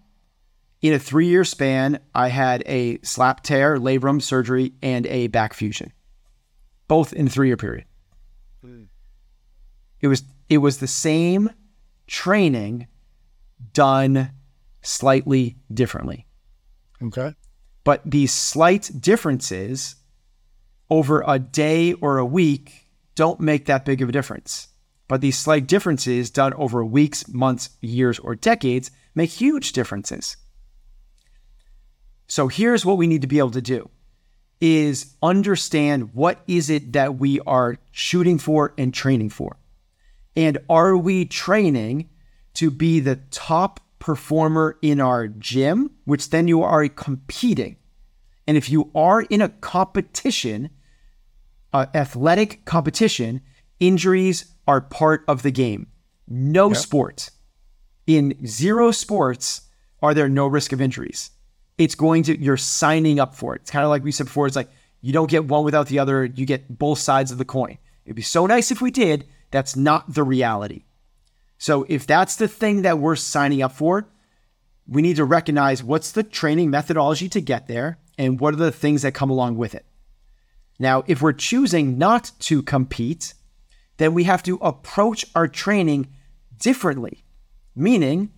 in 0.88 0.94
a 0.94 1.00
three 1.00 1.28
year 1.28 1.44
span, 1.44 2.00
I 2.14 2.28
had 2.28 2.64
a 2.68 3.00
slap 3.02 3.42
tear, 3.42 3.78
labrum 3.78 4.22
surgery, 4.22 4.74
and 4.82 5.08
a 5.08 5.28
back 5.28 5.54
fusion, 5.54 5.92
both 6.88 7.12
in 7.14 7.28
a 7.28 7.30
three 7.30 7.48
year 7.48 7.58
period. 7.58 7.86
Mm. 8.64 8.88
It 10.02 10.08
was 10.08 10.24
it 10.48 10.60
was 10.60 10.78
the 10.78 10.88
same 10.88 11.50
training 12.08 12.88
done 13.74 14.32
slightly 14.82 15.58
differently. 15.74 16.28
Okay. 17.02 17.34
But 17.84 18.02
these 18.06 18.34
slight 18.34 18.92
differences 19.00 19.96
over 20.90 21.24
a 21.26 21.40
day 21.40 21.94
or 21.94 22.20
a 22.20 22.26
week 22.26 22.90
don't 23.16 23.40
make 23.40 23.66
that 23.66 23.86
big 23.86 24.02
of 24.02 24.10
a 24.10 24.12
difference. 24.12 24.68
But 25.08 25.22
these 25.22 25.38
slight 25.38 25.68
differences 25.68 26.30
done 26.30 26.54
over 26.56 26.84
weeks, 26.84 27.28
months, 27.28 27.70
years, 27.82 28.20
or 28.20 28.36
decades 28.36 28.92
make 29.14 29.30
huge 29.30 29.72
differences. 29.72 30.38
So 32.28 32.48
here's 32.48 32.86
what 32.86 32.98
we 32.98 33.08
need 33.08 33.22
to 33.22 33.28
be 33.28 33.40
able 33.40 33.52
to 33.52 33.62
do 33.62 33.90
is 34.62 35.16
understand 35.22 36.14
what 36.14 36.42
is 36.48 36.70
it 36.70 36.94
that 36.94 37.20
we 37.20 37.40
are 37.42 37.78
shooting 37.92 38.38
for 38.38 38.74
and 38.78 38.94
training 38.94 39.30
for. 39.30 39.58
And 40.36 40.58
are 40.70 40.98
we 40.98 41.26
training 41.26 42.10
to 42.56 42.72
be 42.72 43.00
the 43.00 43.18
top 43.32 43.80
performer 44.00 44.78
in 44.82 45.02
our 45.02 45.28
gym, 45.28 45.92
which 46.06 46.30
then 46.30 46.48
you 46.48 46.64
are 46.64 46.88
competing? 46.88 47.78
And 48.48 48.58
if 48.58 48.70
you 48.70 48.92
are 48.96 49.22
in 49.22 49.42
a 49.42 49.50
competition, 49.50 50.70
uh, 51.74 51.88
athletic 51.94 52.66
competition, 52.66 53.42
injuries 53.80 54.54
are 54.68 54.82
part 54.82 55.24
of 55.28 55.42
the 55.42 55.52
game. 55.52 55.88
No 56.28 56.70
yep. 56.70 56.78
sport. 56.78 57.30
In 58.08 58.46
zero 58.46 58.92
sports 58.92 59.62
are 60.02 60.14
there 60.14 60.30
no 60.30 60.48
risk 60.48 60.72
of 60.72 60.82
injuries. 60.82 61.32
It's 61.78 61.96
going 61.96 62.24
to, 62.24 62.40
you're 62.40 62.58
signing 62.58 63.20
up 63.20 63.36
for 63.36 63.56
it. 63.56 63.62
It's 63.62 63.72
kind 63.72 63.84
of 63.84 63.90
like 63.90 64.04
we 64.04 64.12
said 64.12 64.28
before, 64.28 64.48
it's 64.48 64.56
like 64.56 64.70
you 65.02 65.14
don't 65.14 65.30
get 65.30 65.46
one 65.46 65.64
without 65.64 65.88
the 65.88 66.00
other, 66.00 66.26
you 66.26 66.46
get 66.46 66.78
both 66.78 67.00
sides 67.00 67.32
of 67.32 67.38
the 67.38 67.46
coin. 67.46 67.78
It'd 68.06 68.16
be 68.16 68.22
so 68.22 68.46
nice 68.46 68.72
if 68.72 68.82
we 68.82 68.92
did, 68.92 69.28
that's 69.52 69.76
not 69.76 70.14
the 70.14 70.24
reality. 70.24 70.84
So 71.58 71.86
if 71.90 72.06
that's 72.06 72.36
the 72.36 72.48
thing 72.48 72.82
that 72.84 73.00
we're 73.00 73.16
signing 73.16 73.62
up 73.62 73.72
for, 73.72 74.08
we 74.88 75.02
need 75.02 75.16
to 75.16 75.26
recognize 75.26 75.84
what's 75.84 76.12
the 76.12 76.24
training 76.24 76.70
methodology 76.70 77.28
to 77.30 77.42
get 77.42 77.68
there 77.68 77.98
and 78.18 78.40
what 78.40 78.54
are 78.54 78.58
the 78.58 78.72
things 78.72 79.02
that 79.02 79.14
come 79.14 79.30
along 79.30 79.58
with 79.58 79.74
it. 79.76 79.86
Now, 80.78 81.04
if 81.08 81.22
we're 81.22 81.34
choosing 81.34 81.98
not 81.98 82.32
to 82.40 82.62
compete, 82.62 83.34
then 83.98 84.14
we 84.14 84.26
have 84.26 84.44
to 84.44 84.58
approach 84.58 85.26
our 85.34 85.48
training 85.48 86.08
differently. 86.58 87.24
Meaning, 87.76 88.32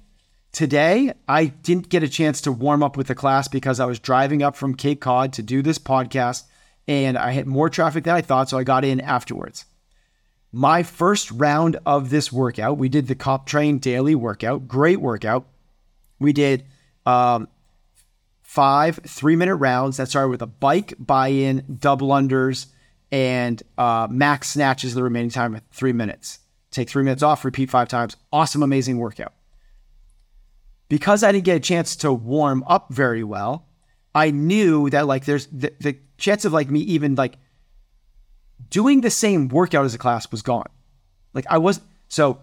today 0.58 1.14
I 1.28 1.46
didn't 1.46 1.90
get 1.90 2.04
a 2.04 2.10
chance 2.10 2.42
to 2.42 2.52
warm 2.52 2.82
up 2.82 2.98
with 2.98 3.08
the 3.08 3.16
class 3.16 3.48
because 3.48 3.80
I 3.80 3.86
was 3.86 4.00
driving 4.00 4.42
up 4.42 4.56
from 4.56 4.76
Cape 4.76 5.02
Cod 5.02 5.34
to 5.34 5.44
do 5.44 5.62
this 5.62 5.78
podcast 5.78 6.44
and 6.88 7.18
I 7.18 7.32
hit 7.32 7.46
more 7.46 7.70
traffic 7.70 8.06
than 8.06 8.16
I 8.16 8.22
thought, 8.22 8.50
so 8.50 8.58
I 8.58 8.64
got 8.64 8.86
in 8.86 9.00
afterwards 9.02 9.66
my 10.52 10.84
first 10.84 11.30
round 11.32 11.78
of 11.86 12.10
this 12.10 12.32
workout, 12.32 12.78
we 12.78 12.90
did 12.90 13.08
the 13.08 13.16
CompTrain 13.16 13.82
daily 13.82 14.16
workout, 14.16 14.68
great 14.68 15.02
workout. 15.02 15.46
We 16.20 16.34
did 16.34 16.66
um, 17.06 17.48
five 18.42 19.00
three 19.06 19.36
minute 19.36 19.58
rounds 19.58 19.98
that 19.98 20.10
started 20.10 20.30
with 20.30 20.42
a 20.42 20.48
bike 20.48 20.94
buy 20.98 21.28
in, 21.28 21.78
double 21.80 22.10
unders, 22.10 22.68
and 23.12 23.62
uh, 23.78 24.08
max 24.10 24.50
snatches 24.50 24.96
the 24.96 25.04
remaining 25.04 25.30
time 25.30 25.56
at 25.56 25.64
three 25.72 25.94
minutes. 25.94 26.40
Take 26.72 26.90
three 26.90 27.04
minutes 27.04 27.24
off, 27.24 27.46
repeat 27.46 27.70
five 27.70 27.88
times. 27.88 28.16
Awesome, 28.32 28.64
amazing 28.64 28.98
workout. 28.98 29.34
Because 30.90 31.24
I 31.24 31.32
didn't 31.32 31.46
get 31.46 31.58
a 31.58 31.62
chance 31.62 31.96
to 31.98 32.14
warm 32.14 32.64
up 32.68 32.88
very 32.90 33.24
well, 33.24 33.68
I 34.16 34.32
knew 34.32 34.90
that 34.90 35.06
like 35.06 35.26
there's 35.26 35.48
the, 35.48 35.74
the 35.80 35.98
chance 36.18 36.46
of 36.46 36.54
like 36.54 36.70
me 36.70 36.80
even 36.82 37.16
like 37.16 37.38
doing 38.70 39.02
the 39.02 39.10
same 39.10 39.48
workout 39.48 39.86
as 39.86 39.94
a 39.94 39.98
class 39.98 40.32
was 40.32 40.42
gone. 40.42 40.70
Like 41.34 41.46
I 41.50 41.58
was 41.58 41.82
so 42.08 42.42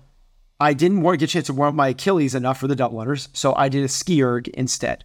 I 0.61 0.73
didn't 0.73 1.01
want 1.01 1.15
to 1.15 1.19
get 1.19 1.31
a 1.31 1.33
chance 1.33 1.47
to 1.47 1.53
warm 1.53 1.71
up 1.71 1.75
my 1.75 1.89
Achilles 1.89 2.35
enough 2.35 2.59
for 2.59 2.69
the 2.69 2.77
double 2.77 2.99
unders, 2.99 3.29
so 3.33 3.55
I 3.57 3.69
did 3.69 3.83
a 3.83 3.89
ski 3.89 4.23
erg 4.23 4.49
instead. 4.49 5.05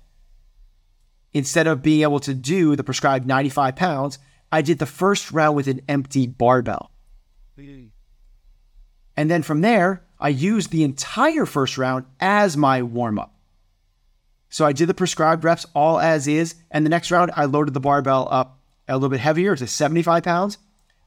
Instead 1.33 1.67
of 1.67 1.81
being 1.81 2.01
able 2.01 2.19
to 2.19 2.33
do 2.33 2.75
the 2.75 2.83
prescribed 2.83 3.25
95 3.27 3.75
pounds, 3.75 4.19
I 4.51 4.61
did 4.61 4.79
the 4.79 4.85
first 4.85 5.31
round 5.31 5.55
with 5.55 5.67
an 5.67 5.81
empty 5.87 6.27
barbell. 6.27 6.91
And 9.15 9.29
then 9.29 9.43
from 9.43 9.61
there, 9.61 10.05
I 10.19 10.29
used 10.29 10.71
the 10.71 10.83
entire 10.83 11.45
first 11.45 11.77
round 11.77 12.05
as 12.19 12.57
my 12.57 12.81
warm 12.81 13.19
up. 13.19 13.33
So 14.49 14.65
I 14.65 14.73
did 14.73 14.87
the 14.87 14.93
prescribed 14.93 15.43
reps 15.43 15.65
all 15.73 15.99
as 15.99 16.27
is, 16.27 16.55
and 16.71 16.85
the 16.85 16.89
next 16.89 17.11
round 17.11 17.31
I 17.35 17.45
loaded 17.45 17.73
the 17.73 17.79
barbell 17.79 18.27
up 18.31 18.59
a 18.87 18.95
little 18.95 19.09
bit 19.09 19.19
heavier 19.19 19.55
to 19.55 19.67
75 19.67 20.23
pounds 20.23 20.57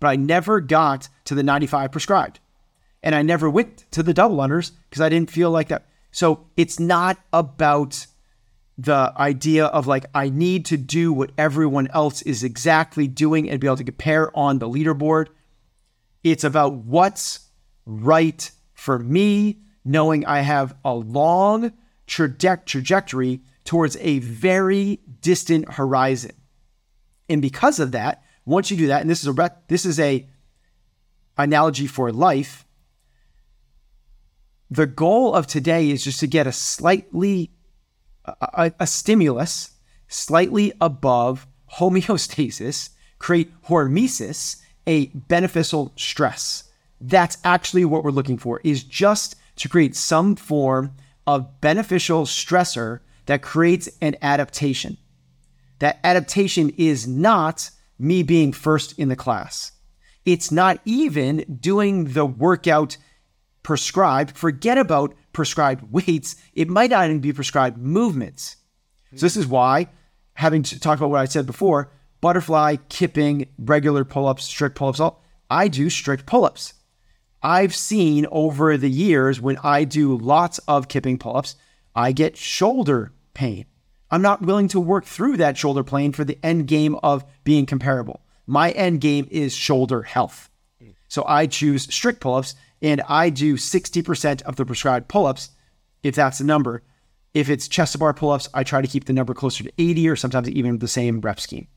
but 0.02 0.08
I 0.08 0.16
never 0.16 0.60
got 0.60 1.08
to 1.26 1.36
the 1.36 1.44
95 1.44 1.92
prescribed. 1.92 2.40
And 3.04 3.14
I 3.14 3.22
never 3.22 3.48
went 3.48 3.84
to 3.92 4.02
the 4.02 4.12
double 4.12 4.38
unders 4.38 4.72
because 4.90 5.00
I 5.00 5.08
didn't 5.08 5.30
feel 5.30 5.52
like 5.52 5.68
that. 5.68 5.86
So 6.10 6.48
it's 6.56 6.80
not 6.80 7.18
about 7.32 8.08
the 8.76 9.12
idea 9.16 9.66
of 9.66 9.86
like, 9.86 10.06
I 10.12 10.28
need 10.28 10.64
to 10.66 10.76
do 10.76 11.12
what 11.12 11.30
everyone 11.38 11.86
else 11.94 12.20
is 12.22 12.42
exactly 12.42 13.06
doing 13.06 13.48
and 13.48 13.60
be 13.60 13.68
able 13.68 13.76
to 13.76 13.84
compare 13.84 14.36
on 14.36 14.58
the 14.58 14.68
leaderboard. 14.68 15.28
It's 16.24 16.42
about 16.42 16.74
what's 16.74 17.46
right 17.86 18.50
for 18.82 18.98
me, 18.98 19.60
knowing 19.84 20.26
I 20.26 20.40
have 20.40 20.74
a 20.84 20.92
long 20.92 21.72
traje- 22.08 22.64
trajectory 22.66 23.40
towards 23.64 23.96
a 23.98 24.18
very 24.18 24.98
distant 25.20 25.74
horizon. 25.74 26.32
And 27.28 27.40
because 27.40 27.78
of 27.78 27.92
that, 27.92 28.24
once 28.44 28.72
you 28.72 28.76
do 28.76 28.88
that, 28.88 29.00
and 29.00 29.08
this 29.08 29.24
is 29.24 29.28
a 29.28 29.52
this 29.68 29.86
is 29.86 30.00
a 30.00 30.28
analogy 31.38 31.86
for 31.86 32.10
life. 32.10 32.64
The 34.68 34.88
goal 34.88 35.32
of 35.32 35.46
today 35.46 35.90
is 35.90 36.02
just 36.02 36.18
to 36.18 36.26
get 36.26 36.48
a 36.48 36.52
slightly 36.52 37.52
a, 38.24 38.72
a 38.80 38.86
stimulus 38.88 39.74
slightly 40.08 40.72
above 40.80 41.46
homeostasis, 41.78 42.88
create 43.20 43.52
hormesis, 43.68 44.56
a 44.88 45.06
beneficial 45.06 45.92
stress. 45.94 46.64
That's 47.04 47.36
actually 47.42 47.84
what 47.84 48.04
we're 48.04 48.12
looking 48.12 48.38
for 48.38 48.60
is 48.62 48.84
just 48.84 49.34
to 49.56 49.68
create 49.68 49.96
some 49.96 50.36
form 50.36 50.94
of 51.26 51.60
beneficial 51.60 52.24
stressor 52.26 53.00
that 53.26 53.42
creates 53.42 53.88
an 54.00 54.16
adaptation. 54.22 54.96
That 55.80 55.98
adaptation 56.04 56.70
is 56.78 57.08
not 57.08 57.70
me 57.98 58.22
being 58.22 58.52
first 58.52 58.98
in 59.00 59.08
the 59.08 59.16
class. 59.16 59.72
It's 60.24 60.52
not 60.52 60.78
even 60.84 61.58
doing 61.60 62.04
the 62.12 62.24
workout 62.24 62.96
prescribed. 63.64 64.36
Forget 64.36 64.78
about 64.78 65.14
prescribed 65.32 65.92
weights. 65.92 66.36
It 66.54 66.68
might 66.68 66.90
not 66.90 67.06
even 67.06 67.18
be 67.18 67.32
prescribed 67.32 67.78
movements. 67.78 68.56
So 69.16 69.26
this 69.26 69.36
is 69.36 69.46
why, 69.46 69.88
having 70.34 70.62
to 70.62 70.78
talk 70.78 70.98
about 70.98 71.10
what 71.10 71.20
I 71.20 71.24
said 71.24 71.46
before, 71.46 71.90
butterfly, 72.20 72.76
kipping, 72.88 73.48
regular 73.58 74.04
pull-ups, 74.04 74.44
strict 74.44 74.76
pull-ups, 74.76 75.00
all 75.00 75.24
I 75.50 75.66
do 75.66 75.90
strict 75.90 76.26
pull-ups. 76.26 76.74
I've 77.42 77.74
seen 77.74 78.26
over 78.30 78.76
the 78.76 78.90
years 78.90 79.40
when 79.40 79.58
I 79.64 79.84
do 79.84 80.16
lots 80.16 80.58
of 80.68 80.88
kipping 80.88 81.18
pull-ups, 81.18 81.56
I 81.94 82.12
get 82.12 82.36
shoulder 82.36 83.12
pain. 83.34 83.66
I'm 84.10 84.22
not 84.22 84.42
willing 84.42 84.68
to 84.68 84.80
work 84.80 85.04
through 85.04 85.38
that 85.38 85.56
shoulder 85.56 85.82
pain 85.82 86.12
for 86.12 86.24
the 86.24 86.38
end 86.42 86.68
game 86.68 86.96
of 87.02 87.24
being 87.44 87.66
comparable. 87.66 88.20
My 88.46 88.70
end 88.72 89.00
game 89.00 89.26
is 89.30 89.54
shoulder 89.54 90.02
health. 90.02 90.50
So 91.08 91.24
I 91.26 91.46
choose 91.46 91.92
strict 91.94 92.20
pull-ups 92.20 92.54
and 92.80 93.00
I 93.08 93.30
do 93.30 93.54
60% 93.56 94.42
of 94.42 94.56
the 94.56 94.64
prescribed 94.64 95.08
pull-ups 95.08 95.50
if 96.02 96.14
that's 96.14 96.38
the 96.38 96.44
number. 96.44 96.82
If 97.34 97.48
it's 97.48 97.68
chest 97.68 97.92
to 97.92 97.98
bar 97.98 98.14
pull-ups, 98.14 98.48
I 98.52 98.64
try 98.64 98.82
to 98.82 98.88
keep 98.88 99.06
the 99.06 99.12
number 99.12 99.34
closer 99.34 99.64
to 99.64 99.72
80 99.78 100.08
or 100.08 100.16
sometimes 100.16 100.48
even 100.50 100.78
the 100.78 100.88
same 100.88 101.20
rep 101.20 101.40
scheme. 101.40 101.68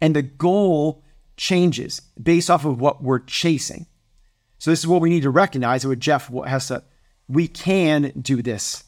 And 0.00 0.14
the 0.14 0.22
goal 0.22 1.02
changes 1.36 2.02
based 2.20 2.50
off 2.50 2.64
of 2.64 2.80
what 2.80 3.02
we're 3.02 3.20
chasing. 3.20 3.86
So 4.58 4.70
this 4.70 4.80
is 4.80 4.86
what 4.86 5.00
we 5.00 5.10
need 5.10 5.22
to 5.22 5.30
recognize. 5.30 5.86
What 5.86 5.98
Jeff 5.98 6.30
has 6.46 6.68
to, 6.68 6.82
we 7.28 7.48
can 7.48 8.12
do 8.20 8.42
this 8.42 8.84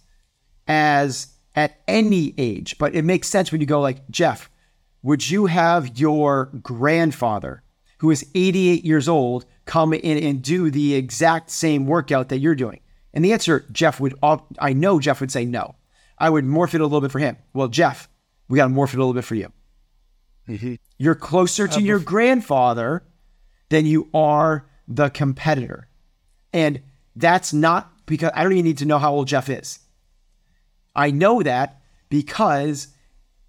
as 0.66 1.29
at 1.55 1.81
any 1.89 2.35
age, 2.39 2.79
but 2.79 2.95
it 2.95 3.05
makes 3.05 3.29
sense 3.29 3.51
when 3.51 3.61
you 3.61 3.66
go 3.66 3.81
like 3.81 4.09
Jeff. 4.11 4.51
Would 5.03 5.31
you 5.31 5.47
have 5.47 5.99
your 5.99 6.47
grandfather, 6.62 7.62
who 7.99 8.11
is 8.11 8.27
88 8.35 8.85
years 8.85 9.09
old, 9.09 9.47
come 9.64 9.95
in 9.95 10.23
and 10.23 10.43
do 10.43 10.71
the 10.71 10.95
exact 10.95 11.51
same 11.51 11.87
workout 11.87 12.29
that 12.29 12.39
you're 12.39 12.55
doing? 12.55 12.81
And 13.14 13.25
the 13.25 13.33
answer, 13.33 13.64
Jeff 13.73 13.99
would. 13.99 14.14
I 14.59 14.73
know 14.73 15.01
Jeff 15.01 15.21
would 15.21 15.33
say 15.33 15.45
no. 15.45 15.75
I 16.18 16.29
would 16.31 16.45
morph 16.45 16.75
it 16.75 16.81
a 16.81 16.85
little 16.85 17.01
bit 17.01 17.11
for 17.11 17.18
him. 17.18 17.37
Well, 17.55 17.68
Jeff, 17.68 18.09
we 18.49 18.57
got 18.57 18.68
to 18.68 18.75
morph 18.75 18.93
it 18.93 18.97
a 18.97 18.99
little 18.99 19.14
bit 19.14 19.25
for 19.25 19.35
you. 19.35 19.51
Mm-hmm. 20.49 20.75
You're 20.99 21.14
closer 21.14 21.66
to 21.66 21.77
uh, 21.77 21.83
your 21.83 21.99
grandfather 21.99 23.03
than 23.71 23.87
you 23.87 24.11
are 24.12 24.66
the 24.91 25.09
competitor. 25.09 25.88
And 26.53 26.82
that's 27.14 27.55
not 27.55 27.93
because 28.07 28.32
I 28.34 28.43
don't 28.43 28.53
even 28.53 28.64
need 28.64 28.78
to 28.78 28.84
know 28.84 28.99
how 28.99 29.12
old 29.12 29.28
Jeff 29.28 29.49
is. 29.49 29.78
I 30.95 31.12
know 31.12 31.43
that 31.43 31.80
because 32.09 32.88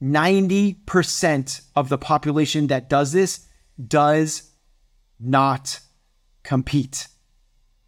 90% 0.01 1.61
of 1.75 1.89
the 1.89 1.97
population 1.97 2.67
that 2.67 2.89
does 2.89 3.11
this 3.11 3.47
does 3.87 4.51
not 5.19 5.79
compete. 6.43 7.07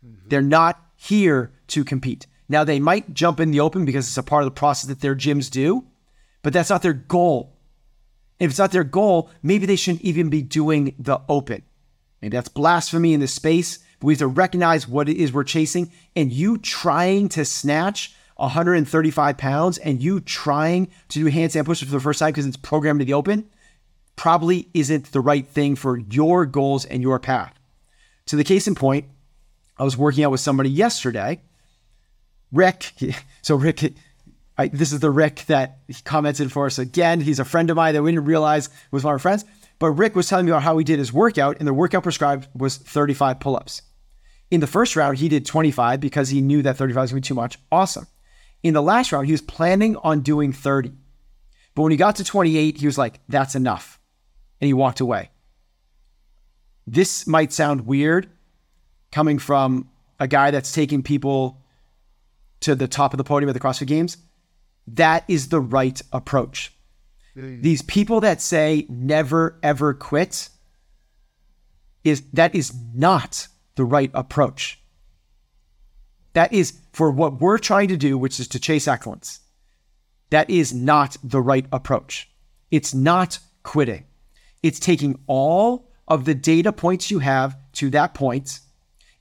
Mm-hmm. 0.06 0.30
They're 0.30 0.42
not 0.42 0.82
here 0.96 1.54
to 1.68 1.84
compete. 1.84 2.26
Now, 2.50 2.64
they 2.64 2.80
might 2.80 3.14
jump 3.14 3.40
in 3.40 3.52
the 3.52 3.60
open 3.60 3.86
because 3.86 4.08
it's 4.08 4.18
a 4.18 4.24
part 4.24 4.44
of 4.44 4.48
the 4.48 4.60
process 4.60 4.90
that 4.90 5.02
their 5.02 5.16
gyms 5.16 5.50
do, 5.50 5.86
but 6.42 6.54
that's 6.54 6.70
not 6.70 6.82
their 6.82 6.94
goal. 6.94 7.56
If 8.40 8.50
it's 8.50 8.60
not 8.60 8.72
their 8.72 8.84
goal, 8.84 9.30
maybe 9.42 9.66
they 9.66 9.76
shouldn't 9.76 10.04
even 10.04 10.30
be 10.30 10.42
doing 10.42 10.96
the 11.00 11.22
open. 11.30 11.64
Maybe 12.24 12.38
that's 12.38 12.48
blasphemy 12.48 13.14
in 13.14 13.20
this 13.20 13.34
space, 13.34 13.80
but 14.00 14.08
we 14.08 14.14
have 14.14 14.20
to 14.20 14.28
recognize 14.28 14.88
what 14.88 15.10
it 15.10 15.18
is 15.18 15.34
we're 15.34 15.44
chasing. 15.44 15.92
And 16.16 16.32
you 16.32 16.58
trying 16.58 17.28
to 17.30 17.44
snatch 17.44 18.16
135 18.38 19.38
pounds 19.38 19.78
and 19.78 20.02
you 20.02 20.22
trying 20.22 20.88
to 21.10 21.20
do 21.20 21.30
handstand 21.30 21.66
push-ups 21.66 21.90
for 21.92 21.98
the 21.98 22.00
first 22.00 22.20
time 22.20 22.30
because 22.30 22.46
it's 22.46 22.56
programmed 22.56 23.02
to 23.02 23.06
the 23.06 23.14
open 23.14 23.50
probably 24.16 24.70
isn't 24.74 25.12
the 25.12 25.20
right 25.20 25.46
thing 25.46 25.76
for 25.76 25.98
your 25.98 26.46
goals 26.46 26.86
and 26.86 27.02
your 27.02 27.20
path. 27.20 27.60
To 28.28 28.38
the 28.38 28.46
case 28.46 28.68
in 28.68 28.76
point, 28.76 29.04
I 29.78 29.84
was 29.84 29.98
working 29.98 30.24
out 30.24 30.32
with 30.32 30.40
somebody 30.40 30.70
yesterday. 30.70 31.42
Rick, 32.54 32.94
so 33.42 33.58
Rick, 33.58 33.96
I, 34.58 34.70
this 34.70 34.94
is 34.94 35.02
the 35.02 35.12
Rick 35.12 35.44
that 35.48 35.80
commented 36.06 36.54
for 36.54 36.68
us 36.68 36.80
again. 36.80 37.20
He's 37.20 37.40
a 37.40 37.44
friend 37.44 37.70
of 37.70 37.76
mine 37.76 37.96
that 37.96 38.02
we 38.02 38.14
didn't 38.14 38.28
realize 38.28 38.70
was 38.92 39.04
one 39.04 39.12
of 39.12 39.16
our 39.16 39.20
friends. 39.20 39.44
But 39.80 39.92
Rick 39.92 40.16
was 40.16 40.28
telling 40.28 40.46
me 40.46 40.52
about 40.52 40.64
how 40.64 40.78
he 40.78 40.84
did 40.84 41.00
his 41.00 41.12
workout, 41.12 41.58
and 41.60 41.68
the 41.68 41.74
workout 41.74 42.04
prescribed 42.04 42.48
was 42.54 42.78
35 42.78 43.40
pull 43.40 43.56
ups. 43.56 43.82
In 44.52 44.60
the 44.60 44.68
first 44.68 44.96
round, 44.96 45.18
he 45.18 45.30
did 45.30 45.46
25 45.46 46.00
because 46.00 46.30
he 46.30 46.42
knew 46.42 46.62
that 46.62 46.78
35 46.78 47.02
was 47.02 47.12
going 47.12 47.22
to 47.22 47.26
be 47.26 47.28
too 47.28 47.36
much. 47.36 47.58
Awesome. 47.72 48.08
In 48.62 48.74
the 48.74 48.82
last 48.82 49.12
round, 49.12 49.26
he 49.26 49.32
was 49.32 49.42
planning 49.42 49.98
on 49.98 50.22
doing 50.22 50.54
30. 50.54 50.94
But 51.76 51.82
when 51.82 51.92
he 51.92 51.98
got 51.98 52.18
to 52.18 52.24
28, 52.24 52.78
he 52.78 52.86
was 52.86 52.98
like, 52.98 53.20
that's 53.28 53.56
enough. 53.56 54.00
And 54.62 54.68
he 54.68 54.74
walked 54.74 55.00
away. 55.00 55.32
This 56.86 57.26
might 57.26 57.52
sound 57.52 57.88
weird 57.88 58.30
coming 59.12 59.40
from 59.40 59.90
a 60.20 60.28
guy 60.28 60.52
that's 60.52 60.72
taking 60.72 61.04
people 61.04 61.62
to 62.62 62.76
the 62.76 62.88
top 62.88 63.14
of 63.14 63.18
the 63.18 63.24
podium 63.24 63.50
at 63.50 63.54
the 63.54 63.60
CrossFit 63.60 63.88
Games. 63.88 64.18
That 64.88 65.24
is 65.28 65.50
the 65.50 65.60
right 65.60 66.02
approach. 66.12 66.74
These 67.36 67.82
people 67.82 68.22
that 68.22 68.42
say 68.42 68.86
never 68.90 69.60
ever 69.64 69.94
quit 69.94 70.50
is 72.04 72.22
that 72.34 72.54
is 72.54 72.74
not 72.94 73.48
the 73.76 73.86
right 73.86 74.12
approach. 74.14 74.80
That 76.34 76.54
is 76.54 76.80
for 76.92 77.10
what 77.10 77.40
we're 77.40 77.58
trying 77.58 77.88
to 77.88 77.98
do, 77.98 78.18
which 78.18 78.40
is 78.40 78.48
to 78.50 78.60
chase 78.60 78.88
excellence. 78.88 79.40
That 80.30 80.50
is 80.50 80.74
not 80.74 81.18
the 81.24 81.42
right 81.42 81.66
approach. 81.72 82.30
It's 82.72 82.94
not 82.94 83.40
quitting. 83.64 84.06
It's 84.62 84.80
taking 84.80 85.20
all 85.28 85.92
of 86.08 86.26
the 86.26 86.36
data 86.36 86.72
points 86.72 87.10
you 87.10 87.20
have 87.20 87.58
to 87.74 87.90
that 87.92 88.14
point 88.14 88.60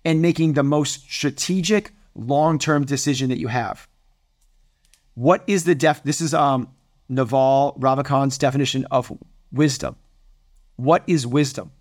and 0.05 0.21
making 0.21 0.53
the 0.53 0.63
most 0.63 1.03
strategic 1.11 1.93
long-term 2.15 2.85
decision 2.85 3.29
that 3.31 3.39
you 3.39 3.49
have. 3.49 3.89
What 5.15 5.45
is 5.47 5.65
the 5.65 5.75
def 5.75 6.03
this 6.03 6.21
is 6.21 6.35
um 6.35 6.69
Naval 7.13 7.77
Ravikant's 7.79 8.39
definition 8.39 8.87
of 8.91 9.13
wisdom. 9.53 9.97
What 10.77 11.05
is 11.07 11.27
wisdom? 11.27 11.73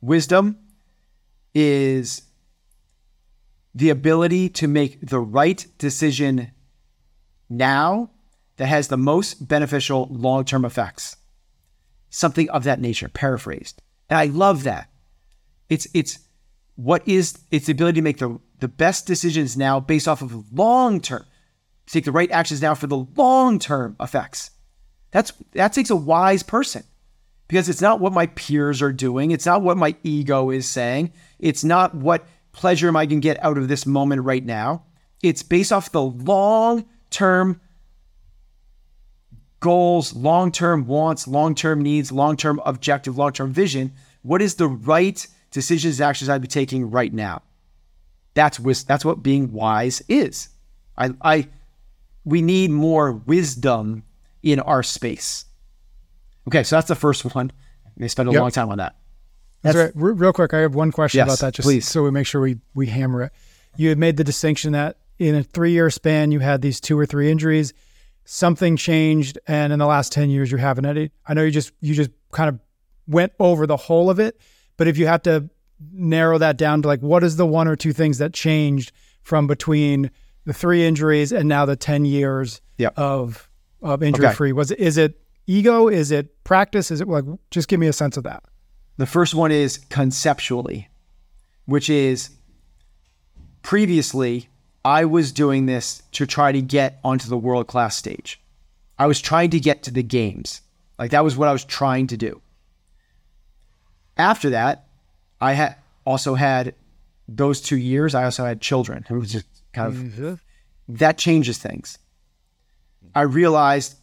Wisdom 0.00 0.58
is 1.54 2.22
the 3.74 3.90
ability 3.90 4.48
to 4.48 4.68
make 4.68 5.00
the 5.00 5.18
right 5.18 5.66
decision 5.78 6.50
now 7.48 8.10
that 8.56 8.66
has 8.66 8.88
the 8.88 8.96
most 8.96 9.48
beneficial 9.48 10.06
long 10.10 10.44
term 10.44 10.64
effects. 10.64 11.16
Something 12.10 12.50
of 12.50 12.64
that 12.64 12.80
nature, 12.80 13.08
paraphrased. 13.08 13.80
And 14.08 14.18
I 14.18 14.26
love 14.26 14.64
that. 14.64 14.90
It's, 15.68 15.86
it's, 15.94 16.18
what 16.74 17.06
is 17.06 17.38
its 17.50 17.66
the 17.66 17.72
ability 17.72 18.00
to 18.00 18.02
make 18.02 18.18
the, 18.18 18.38
the 18.58 18.68
best 18.68 19.06
decisions 19.06 19.56
now 19.56 19.80
based 19.80 20.08
off 20.08 20.20
of 20.20 20.52
long 20.52 21.00
term 21.00 21.24
take 21.92 22.04
the 22.04 22.12
right 22.12 22.30
actions 22.30 22.62
now 22.62 22.74
for 22.74 22.86
the 22.86 23.06
long 23.16 23.58
term 23.58 23.96
effects. 24.00 24.50
That's 25.10 25.32
that 25.52 25.72
takes 25.72 25.90
a 25.90 25.96
wise 25.96 26.42
person 26.42 26.84
because 27.48 27.68
it's 27.68 27.80
not 27.80 28.00
what 28.00 28.12
my 28.12 28.26
peers 28.26 28.80
are 28.80 28.92
doing. 28.92 29.32
It's 29.32 29.46
not 29.46 29.62
what 29.62 29.76
my 29.76 29.96
ego 30.02 30.50
is 30.50 30.68
saying. 30.68 31.12
It's 31.38 31.64
not 31.64 31.94
what 31.94 32.26
pleasure 32.52 32.88
am 32.88 32.96
I 32.96 33.06
can 33.06 33.20
get 33.20 33.42
out 33.42 33.58
of 33.58 33.68
this 33.68 33.86
moment 33.86 34.22
right 34.22 34.44
now. 34.44 34.84
It's 35.22 35.42
based 35.42 35.72
off 35.72 35.92
the 35.92 36.02
long 36.02 36.84
term 37.10 37.60
goals, 39.58 40.14
long 40.14 40.52
term 40.52 40.86
wants, 40.86 41.26
long 41.26 41.54
term 41.54 41.82
needs, 41.82 42.12
long 42.12 42.36
term 42.36 42.60
objective, 42.64 43.18
long 43.18 43.32
term 43.32 43.52
vision. 43.52 43.92
What 44.22 44.42
is 44.42 44.54
the 44.54 44.68
right 44.68 45.26
decisions, 45.50 46.00
actions 46.00 46.28
I'd 46.28 46.42
be 46.42 46.48
taking 46.48 46.90
right 46.90 47.12
now? 47.12 47.42
That's 48.34 48.58
that's 48.84 49.04
what 49.04 49.22
being 49.22 49.52
wise 49.52 50.02
is. 50.08 50.50
I, 50.96 51.14
I 51.22 51.48
we 52.24 52.42
need 52.42 52.70
more 52.70 53.12
wisdom 53.12 54.04
in 54.42 54.60
our 54.60 54.82
space. 54.82 55.44
Okay, 56.48 56.62
so 56.62 56.76
that's 56.76 56.88
the 56.88 56.94
first 56.94 57.24
one. 57.34 57.52
They 57.96 58.08
spend 58.08 58.28
a 58.28 58.32
yep. 58.32 58.40
long 58.40 58.50
time 58.50 58.70
on 58.70 58.78
that. 58.78 58.96
That's, 59.62 59.76
that's 59.76 59.94
right. 59.94 60.16
real 60.16 60.32
quick. 60.32 60.54
I 60.54 60.60
have 60.60 60.74
one 60.74 60.90
question 60.90 61.18
yes, 61.18 61.28
about 61.28 61.38
that, 61.40 61.54
just 61.54 61.66
please. 61.66 61.86
so 61.86 62.02
we 62.02 62.10
make 62.10 62.26
sure 62.26 62.40
we 62.40 62.58
we 62.74 62.86
hammer 62.86 63.24
it. 63.24 63.32
You 63.76 63.90
had 63.90 63.98
made 63.98 64.16
the 64.16 64.24
distinction 64.24 64.72
that 64.72 64.96
in 65.18 65.34
a 65.34 65.42
three 65.42 65.72
year 65.72 65.90
span, 65.90 66.32
you 66.32 66.40
had 66.40 66.62
these 66.62 66.80
two 66.80 66.98
or 66.98 67.06
three 67.06 67.30
injuries. 67.30 67.74
Something 68.24 68.76
changed, 68.76 69.38
and 69.46 69.72
in 69.72 69.78
the 69.78 69.86
last 69.86 70.12
ten 70.12 70.30
years, 70.30 70.50
you 70.50 70.58
haven't 70.58 70.84
had 70.84 70.96
it. 70.96 71.12
I 71.26 71.34
know 71.34 71.42
you 71.42 71.50
just 71.50 71.72
you 71.80 71.94
just 71.94 72.10
kind 72.32 72.48
of 72.48 72.58
went 73.06 73.32
over 73.38 73.66
the 73.66 73.76
whole 73.76 74.08
of 74.08 74.18
it, 74.18 74.40
but 74.76 74.88
if 74.88 74.96
you 74.96 75.06
had 75.06 75.24
to 75.24 75.50
narrow 75.92 76.38
that 76.38 76.56
down 76.56 76.82
to 76.82 76.88
like 76.88 77.00
what 77.00 77.24
is 77.24 77.36
the 77.36 77.46
one 77.46 77.66
or 77.66 77.76
two 77.76 77.92
things 77.92 78.18
that 78.18 78.32
changed 78.32 78.92
from 79.22 79.46
between 79.46 80.10
the 80.50 80.54
three 80.54 80.84
injuries 80.84 81.30
and 81.30 81.48
now 81.48 81.64
the 81.64 81.76
10 81.76 82.04
years 82.04 82.60
yep. 82.76 82.98
of 82.98 83.48
of 83.82 84.02
injury 84.02 84.26
okay. 84.26 84.34
free 84.34 84.52
was 84.52 84.72
it 84.72 84.80
is 84.80 84.96
it 84.96 85.14
ego 85.46 85.86
is 85.86 86.10
it 86.10 86.42
practice 86.42 86.90
is 86.90 87.00
it 87.00 87.06
like 87.06 87.24
just 87.52 87.68
give 87.68 87.78
me 87.78 87.86
a 87.86 87.92
sense 87.92 88.16
of 88.16 88.24
that 88.24 88.42
the 88.96 89.06
first 89.06 89.32
one 89.32 89.52
is 89.52 89.78
conceptually 89.90 90.88
which 91.66 91.88
is 91.88 92.30
previously 93.62 94.48
I 94.84 95.04
was 95.04 95.30
doing 95.30 95.66
this 95.66 96.02
to 96.12 96.26
try 96.26 96.50
to 96.50 96.60
get 96.60 96.98
onto 97.04 97.28
the 97.28 97.36
world 97.36 97.68
class 97.68 97.96
stage. 97.96 98.40
I 98.98 99.06
was 99.06 99.20
trying 99.20 99.50
to 99.50 99.60
get 99.60 99.84
to 99.84 99.92
the 99.92 100.02
games. 100.02 100.62
Like 100.98 101.12
that 101.12 101.22
was 101.22 101.36
what 101.36 101.46
I 101.48 101.52
was 101.52 101.64
trying 101.64 102.08
to 102.08 102.16
do. 102.16 102.40
After 104.16 104.50
that, 104.50 104.88
I 105.40 105.52
had 105.52 105.76
also 106.04 106.34
had 106.34 106.74
those 107.28 107.60
two 107.60 107.76
years, 107.76 108.14
I 108.14 108.24
also 108.24 108.44
had 108.44 108.60
children. 108.60 109.06
It 109.08 109.12
was 109.12 109.32
just 109.32 109.46
kind 109.72 109.88
of 109.88 109.94
Mm-hmm. 109.94 110.34
that 110.88 111.18
changes 111.18 111.58
things. 111.58 111.98
I 113.14 113.22
realized 113.22 113.96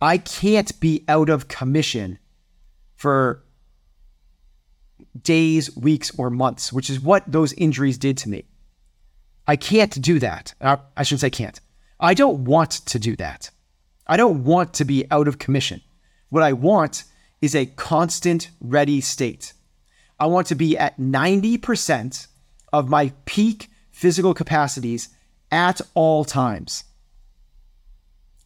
I 0.00 0.18
can't 0.18 0.78
be 0.80 1.04
out 1.08 1.28
of 1.28 1.48
commission 1.48 2.18
for 2.94 3.42
days, 5.22 5.74
weeks, 5.76 6.10
or 6.18 6.30
months, 6.30 6.72
which 6.72 6.90
is 6.90 7.00
what 7.00 7.24
those 7.30 7.52
injuries 7.54 7.98
did 7.98 8.16
to 8.18 8.28
me. 8.28 8.44
I 9.46 9.56
can't 9.56 10.00
do 10.00 10.18
that. 10.18 10.54
Uh, 10.60 10.76
I 10.96 11.02
shouldn't 11.02 11.20
say 11.20 11.30
can't. 11.30 11.60
I 12.00 12.14
don't 12.14 12.44
want 12.44 12.70
to 12.86 12.98
do 12.98 13.16
that. 13.16 13.50
I 14.06 14.16
don't 14.16 14.44
want 14.44 14.74
to 14.74 14.84
be 14.84 15.06
out 15.10 15.28
of 15.28 15.38
commission. 15.38 15.80
What 16.28 16.42
I 16.42 16.52
want 16.52 17.04
is 17.40 17.54
a 17.54 17.66
constant 17.66 18.50
ready 18.60 19.00
state. 19.00 19.52
I 20.20 20.26
want 20.26 20.46
to 20.48 20.54
be 20.54 20.76
at 20.76 20.98
90% 20.98 22.26
of 22.72 22.88
my 22.88 23.12
peak 23.24 23.70
physical 23.98 24.32
capacities 24.32 25.08
at 25.50 25.80
all 25.94 26.24
times. 26.24 26.84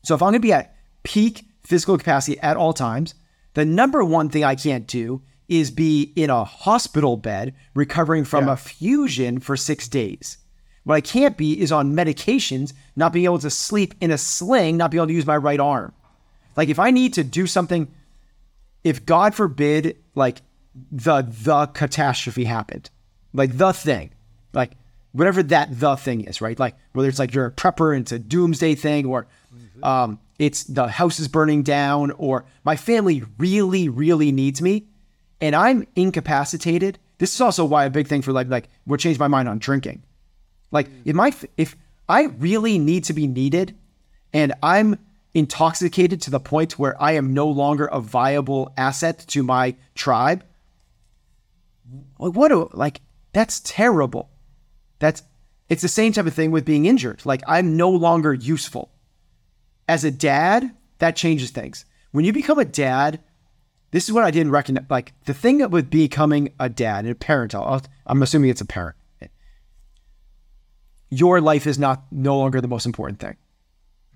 So 0.03 0.15
if 0.15 0.23
I'm 0.23 0.29
going 0.29 0.41
to 0.41 0.41
be 0.41 0.55
at 0.55 0.75
peak 1.03 1.45
physical 1.63 1.99
capacity 1.99 2.41
at 2.41 2.57
all 2.57 2.73
times, 2.73 3.15
the 3.53 3.67
number 3.67 4.03
one 4.03 4.31
thing 4.31 4.45
I 4.45 4.55
can't 4.55 4.87
do 4.87 5.21
is 5.49 5.71
be 5.71 6.11
in 6.17 6.31
a 6.31 6.43
hospital 6.43 7.19
bed 7.19 7.55
recovering 7.75 8.25
from 8.25 8.49
a 8.49 8.57
fusion 8.57 9.41
for 9.41 9.55
six 9.55 9.89
days. 9.89 10.39
What 10.85 10.95
I 10.95 11.03
can't 11.03 11.37
be 11.37 11.61
is 11.61 11.71
on 11.71 11.93
medications, 11.93 12.73
not 12.97 13.13
being 13.13 13.27
able 13.27 13.39
to 13.41 13.51
sleep 13.51 13.95
in 14.01 14.11
a 14.11 14.17
sling, 14.17 14.79
not 14.79 14.91
being 14.91 15.01
able 15.01 15.09
to 15.09 15.13
use 15.13 15.27
my 15.27 15.37
right 15.37 15.61
arm. 15.61 15.93
Like 16.57 16.71
if 16.71 16.79
I 16.79 16.91
need 16.91 17.13
to 17.15 17.25
do 17.25 17.47
something, 17.47 17.93
if 18.85 19.05
God 19.05 19.35
forbid, 19.35 19.99
like 20.15 20.41
the 20.91 21.21
the 21.21 21.67
catastrophe 21.67 22.45
happened, 22.45 22.89
like 23.35 23.59
the 23.59 23.75
thing, 23.75 24.13
like 24.55 24.73
whatever 25.13 25.43
that 25.43 25.69
the 25.79 25.97
thing 25.97 26.23
is, 26.23 26.41
right? 26.41 26.59
Like 26.59 26.77
whether 26.93 27.09
it's 27.09 27.19
like 27.19 27.35
you're 27.35 27.47
a 27.47 27.53
prepper 27.53 27.95
and 27.95 28.03
it's 28.03 28.13
a 28.13 28.19
doomsday 28.19 28.75
thing, 28.75 29.07
or 29.07 29.27
um, 29.83 30.19
it's 30.39 30.65
the 30.65 30.89
house 30.89 31.21
is 31.21 31.29
burning 31.29 31.63
down, 31.63 32.11
or 32.13 32.45
my 32.65 32.77
family 32.77 33.23
really, 33.39 33.89
really 33.89 34.33
needs 34.33 34.61
me, 34.61 34.87
and 35.41 35.55
I'm 35.55 35.87
incapacitated. 35.95 36.99
This 37.19 37.35
is 37.35 37.41
also 37.41 37.65
why 37.65 37.85
a 37.85 37.91
big 37.91 38.09
thing 38.09 38.23
for 38.23 38.33
like 38.33 38.49
like 38.49 38.69
what 38.85 39.01
changed 39.01 39.21
my 39.21 39.29
mind 39.29 39.49
on 39.49 39.59
drinking. 39.59 40.03
Like 40.71 40.89
if 41.05 41.15
my 41.15 41.33
if 41.57 41.77
I 42.09 42.25
really 42.25 42.79
need 42.79 43.05
to 43.05 43.13
be 43.13 43.27
needed, 43.27 43.77
and 44.33 44.55
I'm 44.63 44.99
intoxicated 45.35 46.21
to 46.23 46.31
the 46.31 46.41
point 46.41 46.79
where 46.79 47.01
I 47.01 47.13
am 47.13 47.33
no 47.33 47.49
longer 47.49 47.87
a 47.87 48.01
viable 48.01 48.73
asset 48.77 49.25
to 49.29 49.43
my 49.43 49.77
tribe. 49.95 50.45
Like 52.19 52.35
what? 52.35 52.53
A, 52.53 52.69
like 52.77 53.01
that's 53.33 53.61
terrible. 53.61 54.32
That's 55.03 55.25
it's 55.69 55.83
the 55.83 55.89
same 55.89 56.13
type 56.13 56.27
of 56.27 56.33
thing 56.33 56.53
with 56.53 56.65
being 56.65 56.87
injured. 56.87 57.27
Like 57.27 57.43
I'm 57.49 57.77
no 57.77 57.91
longer 57.91 58.33
useful. 58.33 58.93
As 59.89 60.05
a 60.05 60.13
dad, 60.13 60.71
that 60.99 61.17
changes 61.17 61.51
things. 61.51 61.85
When 62.13 62.25
you 62.25 62.33
become 62.33 62.61
a 62.61 62.65
dad, 62.65 63.21
this 63.91 64.05
is 64.05 64.13
what 64.13 64.23
I 64.23 64.31
didn't 64.31 64.53
recognize. 64.53 64.85
Like 64.89 65.13
the 65.25 65.35
thing 65.35 65.69
with 65.71 65.91
becoming 65.91 66.53
a 66.61 66.69
dad 66.69 67.05
and 67.05 67.11
a 67.11 67.17
parent, 67.17 67.53
I'll, 67.53 67.83
I'm 68.07 68.23
assuming 68.23 68.51
it's 68.51 68.61
a 68.61 68.65
parent. 68.65 68.97
Your 71.11 71.41
life 71.41 71.67
is 71.67 71.81
not 71.81 72.05
no 72.13 72.39
longer 72.39 72.61
the 72.61 72.69
most 72.69 72.87
important 72.87 73.19
thing. 73.19 73.37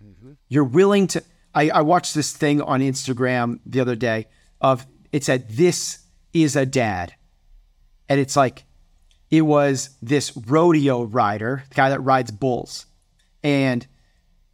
Mm-hmm. 0.01 0.33
You're 0.49 0.63
willing 0.63 1.09
to. 1.09 1.23
I, 1.53 1.71
I 1.71 1.83
watched 1.83 2.15
this 2.15 2.33
thing 2.33 2.63
on 2.63 2.81
Instagram 2.81 3.59
the 3.67 3.81
other 3.81 3.97
day 3.97 4.29
of 4.61 4.87
it 5.11 5.25
said 5.25 5.49
this 5.49 5.99
is 6.33 6.55
a 6.55 6.65
dad, 6.65 7.15
and 8.09 8.21
it's 8.21 8.37
like 8.37 8.63
it 9.31 9.43
was 9.43 9.91
this 10.01 10.37
rodeo 10.37 11.03
rider, 11.03 11.65
the 11.69 11.75
guy 11.75 11.89
that 11.89 12.01
rides 12.01 12.31
bulls, 12.31 12.87
and 13.43 13.87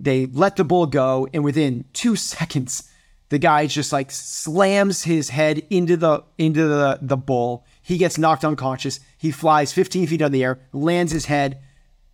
they 0.01 0.27
let 0.27 0.57
the 0.57 0.65
bull 0.65 0.87
go, 0.87 1.29
and 1.33 1.45
within 1.45 1.85
two 1.93 2.17
seconds, 2.37 2.89
the 3.29 3.39
guy 3.39 3.67
just 3.67 3.93
like 3.93 4.11
slams 4.11 5.05
his 5.05 5.31
head 5.31 5.63
into 5.71 5.97
the 5.97 6.23
into 6.37 6.67
the 6.67 6.99
the 7.01 7.17
bull. 7.17 7.65
He 7.81 7.97
gets 7.97 8.19
knocked 8.19 8.45
unconscious. 8.45 9.01
He 9.19 9.31
flies 9.31 9.73
15 9.73 10.07
feet 10.07 10.21
in 10.21 10.33
the 10.33 10.45
air, 10.45 10.61
lands 10.73 11.13
his 11.13 11.25
head, 11.25 11.61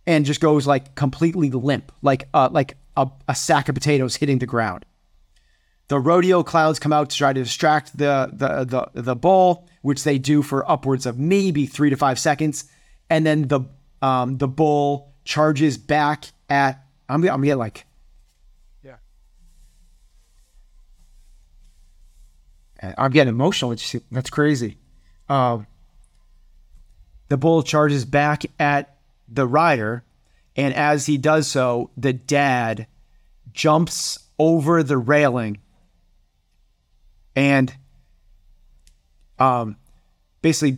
and 0.07 0.25
just 0.25 0.39
goes 0.39 0.65
like 0.65 0.95
completely 0.95 1.49
limp, 1.49 1.91
like 2.01 2.27
uh, 2.33 2.49
like 2.51 2.77
a, 2.95 3.09
a 3.27 3.35
sack 3.35 3.69
of 3.69 3.75
potatoes 3.75 4.15
hitting 4.15 4.39
the 4.39 4.45
ground. 4.45 4.85
The 5.89 5.99
rodeo 5.99 6.43
clowns 6.43 6.77
come 6.77 6.93
out 6.93 7.09
to 7.09 7.17
try 7.17 7.33
to 7.33 7.43
distract 7.43 7.97
the 7.97 8.29
the 8.31 8.63
the, 8.93 9.01
the 9.01 9.15
bull, 9.15 9.67
which 9.81 10.03
they 10.03 10.19
do 10.19 10.43
for 10.43 10.69
upwards 10.69 11.07
of 11.07 11.17
maybe 11.17 11.65
three 11.65 11.89
to 11.89 11.97
five 11.97 12.19
seconds, 12.19 12.65
and 13.09 13.25
then 13.25 13.47
the 13.47 13.61
um, 14.01 14.37
the 14.37 14.47
bull 14.47 15.11
charges 15.25 15.79
back 15.79 16.25
at 16.47 16.83
I'm 17.09 17.27
I'm 17.27 17.41
like 17.41 17.87
Yeah. 18.83 18.97
I'm 22.95 23.11
getting 23.11 23.33
emotional. 23.33 23.75
That's 24.11 24.29
crazy. 24.29 24.77
Um, 25.27 25.65
the 27.29 27.37
bull 27.37 27.63
charges 27.63 28.05
back 28.05 28.43
at 28.59 28.95
the 29.27 29.47
rider, 29.47 30.03
and 30.55 30.71
as 30.75 31.07
he 31.07 31.17
does 31.17 31.47
so, 31.47 31.89
the 31.97 32.13
dad 32.13 32.85
jumps 33.53 34.19
over 34.37 34.83
the 34.83 34.97
railing 34.97 35.57
and 37.39 37.73
um, 39.39 39.77
basically 40.41 40.77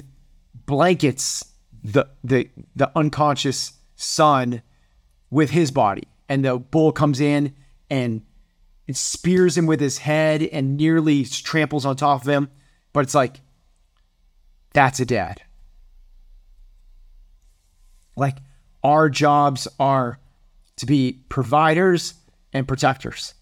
blankets 0.68 1.44
the 1.84 2.06
the 2.24 2.50
the 2.76 2.92
unconscious 2.96 3.74
son 3.96 4.62
with 5.32 5.50
his 5.50 5.72
body, 5.72 6.04
and 6.30 6.46
the 6.46 6.60
bull 6.60 6.92
comes 6.92 7.20
in 7.20 7.56
and 7.90 8.22
it 8.88 8.96
spears 8.96 9.58
him 9.58 9.66
with 9.66 9.80
his 9.80 9.98
head 9.98 10.44
and 10.44 10.78
nearly 10.78 11.26
tramples 11.26 11.84
on 11.84 11.96
top 11.96 12.22
of 12.22 12.28
him. 12.28 12.50
But 12.94 13.06
it's 13.06 13.16
like, 13.16 13.42
that's 14.74 15.00
a 15.00 15.06
dad. 15.06 15.42
Like, 18.16 18.38
our 18.84 19.10
jobs 19.10 19.68
are 19.80 20.20
to 20.76 20.86
be 20.86 21.24
providers 21.30 22.14
and 22.54 22.68
protectors. 22.68 23.34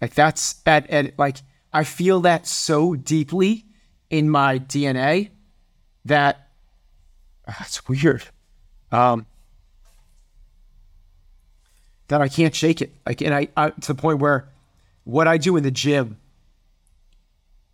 Like, 0.00 0.14
that's 0.14 0.62
at, 0.64 0.88
at 0.88 1.18
like, 1.18 1.38
I 1.72 1.84
feel 1.84 2.20
that 2.20 2.46
so 2.46 2.94
deeply 2.94 3.64
in 4.10 4.28
my 4.28 4.58
DNA 4.58 5.30
that 6.04 6.48
that's 7.46 7.88
weird. 7.88 8.22
Um, 8.90 9.26
that 12.08 12.20
I 12.20 12.28
can't 12.28 12.54
shake 12.54 12.82
it. 12.82 12.92
Like, 13.06 13.22
and 13.22 13.34
I, 13.34 13.48
I 13.56 13.70
to 13.70 13.94
the 13.94 13.94
point 13.94 14.18
where 14.18 14.48
what 15.04 15.26
I 15.26 15.38
do 15.38 15.56
in 15.56 15.62
the 15.62 15.70
gym, 15.70 16.18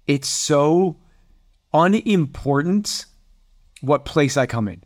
it's 0.06 0.28
so 0.28 0.96
unimportant 1.74 3.04
what 3.80 4.04
place 4.04 4.36
I 4.36 4.46
come 4.46 4.68
in. 4.68 4.82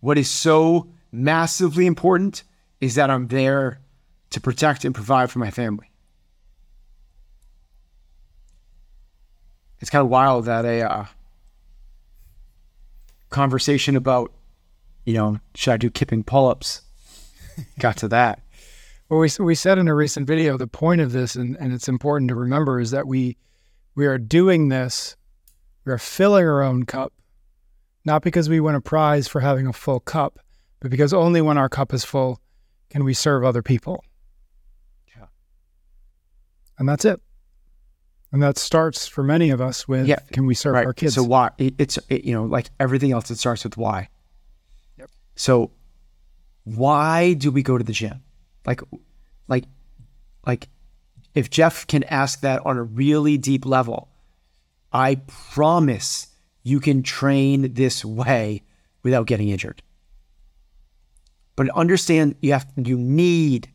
What 0.00 0.18
is 0.18 0.30
so 0.30 0.88
massively 1.12 1.86
important 1.86 2.42
is 2.80 2.94
that 2.96 3.10
I'm 3.10 3.28
there 3.28 3.80
to 4.30 4.40
protect 4.40 4.84
and 4.84 4.94
provide 4.94 5.30
for 5.30 5.38
my 5.38 5.50
family. 5.50 5.90
It's 9.80 9.90
kind 9.90 10.02
of 10.02 10.08
wild 10.08 10.46
that 10.46 10.64
a 10.64 10.82
uh, 10.82 11.06
conversation 13.30 13.96
about, 13.96 14.32
you 15.04 15.14
know, 15.14 15.38
should 15.54 15.72
I 15.72 15.76
do 15.76 15.90
kipping 15.90 16.24
pull 16.24 16.48
ups 16.48 16.82
got 17.78 17.96
to 17.98 18.08
that. 18.08 18.40
Well, 19.08 19.20
we, 19.20 19.30
we 19.38 19.54
said 19.54 19.78
in 19.78 19.88
a 19.88 19.94
recent 19.94 20.26
video, 20.26 20.56
the 20.56 20.66
point 20.66 21.00
of 21.00 21.12
this, 21.12 21.36
and, 21.36 21.56
and 21.60 21.72
it's 21.72 21.88
important 21.88 22.28
to 22.30 22.34
remember, 22.34 22.80
is 22.80 22.90
that 22.90 23.06
we 23.06 23.36
we 23.94 24.06
are 24.06 24.18
doing 24.18 24.68
this, 24.68 25.16
we 25.84 25.92
are 25.92 25.98
filling 25.98 26.44
our 26.44 26.62
own 26.62 26.84
cup, 26.84 27.12
not 28.04 28.22
because 28.22 28.48
we 28.48 28.60
win 28.60 28.74
a 28.74 28.80
prize 28.80 29.26
for 29.26 29.40
having 29.40 29.66
a 29.66 29.72
full 29.72 30.00
cup, 30.00 30.38
but 30.80 30.90
because 30.90 31.14
only 31.14 31.40
when 31.40 31.56
our 31.56 31.68
cup 31.68 31.94
is 31.94 32.04
full 32.04 32.40
can 32.90 33.04
we 33.04 33.14
serve 33.14 33.42
other 33.42 33.62
people. 33.62 34.04
Yeah. 35.16 35.26
And 36.78 36.88
that's 36.88 37.04
it. 37.04 37.20
And 38.36 38.42
that 38.42 38.58
starts 38.58 39.06
for 39.06 39.24
many 39.24 39.48
of 39.48 39.62
us 39.62 39.88
with 39.88 40.06
Yeah, 40.06 40.18
can 40.30 40.44
we 40.44 40.54
serve 40.54 40.74
right. 40.74 40.84
our 40.84 40.92
kids? 40.92 41.14
So 41.14 41.22
why? 41.22 41.52
it- 41.56 41.74
It's 41.78 41.98
it, 42.10 42.24
you 42.24 42.34
know 42.34 42.44
like 42.44 42.68
everything 42.78 43.10
else. 43.12 43.30
It 43.30 43.38
starts 43.38 43.64
with 43.64 43.78
why. 43.78 44.10
Yep. 44.98 45.08
So 45.36 45.70
why 46.64 47.32
do 47.32 47.50
we 47.50 47.62
go 47.62 47.78
to 47.78 47.82
the 47.84 47.94
gym? 47.94 48.22
Like, 48.66 48.82
like, 49.48 49.64
like, 50.46 50.68
if 51.34 51.48
Jeff 51.48 51.86
can 51.86 52.04
ask 52.04 52.40
that 52.42 52.60
on 52.66 52.76
a 52.76 52.82
really 52.82 53.38
deep 53.38 53.64
level, 53.64 54.10
I 54.92 55.14
promise 55.14 56.26
you 56.62 56.78
can 56.78 57.02
train 57.02 57.72
this 57.72 58.04
way 58.04 58.60
without 59.02 59.26
getting 59.26 59.48
injured. 59.48 59.80
But 61.56 61.70
understand 61.70 62.34
you 62.42 62.52
have 62.52 62.66
you 62.76 62.98
need 62.98 63.72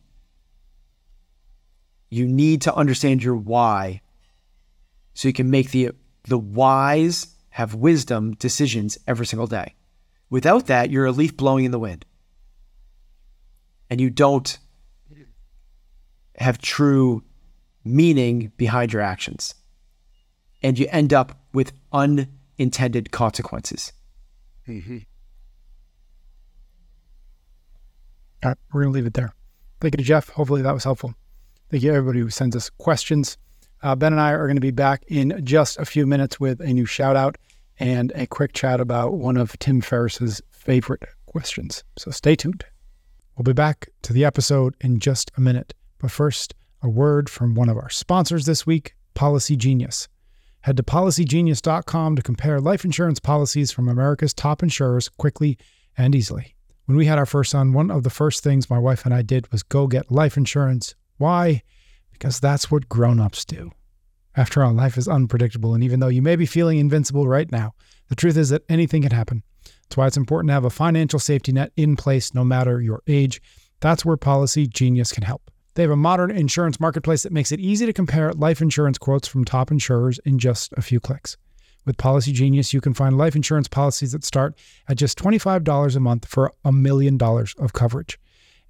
you 2.11 2.27
need 2.27 2.61
to 2.61 2.75
understand 2.75 3.23
your 3.23 3.35
why 3.35 4.01
so 5.13 5.27
you 5.27 5.33
can 5.33 5.49
make 5.49 5.71
the 5.71 5.91
the 6.23 6.37
wise 6.37 7.27
have 7.49 7.75
wisdom 7.75 8.33
decisions 8.35 8.97
every 9.07 9.25
single 9.25 9.47
day. 9.47 9.75
Without 10.29 10.67
that, 10.67 10.89
you're 10.89 11.05
a 11.05 11.11
leaf 11.11 11.35
blowing 11.35 11.65
in 11.65 11.71
the 11.71 11.79
wind. 11.79 12.05
And 13.89 13.99
you 13.99 14.09
don't 14.09 14.57
have 16.37 16.59
true 16.59 17.23
meaning 17.83 18.51
behind 18.55 18.93
your 18.93 19.01
actions. 19.01 19.55
And 20.63 20.79
you 20.79 20.87
end 20.89 21.11
up 21.11 21.37
with 21.53 21.73
unintended 21.91 23.11
consequences. 23.11 23.91
All 28.43 28.51
right, 28.51 28.57
we're 28.71 28.83
going 28.83 28.93
to 28.93 28.95
leave 28.95 29.05
it 29.07 29.13
there. 29.13 29.33
Thank 29.81 29.95
you 29.95 29.97
to 29.97 30.03
Jeff. 30.03 30.29
Hopefully 30.29 30.61
that 30.61 30.73
was 30.73 30.83
helpful. 30.83 31.13
Thank 31.69 31.83
you 31.83 31.93
everybody 31.93 32.19
who 32.19 32.29
sends 32.29 32.55
us 32.55 32.69
questions. 32.69 33.37
Uh, 33.83 33.95
ben 33.95 34.13
and 34.13 34.21
I 34.21 34.31
are 34.31 34.47
going 34.47 34.57
to 34.57 34.61
be 34.61 34.71
back 34.71 35.03
in 35.07 35.43
just 35.43 35.79
a 35.79 35.85
few 35.85 36.05
minutes 36.05 36.39
with 36.39 36.61
a 36.61 36.73
new 36.73 36.85
shout 36.85 37.15
out 37.15 37.37
and 37.79 38.11
a 38.15 38.27
quick 38.27 38.53
chat 38.53 38.79
about 38.79 39.13
one 39.13 39.37
of 39.37 39.57
Tim 39.59 39.81
Ferriss's 39.81 40.41
favorite 40.51 41.03
questions. 41.25 41.83
So 41.97 42.11
stay 42.11 42.35
tuned. 42.35 42.63
We'll 43.35 43.43
be 43.43 43.53
back 43.53 43.89
to 44.03 44.13
the 44.13 44.25
episode 44.25 44.75
in 44.81 44.99
just 44.99 45.31
a 45.35 45.41
minute. 45.41 45.73
But 45.97 46.11
first, 46.11 46.53
a 46.83 46.89
word 46.89 47.29
from 47.29 47.55
one 47.55 47.69
of 47.69 47.77
our 47.77 47.89
sponsors 47.89 48.45
this 48.45 48.65
week, 48.65 48.95
Policygenius. 49.15 50.07
Head 50.61 50.77
to 50.77 50.83
policygenius.com 50.83 52.15
to 52.15 52.21
compare 52.21 52.61
life 52.61 52.85
insurance 52.85 53.19
policies 53.19 53.71
from 53.71 53.89
America's 53.89 54.33
top 54.33 54.61
insurers 54.61 55.09
quickly 55.09 55.57
and 55.97 56.13
easily. 56.13 56.55
When 56.85 56.97
we 56.97 57.07
had 57.07 57.17
our 57.17 57.25
first 57.25 57.51
son, 57.51 57.73
one 57.73 57.89
of 57.89 58.03
the 58.03 58.09
first 58.09 58.43
things 58.43 58.69
my 58.69 58.77
wife 58.77 59.05
and 59.05 59.13
I 59.13 59.21
did 59.23 59.51
was 59.51 59.63
go 59.63 59.87
get 59.87 60.11
life 60.11 60.37
insurance. 60.37 60.93
Why? 61.17 61.63
Because 62.21 62.39
that's 62.39 62.69
what 62.69 62.87
grown-ups 62.87 63.45
do. 63.45 63.71
After 64.35 64.63
all, 64.63 64.73
life 64.73 64.95
is 64.95 65.07
unpredictable, 65.07 65.73
and 65.73 65.83
even 65.83 65.99
though 65.99 66.07
you 66.07 66.21
may 66.21 66.35
be 66.35 66.45
feeling 66.45 66.77
invincible 66.77 67.27
right 67.27 67.51
now, 67.51 67.73
the 68.09 68.15
truth 68.15 68.37
is 68.37 68.49
that 68.49 68.61
anything 68.69 69.01
can 69.01 69.09
happen. 69.09 69.41
That's 69.63 69.97
why 69.97 70.05
it's 70.05 70.17
important 70.17 70.49
to 70.49 70.53
have 70.53 70.63
a 70.63 70.69
financial 70.69 71.17
safety 71.17 71.51
net 71.51 71.71
in 71.75 71.95
place 71.95 72.35
no 72.35 72.43
matter 72.43 72.79
your 72.79 73.01
age. 73.07 73.41
That's 73.79 74.05
where 74.05 74.17
Policygenius 74.17 75.11
can 75.11 75.23
help. 75.23 75.49
They 75.73 75.81
have 75.81 75.89
a 75.89 75.95
modern 75.95 76.29
insurance 76.29 76.79
marketplace 76.79 77.23
that 77.23 77.33
makes 77.33 77.51
it 77.51 77.59
easy 77.59 77.87
to 77.87 77.93
compare 77.93 78.31
life 78.33 78.61
insurance 78.61 78.99
quotes 78.99 79.27
from 79.27 79.43
top 79.43 79.71
insurers 79.71 80.19
in 80.23 80.37
just 80.37 80.73
a 80.73 80.83
few 80.83 80.99
clicks. 80.99 81.37
With 81.85 81.97
Policygenius, 81.97 82.71
you 82.71 82.81
can 82.81 82.93
find 82.93 83.17
life 83.17 83.35
insurance 83.35 83.67
policies 83.67 84.11
that 84.11 84.23
start 84.23 84.59
at 84.87 84.97
just 84.97 85.17
$25 85.17 85.95
a 85.95 85.99
month 85.99 86.27
for 86.27 86.51
a 86.63 86.71
million 86.71 87.17
dollars 87.17 87.55
of 87.57 87.73
coverage. 87.73 88.19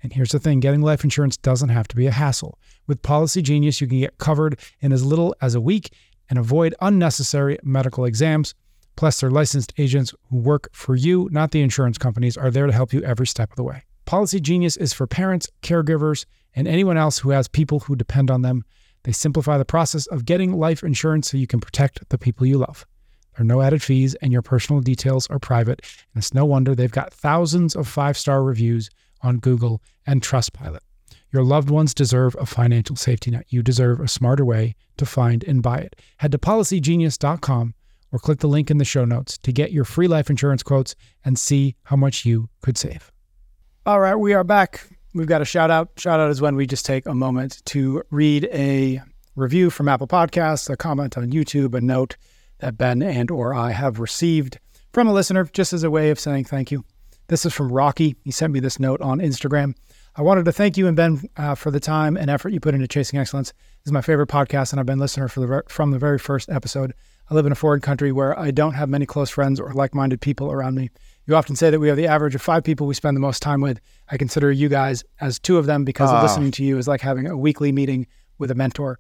And 0.04 0.14
here's 0.14 0.32
the 0.32 0.40
thing 0.40 0.60
getting 0.60 0.82
life 0.82 1.04
insurance 1.04 1.38
doesn't 1.38 1.70
have 1.70 1.88
to 1.90 1.96
be 1.96 2.08
a 2.08 2.12
hassle. 2.12 2.58
With 2.88 3.02
Policygenius, 3.02 3.82
you 3.82 3.88
can 3.88 4.00
get 4.00 4.18
covered 4.18 4.60
in 4.80 4.92
as 4.92 5.06
little 5.06 5.36
as 5.42 5.56
a 5.56 5.62
week 5.62 5.94
and 6.30 6.40
avoid 6.40 6.76
unnecessary 6.82 7.58
medical 7.64 8.06
exams. 8.06 8.56
Plus, 8.96 9.20
their 9.20 9.32
licensed 9.32 9.74
agents 9.78 10.14
who 10.30 10.38
work 10.38 10.70
for 10.74 10.96
you, 10.96 11.30
not 11.32 11.52
the 11.52 11.62
insurance 11.62 11.98
companies, 11.98 12.38
are 12.38 12.52
there 12.52 12.68
to 12.68 12.74
help 12.74 12.94
you 12.94 13.02
every 13.04 13.28
step 13.28 13.52
of 13.52 13.56
the 13.56 13.64
way. 13.64 13.84
Policygenius 14.06 14.78
is 14.78 14.94
for 14.94 15.08
parents, 15.08 15.48
caregivers, 15.62 16.26
and 16.56 16.68
anyone 16.68 16.98
else 16.98 17.20
who 17.20 17.30
has 17.30 17.48
people 17.48 17.80
who 17.80 17.96
depend 17.96 18.30
on 18.30 18.42
them. 18.42 18.64
They 19.04 19.12
simplify 19.12 19.58
the 19.58 19.66
process 19.66 20.06
of 20.08 20.26
getting 20.26 20.54
life 20.54 20.84
insurance 20.84 21.32
so 21.32 21.38
you 21.38 21.48
can 21.48 21.60
protect 21.60 22.08
the 22.10 22.18
people 22.18 22.46
you 22.46 22.58
love. 22.58 22.86
There 23.36 23.44
are 23.44 23.46
no 23.46 23.62
added 23.62 23.82
fees, 23.82 24.16
and 24.16 24.34
your 24.34 24.42
personal 24.42 24.82
details 24.82 25.28
are 25.28 25.40
private. 25.40 25.82
And 26.14 26.22
it's 26.22 26.34
no 26.34 26.46
wonder 26.46 26.76
they've 26.76 26.92
got 26.92 27.14
thousands 27.14 27.76
of 27.76 27.88
five 27.88 28.18
star 28.18 28.44
reviews 28.44 28.90
on 29.24 29.38
Google 29.38 29.82
and 30.06 30.22
Trustpilot. 30.22 30.80
Your 31.32 31.44
loved 31.44 31.70
ones 31.70 31.94
deserve 31.94 32.36
a 32.40 32.46
financial 32.46 32.96
safety 32.96 33.32
net. 33.32 33.46
You 33.50 33.64
deserve 33.64 34.02
a 34.02 34.08
smarter 34.08 34.44
way 34.44 34.76
to 34.98 35.06
find 35.06 35.44
and 35.46 35.64
buy 35.64 35.78
it. 35.78 35.96
Head 36.18 36.34
to 36.34 36.38
policygenius.com 36.38 37.74
or 38.12 38.20
click 38.20 38.40
the 38.40 38.48
link 38.48 38.70
in 38.70 38.78
the 38.78 38.86
show 38.86 39.06
notes 39.06 39.38
to 39.38 39.54
get 39.54 39.72
your 39.72 39.86
free 39.86 40.08
life 40.08 40.30
insurance 40.30 40.64
quotes 40.64 40.96
and 41.24 41.40
see 41.40 41.76
how 41.84 41.96
much 41.96 42.26
you 42.26 42.50
could 42.62 42.78
save. 42.78 43.12
All 43.86 44.00
right, 44.00 44.16
we 44.16 44.34
are 44.34 44.44
back. 44.44 44.86
We've 45.14 45.28
got 45.28 45.42
a 45.42 45.46
shout 45.46 45.72
out. 45.72 45.92
Shout 45.98 46.20
out 46.20 46.30
is 46.30 46.42
when 46.42 46.56
we 46.56 46.68
just 46.68 46.86
take 46.86 47.06
a 47.06 47.14
moment 47.14 47.62
to 47.66 48.04
read 48.12 48.50
a 48.52 49.02
review 49.36 49.70
from 49.70 49.88
Apple 49.88 50.08
Podcasts, 50.08 50.70
a 50.70 50.78
comment 50.78 51.18
on 51.18 51.32
YouTube, 51.32 51.74
a 51.76 51.82
note 51.82 52.18
that 52.60 52.78
Ben 52.78 53.02
and 53.02 53.32
or 53.32 53.54
I 53.54 53.72
have 53.72 54.00
received 54.00 54.60
from 54.94 55.08
a 55.08 55.14
listener 55.14 55.46
just 55.46 55.74
as 55.74 55.84
a 55.84 55.90
way 55.90 56.10
of 56.10 56.20
saying 56.20 56.46
thank 56.46 56.72
you. 56.72 56.84
This 57.32 57.46
is 57.46 57.54
from 57.54 57.72
Rocky. 57.72 58.18
He 58.26 58.32
sent 58.32 58.52
me 58.52 58.60
this 58.60 58.78
note 58.78 59.00
on 59.00 59.20
Instagram. 59.20 59.74
I 60.18 60.22
wanted 60.22 60.44
to 60.44 60.52
thank 60.52 60.76
you 60.76 60.88
and 60.88 60.98
Ben 60.98 61.22
uh, 61.38 61.56
for 61.56 61.72
the 61.72 61.80
time 61.80 62.18
and 62.18 62.30
effort 62.30 62.50
you 62.50 62.60
put 62.60 62.74
into 62.74 62.90
Chasing 62.90 63.18
Excellence. 63.18 63.52
This 63.52 63.86
is 63.86 63.92
my 63.94 64.02
favorite 64.02 64.28
podcast, 64.28 64.74
and 64.74 64.82
I've 64.82 64.86
been 64.86 64.98
a 64.98 65.02
listener 65.02 65.30
for 65.30 65.40
the, 65.40 65.64
from 65.70 65.92
the 65.92 65.98
very 65.98 66.20
first 66.20 66.50
episode. 66.50 66.94
I 67.30 67.34
live 67.34 67.46
in 67.46 67.54
a 67.54 67.56
foreign 67.56 67.80
country 67.80 68.12
where 68.12 68.38
I 68.38 68.52
don't 68.52 68.74
have 68.74 68.90
many 68.90 69.06
close 69.06 69.30
friends 69.30 69.62
or 69.62 69.72
like 69.72 69.96
minded 69.96 70.20
people 70.20 70.52
around 70.52 70.76
me. 70.76 70.90
You 71.26 71.38
often 71.38 71.56
say 71.56 71.70
that 71.70 71.80
we 71.80 71.88
have 71.88 71.96
the 71.96 72.08
average 72.08 72.36
of 72.36 72.42
five 72.42 72.66
people 72.66 72.86
we 72.86 72.96
spend 72.96 73.16
the 73.16 73.22
most 73.22 73.42
time 73.42 73.62
with. 73.62 73.80
I 74.10 74.18
consider 74.18 74.52
you 74.52 74.68
guys 74.68 75.06
as 75.22 75.40
two 75.40 75.58
of 75.58 75.68
them 75.68 75.86
because 75.86 76.10
Ah. 76.10 76.22
listening 76.22 76.52
to 76.52 76.66
you 76.66 76.78
is 76.78 76.90
like 76.90 77.00
having 77.00 77.28
a 77.28 77.38
weekly 77.38 77.72
meeting 77.72 78.08
with 78.40 78.52
a 78.52 78.56
mentor. 78.56 79.00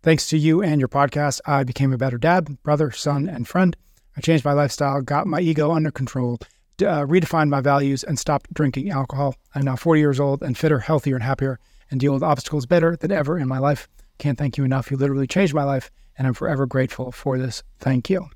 Thanks 0.00 0.28
to 0.28 0.38
you 0.38 0.62
and 0.62 0.80
your 0.80 0.86
podcast, 0.88 1.40
I 1.44 1.64
became 1.64 1.92
a 1.92 1.98
better 1.98 2.18
dad, 2.18 2.62
brother, 2.62 2.92
son, 2.92 3.28
and 3.28 3.48
friend. 3.48 3.76
I 4.16 4.20
changed 4.20 4.44
my 4.44 4.52
lifestyle, 4.52 5.00
got 5.02 5.26
my 5.26 5.40
ego 5.40 5.72
under 5.72 5.90
control, 5.90 6.38
uh, 6.82 7.04
redefined 7.06 7.48
my 7.48 7.60
values, 7.60 8.02
and 8.04 8.18
stopped 8.18 8.52
drinking 8.52 8.90
alcohol. 8.90 9.34
I'm 9.54 9.64
now 9.64 9.76
40 9.76 10.00
years 10.00 10.20
old 10.20 10.42
and 10.42 10.56
fitter, 10.56 10.78
healthier, 10.80 11.14
and 11.14 11.22
happier, 11.24 11.58
and 11.90 12.00
deal 12.00 12.12
with 12.14 12.22
obstacles 12.22 12.66
better 12.66 12.96
than 12.96 13.12
ever 13.12 13.38
in 13.38 13.48
my 13.48 13.58
life. 13.58 13.88
Can't 14.18 14.38
thank 14.38 14.56
you 14.58 14.64
enough. 14.64 14.90
You 14.90 14.96
literally 14.96 15.26
changed 15.26 15.54
my 15.54 15.64
life, 15.64 15.90
and 16.16 16.26
I'm 16.26 16.34
forever 16.34 16.66
grateful 16.66 17.12
for 17.12 17.38
this. 17.38 17.62
Thank 17.78 18.10
you. 18.10 18.26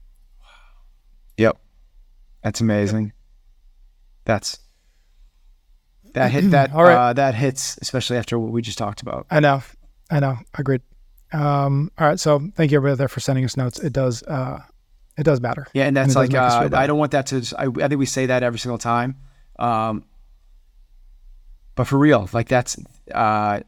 Yep. 1.36 1.56
That's 2.42 2.60
amazing. 2.60 3.12
That's 4.24 4.58
that 6.14 6.30
hit 6.30 6.50
that 6.50 6.72
All 6.74 6.82
right. 6.84 7.10
uh, 7.10 7.12
that 7.14 7.34
hits 7.34 7.78
especially 7.80 8.16
after 8.16 8.38
what 8.38 8.50
we 8.52 8.62
just 8.62 8.78
talked 8.78 9.02
about. 9.02 9.26
I 9.30 9.40
know. 9.40 9.62
I 10.10 10.20
know. 10.20 10.36
Agreed. 10.54 10.82
Um, 11.32 11.90
all 11.98 12.06
right. 12.06 12.18
So 12.18 12.40
thank 12.56 12.70
you 12.72 12.78
everybody 12.78 12.96
there 12.96 13.08
for 13.08 13.20
sending 13.20 13.44
us 13.44 13.56
notes. 13.56 13.78
It 13.78 13.92
does, 13.92 14.22
uh, 14.22 14.60
it 15.18 15.24
does 15.24 15.40
matter. 15.40 15.66
Yeah, 15.72 15.86
and 15.86 15.96
that's 15.96 16.08
does 16.08 16.16
like 16.16 16.30
make 16.30 16.40
us 16.40 16.54
feel 16.62 16.74
uh. 16.74 16.78
I 16.78 16.86
don't 16.86 16.98
want 16.98 17.12
that 17.12 17.26
to. 17.26 17.44
I, 17.58 17.64
I 17.64 17.88
think 17.88 17.98
we 17.98 18.06
say 18.06 18.26
that 18.26 18.42
every 18.42 18.58
single 18.58 18.78
time, 18.78 19.16
um, 19.58 20.04
but 21.74 21.88
for 21.88 21.98
real, 21.98 22.28
like 22.32 22.48
that's 22.48 22.76
uh, 23.12 23.60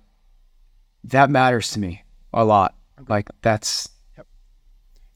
that 1.05 1.29
matters 1.29 1.73
to 1.73 1.81
me 1.81 2.05
a 2.33 2.45
lot. 2.45 2.77
Like 3.09 3.29
that's 3.43 3.89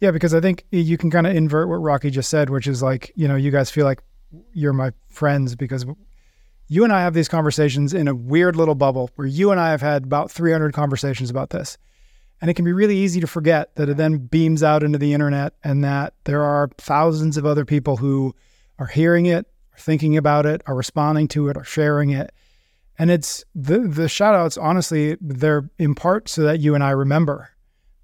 Yeah, 0.00 0.10
because 0.10 0.34
I 0.34 0.40
think 0.40 0.64
you 0.70 0.98
can 0.98 1.10
kind 1.10 1.26
of 1.26 1.36
invert 1.36 1.68
what 1.68 1.76
Rocky 1.76 2.10
just 2.10 2.28
said, 2.28 2.50
which 2.50 2.66
is 2.66 2.82
like, 2.82 3.12
you 3.14 3.28
know, 3.28 3.36
you 3.36 3.50
guys 3.50 3.70
feel 3.70 3.84
like 3.84 4.02
you're 4.52 4.72
my 4.72 4.90
friends 5.08 5.54
because 5.54 5.86
you 6.66 6.82
and 6.82 6.92
I 6.92 7.02
have 7.02 7.14
these 7.14 7.28
conversations 7.28 7.94
in 7.94 8.08
a 8.08 8.14
weird 8.14 8.56
little 8.56 8.74
bubble 8.74 9.10
where 9.14 9.26
you 9.26 9.50
and 9.50 9.60
I 9.60 9.70
have 9.70 9.82
had 9.82 10.04
about 10.04 10.30
300 10.30 10.72
conversations 10.72 11.30
about 11.30 11.50
this. 11.50 11.78
And 12.44 12.50
it 12.50 12.54
can 12.56 12.66
be 12.66 12.74
really 12.74 12.98
easy 12.98 13.22
to 13.22 13.26
forget 13.26 13.74
that 13.76 13.88
it 13.88 13.96
then 13.96 14.18
beams 14.18 14.62
out 14.62 14.82
into 14.82 14.98
the 14.98 15.14
internet 15.14 15.54
and 15.64 15.82
that 15.82 16.12
there 16.24 16.42
are 16.42 16.68
thousands 16.76 17.38
of 17.38 17.46
other 17.46 17.64
people 17.64 17.96
who 17.96 18.34
are 18.78 18.86
hearing 18.86 19.24
it, 19.24 19.46
are 19.72 19.78
thinking 19.78 20.18
about 20.18 20.44
it, 20.44 20.60
are 20.66 20.74
responding 20.74 21.26
to 21.28 21.48
it, 21.48 21.56
are 21.56 21.64
sharing 21.64 22.10
it. 22.10 22.34
And 22.98 23.10
it's 23.10 23.46
the 23.54 23.78
the 23.78 24.10
shout 24.10 24.34
outs, 24.34 24.58
honestly, 24.58 25.16
they're 25.22 25.70
in 25.78 25.94
part 25.94 26.28
so 26.28 26.42
that 26.42 26.60
you 26.60 26.74
and 26.74 26.84
I 26.84 26.90
remember 26.90 27.48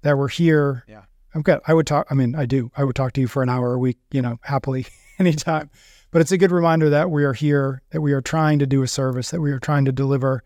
that 0.01 0.17
we're 0.17 0.27
here 0.27 0.85
Yeah. 0.87 1.03
I'm 1.35 1.43
good. 1.43 1.59
I 1.67 1.75
would 1.75 1.85
talk. 1.85 2.07
I 2.09 2.15
mean, 2.15 2.33
I 2.33 2.47
do. 2.47 2.71
I 2.75 2.83
would 2.83 2.95
talk 2.95 3.13
to 3.13 3.21
you 3.21 3.27
for 3.27 3.43
an 3.43 3.49
hour 3.49 3.75
a 3.75 3.77
week, 3.77 3.99
you 4.09 4.23
know, 4.23 4.39
happily 4.41 4.87
anytime. 5.19 5.69
But 6.09 6.21
it's 6.21 6.31
a 6.31 6.37
good 6.39 6.51
reminder 6.51 6.89
that 6.89 7.11
we 7.11 7.25
are 7.25 7.33
here, 7.33 7.83
that 7.91 8.01
we 8.01 8.11
are 8.11 8.21
trying 8.21 8.57
to 8.57 8.65
do 8.65 8.81
a 8.81 8.87
service, 8.87 9.29
that 9.29 9.39
we 9.39 9.51
are 9.51 9.59
trying 9.59 9.85
to 9.85 9.91
deliver 9.91 10.43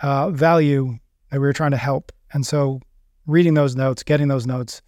uh, 0.00 0.30
value, 0.30 0.96
that 1.30 1.38
we 1.38 1.46
are 1.46 1.52
trying 1.52 1.72
to 1.72 1.76
help. 1.76 2.12
And 2.32 2.46
so, 2.46 2.80
reading 3.30 3.54
those 3.54 3.76
notes, 3.76 4.02
getting 4.02 4.28
those 4.28 4.46
notes, 4.46 4.82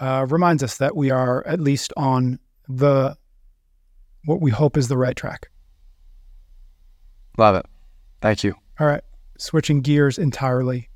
uh, 0.00 0.26
reminds 0.28 0.62
us 0.62 0.78
that 0.78 0.96
we 0.96 1.10
are 1.10 1.46
at 1.46 1.60
least 1.60 1.92
on 1.96 2.38
the 2.68 3.16
what 4.24 4.40
we 4.40 4.50
hope 4.50 4.76
is 4.76 4.88
the 4.88 4.96
right 4.96 5.16
track. 5.16 5.50
love 7.36 7.56
it. 7.56 7.66
Thank 8.20 8.42
you. 8.42 8.54
All 8.80 8.86
right, 8.86 9.02
switching 9.38 9.82
gears 9.82 10.18
entirely. 10.18 10.88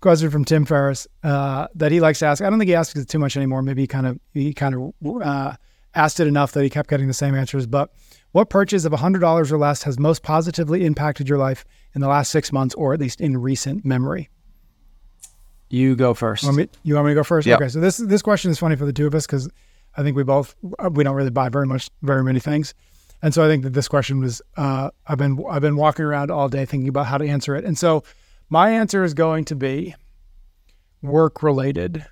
Question 0.00 0.30
from 0.30 0.46
Tim 0.46 0.64
Ferriss 0.64 1.06
uh, 1.22 1.66
that 1.74 1.92
he 1.92 2.00
likes 2.00 2.20
to 2.20 2.26
ask. 2.26 2.40
I 2.42 2.48
don't 2.48 2.58
think 2.58 2.68
he 2.68 2.74
asks 2.74 2.98
it 2.98 3.06
too 3.08 3.18
much 3.18 3.36
anymore. 3.36 3.62
Maybe 3.62 3.82
he 3.82 3.86
kind 3.86 4.06
of 4.06 4.18
he 4.32 4.54
kind 4.54 4.74
of 4.74 5.22
uh, 5.22 5.56
asked 5.94 6.20
it 6.20 6.26
enough 6.26 6.52
that 6.52 6.62
he 6.62 6.70
kept 6.70 6.88
getting 6.88 7.06
the 7.06 7.12
same 7.12 7.34
answers. 7.34 7.66
But 7.66 7.92
what 8.32 8.48
purchase 8.48 8.86
of 8.86 8.92
hundred 8.92 9.18
dollars 9.18 9.52
or 9.52 9.58
less 9.58 9.82
has 9.82 9.98
most 9.98 10.22
positively 10.22 10.86
impacted 10.86 11.28
your 11.28 11.36
life 11.36 11.66
in 11.94 12.00
the 12.00 12.08
last 12.08 12.30
six 12.30 12.50
months, 12.50 12.74
or 12.76 12.94
at 12.94 13.00
least 13.00 13.20
in 13.20 13.36
recent 13.36 13.84
memory? 13.84 14.30
You 15.70 15.94
go 15.94 16.14
first. 16.14 16.42
You 16.42 16.48
want 16.48 16.58
me, 16.58 16.68
you 16.82 16.94
want 16.94 17.06
me 17.06 17.10
to 17.12 17.14
go 17.14 17.22
first? 17.22 17.46
Yep. 17.46 17.60
Okay. 17.60 17.68
So 17.68 17.80
this 17.80 17.96
this 17.96 18.22
question 18.22 18.50
is 18.50 18.58
funny 18.58 18.76
for 18.76 18.84
the 18.84 18.92
two 18.92 19.06
of 19.06 19.14
us 19.14 19.26
because 19.26 19.48
I 19.96 20.02
think 20.02 20.16
we 20.16 20.24
both 20.24 20.54
we 20.90 21.04
don't 21.04 21.14
really 21.14 21.30
buy 21.30 21.48
very 21.48 21.66
much 21.66 21.90
very 22.02 22.24
many 22.24 22.40
things. 22.40 22.74
And 23.22 23.34
so 23.34 23.44
I 23.44 23.48
think 23.48 23.62
that 23.64 23.70
this 23.70 23.86
question 23.86 24.20
was 24.20 24.42
uh, 24.56 24.90
I've 25.06 25.18
been 25.18 25.42
I've 25.48 25.62
been 25.62 25.76
walking 25.76 26.04
around 26.04 26.30
all 26.30 26.48
day 26.48 26.64
thinking 26.64 26.88
about 26.88 27.06
how 27.06 27.18
to 27.18 27.26
answer 27.26 27.54
it. 27.54 27.64
And 27.64 27.78
so 27.78 28.02
my 28.48 28.70
answer 28.70 29.04
is 29.04 29.14
going 29.14 29.44
to 29.46 29.54
be 29.54 29.94
work 31.02 31.42
related. 31.42 32.04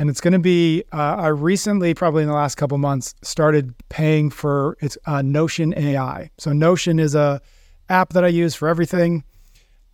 And 0.00 0.08
it's 0.08 0.20
going 0.20 0.32
to 0.32 0.38
be 0.38 0.84
uh, 0.92 1.16
I 1.16 1.28
recently, 1.28 1.92
probably 1.92 2.22
in 2.22 2.28
the 2.28 2.34
last 2.34 2.54
couple 2.54 2.78
months, 2.78 3.14
started 3.22 3.74
paying 3.88 4.30
for 4.30 4.76
it's 4.80 4.96
uh, 5.06 5.22
Notion 5.22 5.74
AI. 5.76 6.30
So 6.38 6.52
Notion 6.52 6.98
is 6.98 7.14
a 7.14 7.40
app 7.88 8.12
that 8.12 8.24
I 8.24 8.28
use 8.28 8.54
for 8.54 8.68
everything. 8.68 9.24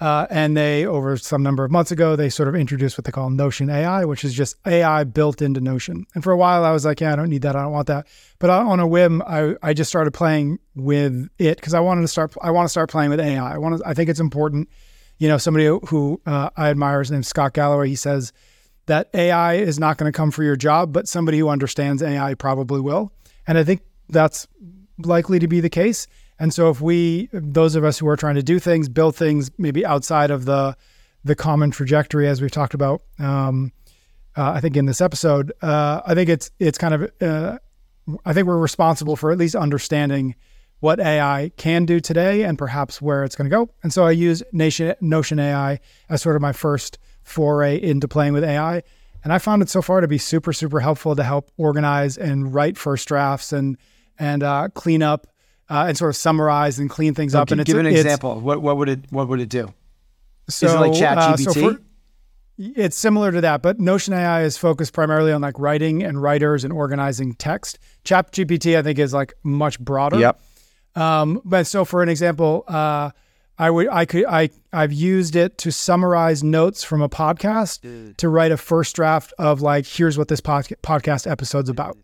Uh, 0.04 0.26
and 0.28 0.54
they, 0.54 0.84
over 0.84 1.16
some 1.16 1.42
number 1.42 1.64
of 1.64 1.70
months 1.70 1.90
ago, 1.90 2.14
they 2.14 2.28
sort 2.28 2.46
of 2.46 2.54
introduced 2.54 2.98
what 2.98 3.06
they 3.06 3.10
call 3.10 3.30
Notion 3.30 3.70
AI, 3.70 4.04
which 4.04 4.22
is 4.22 4.34
just 4.34 4.54
AI 4.66 5.02
built 5.04 5.40
into 5.40 5.62
Notion. 5.62 6.04
And 6.14 6.22
for 6.22 6.30
a 6.30 6.36
while, 6.36 6.62
I 6.62 6.72
was 6.72 6.84
like, 6.84 7.00
yeah, 7.00 7.14
I 7.14 7.16
don't 7.16 7.30
need 7.30 7.40
that. 7.40 7.56
I 7.56 7.62
don't 7.62 7.72
want 7.72 7.86
that. 7.86 8.06
But 8.38 8.50
on 8.50 8.80
a 8.80 8.86
whim, 8.86 9.22
I, 9.22 9.54
I 9.62 9.72
just 9.72 9.88
started 9.88 10.10
playing 10.10 10.58
with 10.74 11.30
it 11.38 11.56
because 11.56 11.72
I 11.72 11.80
wanted 11.80 12.02
to 12.02 12.08
start. 12.08 12.34
I 12.42 12.50
want 12.50 12.66
to 12.66 12.68
start 12.68 12.90
playing 12.90 13.08
with 13.08 13.18
AI. 13.18 13.54
I 13.54 13.56
want 13.56 13.78
to. 13.78 13.88
I 13.88 13.94
think 13.94 14.10
it's 14.10 14.20
important. 14.20 14.68
You 15.16 15.28
know, 15.28 15.38
somebody 15.38 15.64
who 15.64 16.20
uh, 16.26 16.50
I 16.54 16.68
admire, 16.68 16.98
his 16.98 17.10
name's 17.10 17.28
Scott 17.28 17.54
Galloway. 17.54 17.88
He 17.88 17.96
says 17.96 18.34
that 18.84 19.08
AI 19.14 19.54
is 19.54 19.78
not 19.78 19.96
going 19.96 20.12
to 20.12 20.14
come 20.14 20.30
for 20.30 20.42
your 20.42 20.56
job, 20.56 20.92
but 20.92 21.08
somebody 21.08 21.38
who 21.38 21.48
understands 21.48 22.02
AI 22.02 22.34
probably 22.34 22.82
will. 22.82 23.10
And 23.46 23.56
I 23.56 23.64
think 23.64 23.80
that's 24.10 24.46
likely 24.98 25.38
to 25.38 25.48
be 25.48 25.60
the 25.60 25.70
case. 25.70 26.06
And 26.44 26.52
so 26.52 26.68
if 26.68 26.78
we, 26.78 27.30
those 27.32 27.74
of 27.74 27.84
us 27.84 27.98
who 27.98 28.06
are 28.06 28.18
trying 28.18 28.34
to 28.34 28.42
do 28.42 28.58
things, 28.58 28.90
build 28.90 29.16
things 29.16 29.50
maybe 29.56 29.86
outside 29.86 30.30
of 30.30 30.44
the 30.44 30.76
the 31.24 31.34
common 31.34 31.70
trajectory 31.70 32.28
as 32.28 32.42
we've 32.42 32.50
talked 32.50 32.74
about, 32.74 33.00
um, 33.18 33.72
uh, 34.36 34.50
I 34.50 34.60
think 34.60 34.76
in 34.76 34.84
this 34.84 35.00
episode, 35.00 35.54
uh, 35.62 36.02
I 36.04 36.12
think 36.12 36.28
it's 36.28 36.50
it's 36.58 36.76
kind 36.76 36.92
of, 36.92 37.10
uh, 37.22 37.56
I 38.26 38.34
think 38.34 38.46
we're 38.46 38.58
responsible 38.58 39.16
for 39.16 39.32
at 39.32 39.38
least 39.38 39.54
understanding 39.54 40.34
what 40.80 41.00
AI 41.00 41.50
can 41.56 41.86
do 41.86 41.98
today 41.98 42.42
and 42.42 42.58
perhaps 42.58 43.00
where 43.00 43.24
it's 43.24 43.36
going 43.36 43.48
to 43.48 43.56
go. 43.56 43.70
And 43.82 43.90
so 43.90 44.04
I 44.04 44.10
use 44.10 44.42
Nation, 44.52 44.94
Notion 45.00 45.38
AI 45.38 45.80
as 46.10 46.20
sort 46.20 46.36
of 46.36 46.42
my 46.42 46.52
first 46.52 46.98
foray 47.22 47.80
into 47.80 48.06
playing 48.06 48.34
with 48.34 48.44
AI. 48.44 48.82
And 49.22 49.32
I 49.32 49.38
found 49.38 49.62
it 49.62 49.70
so 49.70 49.80
far 49.80 50.02
to 50.02 50.08
be 50.08 50.18
super, 50.18 50.52
super 50.52 50.80
helpful 50.80 51.16
to 51.16 51.24
help 51.24 51.50
organize 51.56 52.18
and 52.18 52.52
write 52.52 52.76
first 52.76 53.08
drafts 53.08 53.50
and 53.50 53.78
and 54.18 54.42
uh, 54.42 54.68
clean 54.74 55.02
up 55.02 55.26
uh, 55.68 55.86
and 55.88 55.96
sort 55.96 56.10
of 56.10 56.16
summarize 56.16 56.78
and 56.78 56.88
clean 56.90 57.14
things 57.14 57.34
up. 57.34 57.48
Okay, 57.48 57.58
And 57.58 57.66
give 57.66 57.78
an 57.78 57.86
example. 57.86 58.40
What 58.40 58.62
what 58.62 58.76
would 58.76 58.88
it 58.88 59.00
what 59.10 59.28
would 59.28 59.40
it 59.40 59.48
do? 59.48 59.72
So, 60.48 60.66
Is 60.66 60.72
it 60.74 60.78
like 60.78 60.92
Chat 60.94 61.16
uh, 61.18 61.36
so 61.36 61.52
for- 61.54 61.78
it's 62.56 62.96
similar 62.96 63.32
to 63.32 63.40
that, 63.40 63.62
but 63.62 63.80
Notion 63.80 64.14
AI 64.14 64.42
is 64.42 64.56
focused 64.56 64.92
primarily 64.92 65.32
on 65.32 65.40
like 65.40 65.58
writing 65.58 66.04
and 66.04 66.22
writers 66.22 66.62
and 66.62 66.72
organizing 66.72 67.34
text. 67.34 67.80
ChatGPT, 68.04 68.78
I 68.78 68.82
think, 68.82 68.98
is 69.00 69.12
like 69.12 69.34
much 69.42 69.80
broader. 69.80 70.20
Um, 70.94 71.40
but 71.44 71.66
so 71.66 71.84
for 71.84 72.02
an 72.02 72.08
example, 72.08 72.62
uh, 72.68 73.10
I 73.58 73.70
would 73.70 73.88
I 73.88 74.04
could 74.04 74.24
I 74.26 74.50
I've 74.72 74.92
used 74.92 75.34
it 75.34 75.58
to 75.58 75.72
summarize 75.72 76.44
notes 76.44 76.84
from 76.84 77.02
a 77.02 77.08
podcast 77.08 78.16
to 78.18 78.28
write 78.28 78.52
a 78.52 78.56
first 78.56 78.94
draft 78.94 79.32
of 79.38 79.60
like 79.60 79.86
here's 79.86 80.16
what 80.18 80.28
this 80.28 80.40
pod- 80.40 80.68
podcast 80.82 81.28
episode's 81.28 81.68
about. 81.68 81.96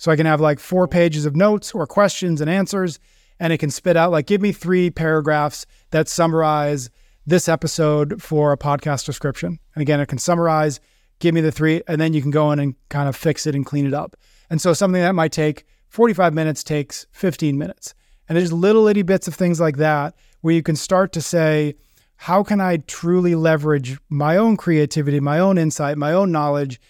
So 0.00 0.10
I 0.10 0.16
can 0.16 0.24
have 0.24 0.40
like 0.40 0.58
four 0.58 0.88
pages 0.88 1.26
of 1.26 1.36
notes 1.36 1.74
or 1.74 1.86
questions 1.86 2.40
and 2.40 2.48
answers, 2.48 2.98
and 3.38 3.52
it 3.52 3.58
can 3.58 3.70
spit 3.70 3.98
out 3.98 4.10
like 4.10 4.26
give 4.26 4.40
me 4.40 4.50
three 4.50 4.88
paragraphs 4.88 5.66
that 5.90 6.08
summarize 6.08 6.88
this 7.26 7.50
episode 7.50 8.22
for 8.22 8.50
a 8.50 8.56
podcast 8.56 9.04
description. 9.04 9.58
And 9.74 9.82
again, 9.82 10.00
it 10.00 10.06
can 10.06 10.16
summarize, 10.16 10.80
give 11.18 11.34
me 11.34 11.42
the 11.42 11.52
three, 11.52 11.82
and 11.86 12.00
then 12.00 12.14
you 12.14 12.22
can 12.22 12.30
go 12.30 12.50
in 12.50 12.58
and 12.58 12.76
kind 12.88 13.10
of 13.10 13.14
fix 13.14 13.46
it 13.46 13.54
and 13.54 13.66
clean 13.66 13.86
it 13.86 13.92
up. 13.92 14.16
And 14.48 14.58
so 14.58 14.72
something 14.72 15.02
that 15.02 15.14
might 15.14 15.32
take 15.32 15.66
45 15.88 16.32
minutes 16.32 16.64
takes 16.64 17.06
15 17.12 17.58
minutes. 17.58 17.94
And 18.26 18.38
there's 18.38 18.54
little 18.54 18.86
itty 18.86 19.02
bits 19.02 19.28
of 19.28 19.34
things 19.34 19.60
like 19.60 19.76
that 19.76 20.14
where 20.40 20.54
you 20.54 20.62
can 20.62 20.76
start 20.76 21.12
to 21.12 21.20
say, 21.20 21.74
how 22.16 22.42
can 22.42 22.58
I 22.58 22.78
truly 22.78 23.34
leverage 23.34 23.98
my 24.08 24.38
own 24.38 24.56
creativity, 24.56 25.20
my 25.20 25.38
own 25.38 25.58
insight, 25.58 25.98
my 25.98 26.14
own 26.14 26.32
knowledge, 26.32 26.80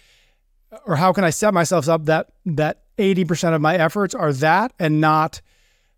or 0.85 0.95
how 0.95 1.11
can 1.11 1.25
I 1.25 1.29
set 1.29 1.53
myself 1.53 1.89
up 1.89 2.05
that 2.05 2.31
that 2.45 2.80
80% 2.97 3.53
of 3.55 3.61
my 3.61 3.75
efforts 3.75 4.13
are 4.15 4.33
that 4.33 4.73
and 4.79 4.99
not 5.01 5.41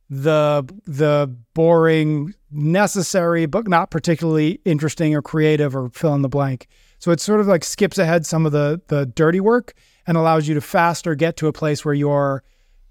the 0.10 0.64
the 0.86 1.34
boring, 1.54 2.34
necessary 2.52 3.46
but 3.46 3.68
not 3.68 3.90
particularly 3.90 4.60
interesting 4.66 5.16
or 5.16 5.22
creative 5.22 5.76
or 5.76 5.90
fill 5.90 6.14
in 6.14 6.22
the 6.22 6.30
blank. 6.30 6.68
So 7.00 7.12
it 7.12 7.20
sort 7.20 7.40
of 7.40 7.48
like 7.48 7.64
skips 7.64 7.98
ahead 7.98 8.26
some 8.26 8.46
of 8.46 8.52
the 8.52 8.82
the 8.88 9.06
dirty 9.08 9.40
work 9.40 9.74
and 10.06 10.16
allows 10.18 10.48
you 10.48 10.54
to 10.56 10.62
faster 10.62 11.16
get 11.16 11.36
to 11.38 11.48
a 11.48 11.54
place 11.54 11.84
where 11.84 11.94
you're 11.94 12.44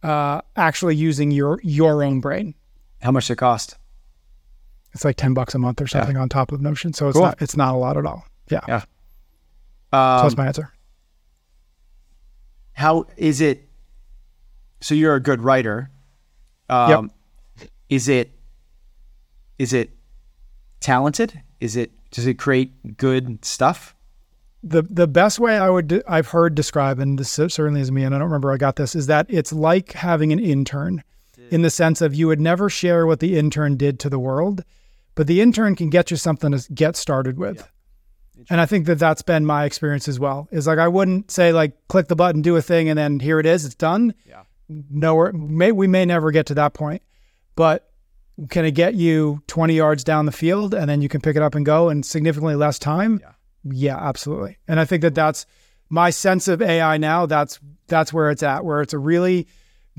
uh, 0.03 0.41
actually 0.57 0.97
using 0.97 1.31
your 1.31 1.61
your 1.63 2.03
own 2.03 2.21
brain. 2.21 2.55
How 3.03 3.11
much 3.13 3.25
does 3.25 3.31
it 3.31 3.37
cost? 3.37 3.79
It's 4.95 5.05
like 5.05 5.17
ten 5.17 5.33
bucks 5.33 5.55
a 5.55 5.59
month 5.59 5.81
or 5.81 5.87
something 5.87 6.17
on 6.17 6.29
top 6.29 6.51
of 6.53 6.61
Notion, 6.61 6.93
so 6.93 7.09
it's 7.09 7.17
Cool. 7.17 7.27
not 7.27 7.41
it's 7.41 7.57
not 7.57 7.75
a 7.75 7.79
lot 7.79 7.97
at 7.97 8.05
all. 8.05 8.25
Yeah, 8.51 8.61
Yeah. 8.69 8.81
so 8.81 9.99
Um, 9.99 10.23
that's 10.25 10.37
my 10.37 10.47
answer. 10.47 10.73
how 12.73 13.07
is 13.17 13.41
it? 13.41 13.69
So 14.83 14.95
you're 14.95 15.15
a 15.15 15.21
good 15.21 15.41
writer. 15.41 15.91
Um, 16.69 16.89
Is 17.89 18.09
it? 18.09 18.33
Is 19.59 19.73
it 19.73 19.91
talented? 20.81 21.43
Is 21.61 21.77
it? 21.77 21.93
Does 22.11 22.27
it 22.27 22.35
create 22.39 22.97
good 22.97 23.45
stuff? 23.45 23.95
the 24.63 24.83
the 24.83 25.07
best 25.07 25.41
way 25.41 25.59
I 25.59 25.69
would 25.69 26.03
I've 26.07 26.29
heard 26.29 26.55
describe, 26.55 26.99
and 26.99 27.19
this 27.19 27.31
certainly 27.31 27.81
is 27.81 27.91
me, 27.91 28.05
and 28.05 28.15
I 28.15 28.19
don't 28.19 28.29
remember 28.29 28.53
I 28.53 28.57
got 28.57 28.77
this, 28.77 28.95
is 28.95 29.07
that 29.09 29.27
it's 29.29 29.53
like 29.53 29.93
having 29.93 30.33
an 30.33 30.39
intern, 30.39 31.03
in 31.51 31.63
the 31.63 31.71
sense 31.71 32.01
of 32.01 32.15
you 32.15 32.29
would 32.29 32.41
never 32.41 32.71
share 32.71 33.07
what 33.07 33.21
the 33.21 33.37
intern 33.37 33.77
did 33.77 33.99
to 34.01 34.11
the 34.11 34.19
world, 34.19 34.65
but 35.15 35.27
the 35.27 35.41
intern 35.41 35.75
can 35.75 35.91
get 35.91 36.11
you 36.11 36.17
something 36.17 36.53
to 36.53 36.73
get 36.73 36.97
started 36.97 37.39
with. 37.39 37.69
And 38.51 38.61
I 38.61 38.67
think 38.67 38.87
that 38.87 38.99
that's 38.99 39.23
been 39.23 39.45
my 39.45 39.65
experience 39.65 40.09
as 40.09 40.19
well. 40.19 40.49
Is 40.53 40.67
like 40.67 40.79
I 40.79 40.89
wouldn't 40.89 41.31
say 41.31 41.53
like 41.53 41.89
click 41.89 42.09
the 42.09 42.17
button, 42.17 42.43
do 42.43 42.57
a 42.57 42.63
thing, 42.63 42.89
and 42.89 42.99
then 42.99 43.21
here 43.21 43.41
it 43.41 43.47
is, 43.47 43.65
it's 43.65 43.75
done. 43.75 44.15
Yeah. 44.27 44.43
Nowhere, 44.91 45.33
may 45.33 45.73
we 45.73 45.87
may 45.87 46.05
never 46.05 46.31
get 46.31 46.47
to 46.47 46.55
that 46.55 46.75
point, 46.75 47.03
but 47.57 47.91
can 48.49 48.65
it 48.65 48.73
get 48.73 48.95
you 48.95 49.43
20 49.47 49.75
yards 49.75 50.05
down 50.05 50.27
the 50.27 50.33
field 50.33 50.75
and 50.75 50.89
then 50.89 51.03
you 51.03 51.09
can 51.09 51.21
pick 51.21 51.37
it 51.37 51.43
up 51.43 51.55
and 51.55 51.67
go 51.67 51.89
in 51.89 52.03
significantly 52.03 52.55
less 52.55 52.79
time? 52.79 53.21
Yeah. 53.23 53.33
Yeah, 53.65 53.97
absolutely. 53.97 54.59
And 54.67 54.81
I 54.81 54.85
think 54.85 55.03
that 55.03 55.15
that's 55.15 55.47
my 55.89 56.11
sense 56.11 56.49
of 56.49 56.61
AI 56.61 56.97
now. 56.97 57.27
That's 57.27 57.61
that's 57.87 58.13
where 58.13 58.31
it's 58.31 58.43
at, 58.43 58.65
where 58.65 58.81
it's 58.81 58.93
a 58.93 58.99
really 58.99 59.47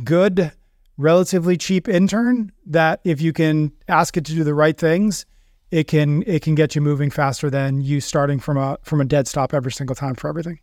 good, 0.03 0.51
relatively 0.97 1.55
cheap 1.55 1.87
intern 1.87 2.51
that 2.65 2.99
if 3.03 3.21
you 3.21 3.31
can 3.31 3.71
ask 3.87 4.17
it 4.17 4.25
to 4.25 4.33
do 4.33 4.43
the 4.43 4.53
right 4.53 4.77
things, 4.77 5.25
it 5.71 5.87
can 5.87 6.23
it 6.27 6.41
can 6.41 6.55
get 6.55 6.75
you 6.75 6.81
moving 6.81 7.09
faster 7.09 7.49
than 7.49 7.81
you 7.81 8.01
starting 8.01 8.39
from 8.39 8.57
a 8.57 8.77
from 8.83 8.99
a 8.99 9.05
dead 9.05 9.27
stop 9.27 9.53
every 9.53 9.71
single 9.71 9.95
time 9.95 10.15
for 10.15 10.27
everything. 10.27 10.59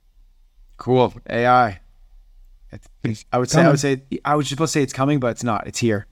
Cool. 0.76 1.14
AI. 1.28 1.80
It's- 2.72 3.24
I 3.32 3.38
would 3.38 3.50
say. 3.50 3.62
I 3.62 3.68
would 3.68 3.80
say. 3.80 4.02
I 4.24 4.34
was 4.36 4.46
just 4.46 4.50
supposed 4.56 4.72
to 4.72 4.78
say 4.78 4.82
it's 4.82 4.92
coming, 4.92 5.18
but 5.20 5.28
it's 5.28 5.44
not. 5.44 5.66
It's 5.66 5.78
here. 5.78 6.06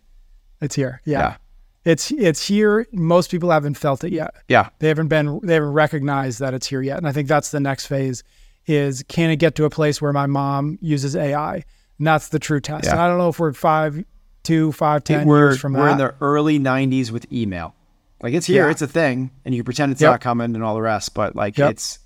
It's 0.61 0.75
here. 0.75 1.01
Yeah. 1.05 1.19
Yeah. 1.21 1.37
It's 1.85 2.11
it's 2.11 2.47
here. 2.47 2.87
Most 2.93 3.31
people 3.31 3.51
haven't 3.51 3.75
felt 3.79 4.03
it 4.05 4.13
yet. 4.13 4.35
Yeah. 4.49 4.69
They 4.81 4.89
haven't 4.89 5.09
been 5.09 5.41
they 5.43 5.55
haven't 5.55 5.73
recognized 5.73 6.41
that 6.41 6.53
it's 6.55 6.67
here 6.67 6.83
yet. 6.83 6.99
And 6.99 7.07
I 7.09 7.13
think 7.13 7.29
that's 7.29 7.51
the 7.51 7.61
next 7.61 7.87
phase 7.87 8.25
is 8.67 9.05
can 9.09 9.31
it 9.31 9.37
get 9.37 9.55
to 9.55 9.65
a 9.65 9.71
place 9.71 10.03
where 10.03 10.13
my 10.13 10.27
mom 10.27 10.79
uses 10.83 11.15
AI? 11.17 11.55
And 11.99 12.07
that's 12.07 12.29
the 12.29 12.39
true 12.39 12.61
test. 12.61 12.85
Yeah. 12.85 12.91
And 12.93 13.01
I 13.01 13.09
don't 13.09 13.17
know 13.19 13.29
if 13.29 13.39
we're 13.39 13.53
five, 13.53 14.05
two, 14.43 14.73
five, 14.73 15.05
ten 15.05 15.27
we're 15.27 15.51
years 15.51 15.61
from 15.61 15.73
now. 15.73 15.79
we're 15.79 15.87
that. 15.87 15.93
in 15.93 15.99
the 15.99 16.15
early 16.21 16.59
'90s 16.59 17.11
with 17.11 17.33
email. 17.33 17.75
Like 18.23 18.35
it's 18.35 18.47
here. 18.47 18.65
Yeah. 18.67 18.71
It's 18.73 18.83
a 18.83 18.89
thing, 18.89 19.31
and 19.45 19.55
you 19.55 19.61
can 19.63 19.65
pretend 19.65 19.93
it's 19.93 20.01
Yep. 20.03 20.11
not 20.11 20.21
coming 20.21 20.55
and 20.57 20.65
all 20.65 20.75
the 20.75 20.83
rest. 20.83 21.15
But 21.15 21.37
like 21.37 21.57
Yep. 21.57 21.71
it's 21.71 22.01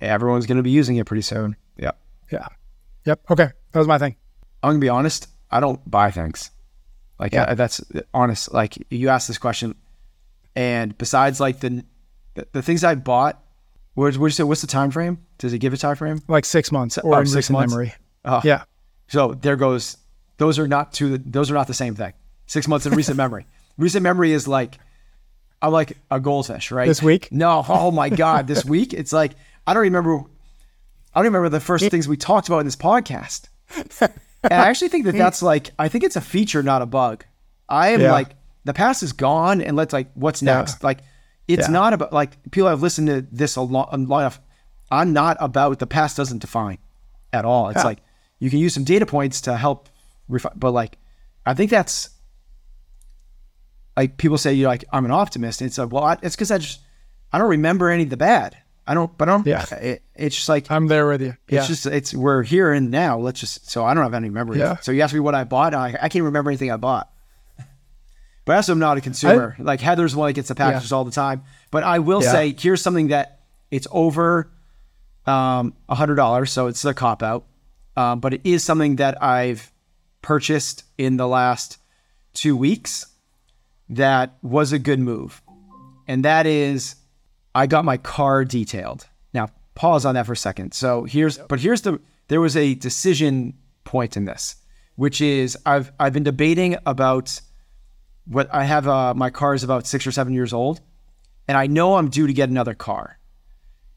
everyone's 0.00 0.46
going 0.46 0.58
to 0.58 0.62
be 0.62 0.70
using 0.70 0.96
it 0.96 1.06
pretty 1.06 1.22
soon. 1.22 1.56
Yeah. 1.78 1.92
yeah. 2.30 2.46
Yep. 3.06 3.22
Okay. 3.30 3.48
That 3.72 3.78
was 3.78 3.88
my 3.88 3.98
thing. 3.98 4.16
I'm 4.62 4.70
gonna 4.70 4.80
be 4.80 4.88
honest. 4.88 5.28
I 5.50 5.60
don't 5.60 5.88
buy 5.90 6.10
things. 6.10 6.50
Like 7.18 7.32
Yeah. 7.32 7.44
uh, 7.44 7.54
that's 7.54 7.80
honest. 8.14 8.52
Like 8.52 8.76
you 8.90 9.08
asked 9.08 9.28
this 9.28 9.38
question, 9.38 9.74
and 10.56 10.96
besides 10.96 11.40
like 11.40 11.60
the 11.60 11.84
the, 12.34 12.46
the 12.52 12.62
things 12.62 12.84
I 12.84 12.94
bought, 12.94 13.42
where's 13.94 14.18
where's 14.18 14.36
the, 14.36 14.46
what's 14.46 14.60
the 14.60 14.66
time 14.66 14.90
frame? 14.90 15.18
Does 15.38 15.52
it 15.52 15.58
give 15.58 15.72
a 15.72 15.76
time 15.76 15.96
frame? 15.96 16.22
Like 16.28 16.44
six 16.44 16.70
months 16.72 16.98
or 16.98 17.14
oh, 17.14 17.24
six 17.24 17.50
months? 17.50 17.72
memory. 17.72 17.94
Oh, 18.24 18.40
Yeah. 18.44 18.64
So 19.08 19.34
there 19.34 19.56
goes. 19.56 19.96
Those 20.38 20.58
are 20.58 20.68
not 20.68 20.92
two. 20.92 21.18
Those 21.18 21.50
are 21.50 21.54
not 21.54 21.66
the 21.66 21.74
same 21.74 21.94
thing. 21.94 22.12
Six 22.46 22.66
months 22.68 22.86
in 22.86 22.94
recent 22.94 23.16
memory. 23.16 23.46
Recent 23.76 24.02
memory 24.02 24.32
is 24.32 24.46
like 24.46 24.78
I'm 25.62 25.72
like 25.72 25.96
a 26.10 26.20
goldfish, 26.20 26.70
right? 26.70 26.86
This 26.86 27.02
week? 27.02 27.28
No. 27.30 27.64
Oh 27.68 27.90
my 27.90 28.08
god, 28.08 28.46
this 28.46 28.64
week 28.76 28.92
it's 28.92 29.12
like 29.12 29.32
I 29.66 29.74
don't 29.74 29.82
remember. 29.82 30.22
I 31.14 31.18
don't 31.20 31.26
remember 31.26 31.48
the 31.48 31.60
first 31.60 31.90
things 31.90 32.08
we 32.08 32.16
talked 32.16 32.48
about 32.48 32.58
in 32.60 32.66
this 32.66 32.76
podcast. 32.76 33.48
And 34.42 34.54
I 34.54 34.68
actually 34.68 34.88
think 34.88 35.04
that 35.04 35.12
hmm. 35.12 35.18
that's 35.18 35.42
like 35.42 35.70
I 35.78 35.88
think 35.88 36.04
it's 36.04 36.16
a 36.16 36.20
feature, 36.20 36.62
not 36.62 36.80
a 36.82 36.86
bug. 36.86 37.24
I 37.68 37.90
am 37.90 38.00
Yeah. 38.00 38.12
like 38.12 38.30
the 38.64 38.72
past 38.72 39.02
is 39.02 39.12
gone, 39.12 39.60
and 39.60 39.76
let's 39.76 39.92
like 39.92 40.10
what's 40.14 40.40
next. 40.42 40.82
Like 40.82 41.00
it's 41.46 41.68
Yeah. 41.68 41.72
not 41.72 41.92
about 41.92 42.12
like 42.12 42.50
people 42.50 42.68
have 42.68 42.82
listened 42.82 43.08
to 43.08 43.26
this 43.30 43.56
a 43.56 43.60
lot, 43.60 43.90
a 43.92 43.96
lot 43.98 44.24
of. 44.24 44.40
I'm 44.90 45.12
not 45.12 45.36
about 45.40 45.78
the 45.78 45.86
past 45.86 46.16
doesn't 46.16 46.38
define 46.38 46.78
at 47.32 47.44
all. 47.44 47.68
It's 47.68 47.80
Yeah. 47.80 47.84
like 47.84 47.98
you 48.38 48.50
can 48.50 48.58
use 48.58 48.72
some 48.74 48.84
data 48.84 49.06
points 49.06 49.42
to 49.42 49.56
help 49.56 49.88
refine, 50.28 50.52
but 50.56 50.72
like 50.72 50.96
I 51.44 51.54
think 51.54 51.70
that's 51.70 52.10
like 53.96 54.16
people 54.16 54.38
say 54.38 54.54
you're 54.54 54.68
like 54.68 54.84
I'm 54.92 55.04
an 55.04 55.10
optimist. 55.10 55.60
And 55.60 55.68
it's 55.68 55.76
like, 55.78 55.92
well, 55.92 56.04
I, 56.04 56.16
it's 56.22 56.34
because 56.34 56.50
I 56.50 56.58
just 56.58 56.80
I 57.32 57.38
don't 57.38 57.50
remember 57.50 57.90
any 57.90 58.04
of 58.04 58.10
the 58.10 58.16
bad. 58.16 58.56
I 58.90 58.94
don't, 58.94 59.16
but 59.16 59.28
I 59.28 59.32
don't. 59.32 59.46
Yeah. 59.46 59.64
It, 59.76 60.02
it's 60.16 60.34
just 60.34 60.48
like 60.48 60.68
I'm 60.70 60.88
there 60.88 61.06
with 61.06 61.22
you. 61.22 61.34
it's 61.46 61.52
Yeah. 61.52 61.66
just 61.66 61.86
it's 61.86 62.12
we're 62.12 62.42
here 62.42 62.72
and 62.72 62.90
now. 62.90 63.18
Let's 63.18 63.38
just 63.38 63.70
so 63.70 63.84
I 63.84 63.94
don't 63.94 64.02
have 64.02 64.14
any 64.14 64.30
memories. 64.30 64.58
Yeah. 64.60 64.78
So 64.80 64.90
you 64.90 65.00
asked 65.02 65.14
me 65.14 65.20
what 65.20 65.34
I 65.34 65.44
bought. 65.44 65.74
I 65.74 65.96
I 66.00 66.08
can't 66.08 66.24
remember 66.24 66.50
anything 66.50 66.72
I 66.72 66.76
bought. 66.76 67.08
But 68.46 68.56
also, 68.56 68.72
I'm 68.72 68.78
not 68.80 68.96
a 68.96 69.00
consumer. 69.00 69.54
like 69.60 69.80
Heather's 69.80 70.16
one 70.16 70.28
that 70.28 70.32
gets 70.32 70.48
the 70.48 70.54
packages 70.56 70.90
all 70.92 71.04
the 71.04 71.10
time. 71.12 71.42
But 71.70 71.84
I 71.84 72.00
will 72.00 72.22
Yeah. 72.22 72.32
say, 72.32 72.56
here's 72.58 72.82
something 72.82 73.08
that 73.08 73.40
it's 73.70 73.86
over 73.92 74.50
um, 75.26 75.74
a 75.88 75.94
hundred 75.94 76.16
dollars, 76.16 76.50
so 76.50 76.66
it's 76.66 76.84
a 76.84 76.92
cop 76.94 77.22
out. 77.22 77.44
Um, 77.96 78.18
but 78.20 78.34
it 78.34 78.40
is 78.42 78.64
something 78.64 78.96
that 78.96 79.22
I've 79.22 79.70
purchased 80.22 80.82
in 80.98 81.16
the 81.16 81.28
last 81.28 81.78
two 82.34 82.56
weeks 82.56 83.06
that 83.90 84.36
was 84.42 84.72
a 84.72 84.78
good 84.78 84.98
move, 84.98 85.42
and 86.08 86.24
that 86.24 86.46
is 86.46 86.96
I 87.54 87.66
got 87.66 87.84
my 87.84 87.96
car 87.96 88.44
detailed. 88.44 89.06
Now 89.34 89.48
pause 89.74 90.04
on 90.04 90.14
that 90.14 90.26
for 90.26 90.32
a 90.32 90.36
second. 90.36 90.74
So 90.74 91.04
here's, 91.04 91.38
but 91.38 91.60
here's 91.60 91.82
the 91.82 92.00
there 92.28 92.40
was 92.40 92.56
a 92.56 92.74
decision 92.74 93.54
point 93.82 94.16
in 94.16 94.24
this, 94.24 94.54
which 94.94 95.20
is 95.20 95.58
I've 95.66 95.90
I've 95.98 96.12
been 96.12 96.22
debating 96.22 96.76
about 96.86 97.40
what 98.24 98.48
I 98.54 98.64
have. 98.64 98.86
Uh, 98.86 99.14
my 99.14 99.30
car 99.30 99.52
is 99.52 99.64
about 99.64 99.86
six 99.86 100.06
or 100.06 100.12
seven 100.12 100.32
years 100.32 100.52
old, 100.52 100.80
and 101.48 101.58
I 101.58 101.66
know 101.66 101.96
I'm 101.96 102.08
due 102.08 102.28
to 102.28 102.32
get 102.32 102.48
another 102.48 102.74
car. 102.74 103.18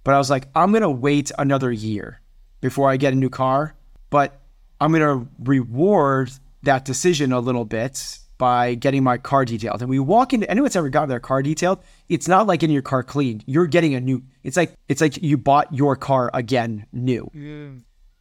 But 0.03 0.15
I 0.15 0.17
was 0.17 0.31
like, 0.31 0.47
I'm 0.55 0.73
gonna 0.73 0.89
wait 0.89 1.31
another 1.37 1.71
year 1.71 2.21
before 2.59 2.89
I 2.89 2.97
get 2.97 3.13
a 3.13 3.15
new 3.15 3.29
car. 3.29 3.75
But 4.09 4.41
I'm 4.81 4.91
gonna 4.91 5.27
reward 5.39 6.31
that 6.63 6.85
decision 6.85 7.31
a 7.31 7.39
little 7.39 7.65
bit 7.65 8.17
by 8.43 8.75
getting 8.75 9.05
my 9.05 9.17
car 9.17 9.45
detailed. 9.45 9.79
And 9.79 9.89
we 9.89 9.99
walk 9.99 10.33
into 10.33 10.51
anyone's 10.51 10.75
ever 10.75 10.89
gotten 10.89 11.07
their 11.07 11.21
car 11.21 11.41
detailed, 11.41 11.79
it's 12.09 12.27
not 12.27 12.45
like 12.45 12.59
getting 12.59 12.73
your 12.73 12.81
car 12.81 13.01
cleaned. 13.01 13.41
You're 13.47 13.67
getting 13.67 13.95
a 13.95 14.01
new 14.01 14.21
it's 14.43 14.57
like 14.57 14.73
it's 14.89 14.99
like 14.99 15.15
you 15.23 15.37
bought 15.37 15.73
your 15.73 15.95
car 15.95 16.29
again 16.33 16.85
new. 16.91 17.31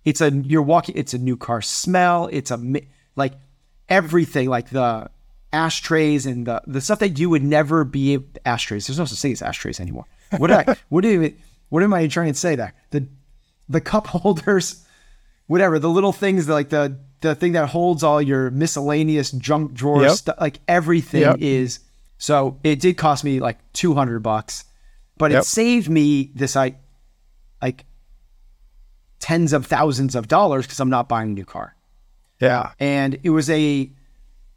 It's 0.04 0.20
a 0.20 0.30
you're 0.30 0.62
walking 0.62 0.96
it's 0.96 1.12
a 1.12 1.18
new 1.18 1.36
car 1.36 1.60
smell, 1.60 2.28
it's 2.30 2.52
a 2.52 2.58
like 3.16 3.32
everything 3.88 4.48
like 4.48 4.70
the 4.70 5.10
ashtrays 5.52 6.24
and 6.24 6.46
the 6.46 6.62
the 6.68 6.80
stuff 6.80 7.00
that 7.00 7.18
you 7.18 7.28
would 7.28 7.42
never 7.42 7.82
be 7.82 8.20
ashtrays. 8.46 8.86
There's 8.86 9.00
no 9.00 9.04
such 9.04 9.20
thing 9.20 9.32
as 9.32 9.42
ashtrays 9.42 9.80
anymore. 9.80 10.06
What 10.38 10.52
I 10.52 10.76
what 10.88 11.00
do 11.00 11.08
you 11.08 11.34
what 11.68 11.82
am 11.82 11.92
I 11.92 12.06
trying 12.06 12.32
to 12.32 12.38
say 12.38 12.54
there? 12.54 12.74
The 12.90 13.08
the 13.68 13.80
cup 13.80 14.06
holders, 14.14 14.86
whatever, 15.46 15.78
the 15.78 15.88
little 15.90 16.12
things 16.12 16.48
like 16.48 16.68
the 16.70 16.98
the 17.20 17.34
thing 17.36 17.52
that 17.52 17.68
holds 17.68 18.02
all 18.02 18.20
your 18.20 18.50
miscellaneous 18.50 19.30
junk 19.30 19.72
drawers, 19.74 20.02
Yep. 20.04 20.16
stuff, 20.16 20.36
like 20.40 20.58
everything 20.66 21.20
Yep. 21.22 21.36
is. 21.40 21.78
So 22.18 22.58
it 22.64 22.80
did 22.80 22.96
cost 22.96 23.22
me 23.24 23.38
like 23.40 23.58
two 23.72 23.94
hundred 23.94 24.20
bucks, 24.20 24.64
but 25.18 25.30
Yep. 25.30 25.42
it 25.42 25.44
saved 25.46 25.88
me 25.88 26.30
this 26.34 26.56
I 26.56 26.76
like 27.60 27.84
tens 29.20 29.52
of 29.52 29.66
thousands 29.66 30.14
of 30.16 30.26
dollars 30.28 30.66
because 30.66 30.80
I'm 30.80 30.90
not 30.90 31.08
buying 31.08 31.30
a 31.30 31.32
new 31.32 31.44
car 31.44 31.76
Yeah. 32.40 32.72
and 32.80 33.18
it 33.22 33.30
was 33.30 33.48
a 33.50 33.90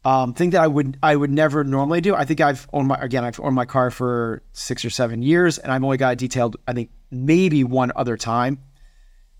um, 0.03 0.33
thing 0.33 0.51
that 0.51 0.61
I 0.61 0.67
would 0.67 0.97
I 1.01 1.15
would 1.15 1.31
never 1.31 1.63
normally 1.63 1.99
do. 2.01 2.13
I 2.15 2.25
think 2.25 2.39
I've 2.41 2.67
owned 2.73 2.87
my 2.87 2.95
again 3.01 3.23
I've 3.23 3.39
owned 3.39 3.55
my 3.55 3.65
car 3.65 3.89
for 3.91 4.43
six 4.53 4.85
or 4.85 4.91
seven 4.91 5.23
years, 5.23 5.57
and 5.57 5.71
I've 5.71 5.83
only 5.83 5.97
got 5.97 6.13
it 6.13 6.19
detailed 6.19 6.57
I 6.67 6.73
think 6.73 6.91
maybe 7.09 7.63
one 7.63 7.91
other 7.95 8.15
time. 8.17 8.59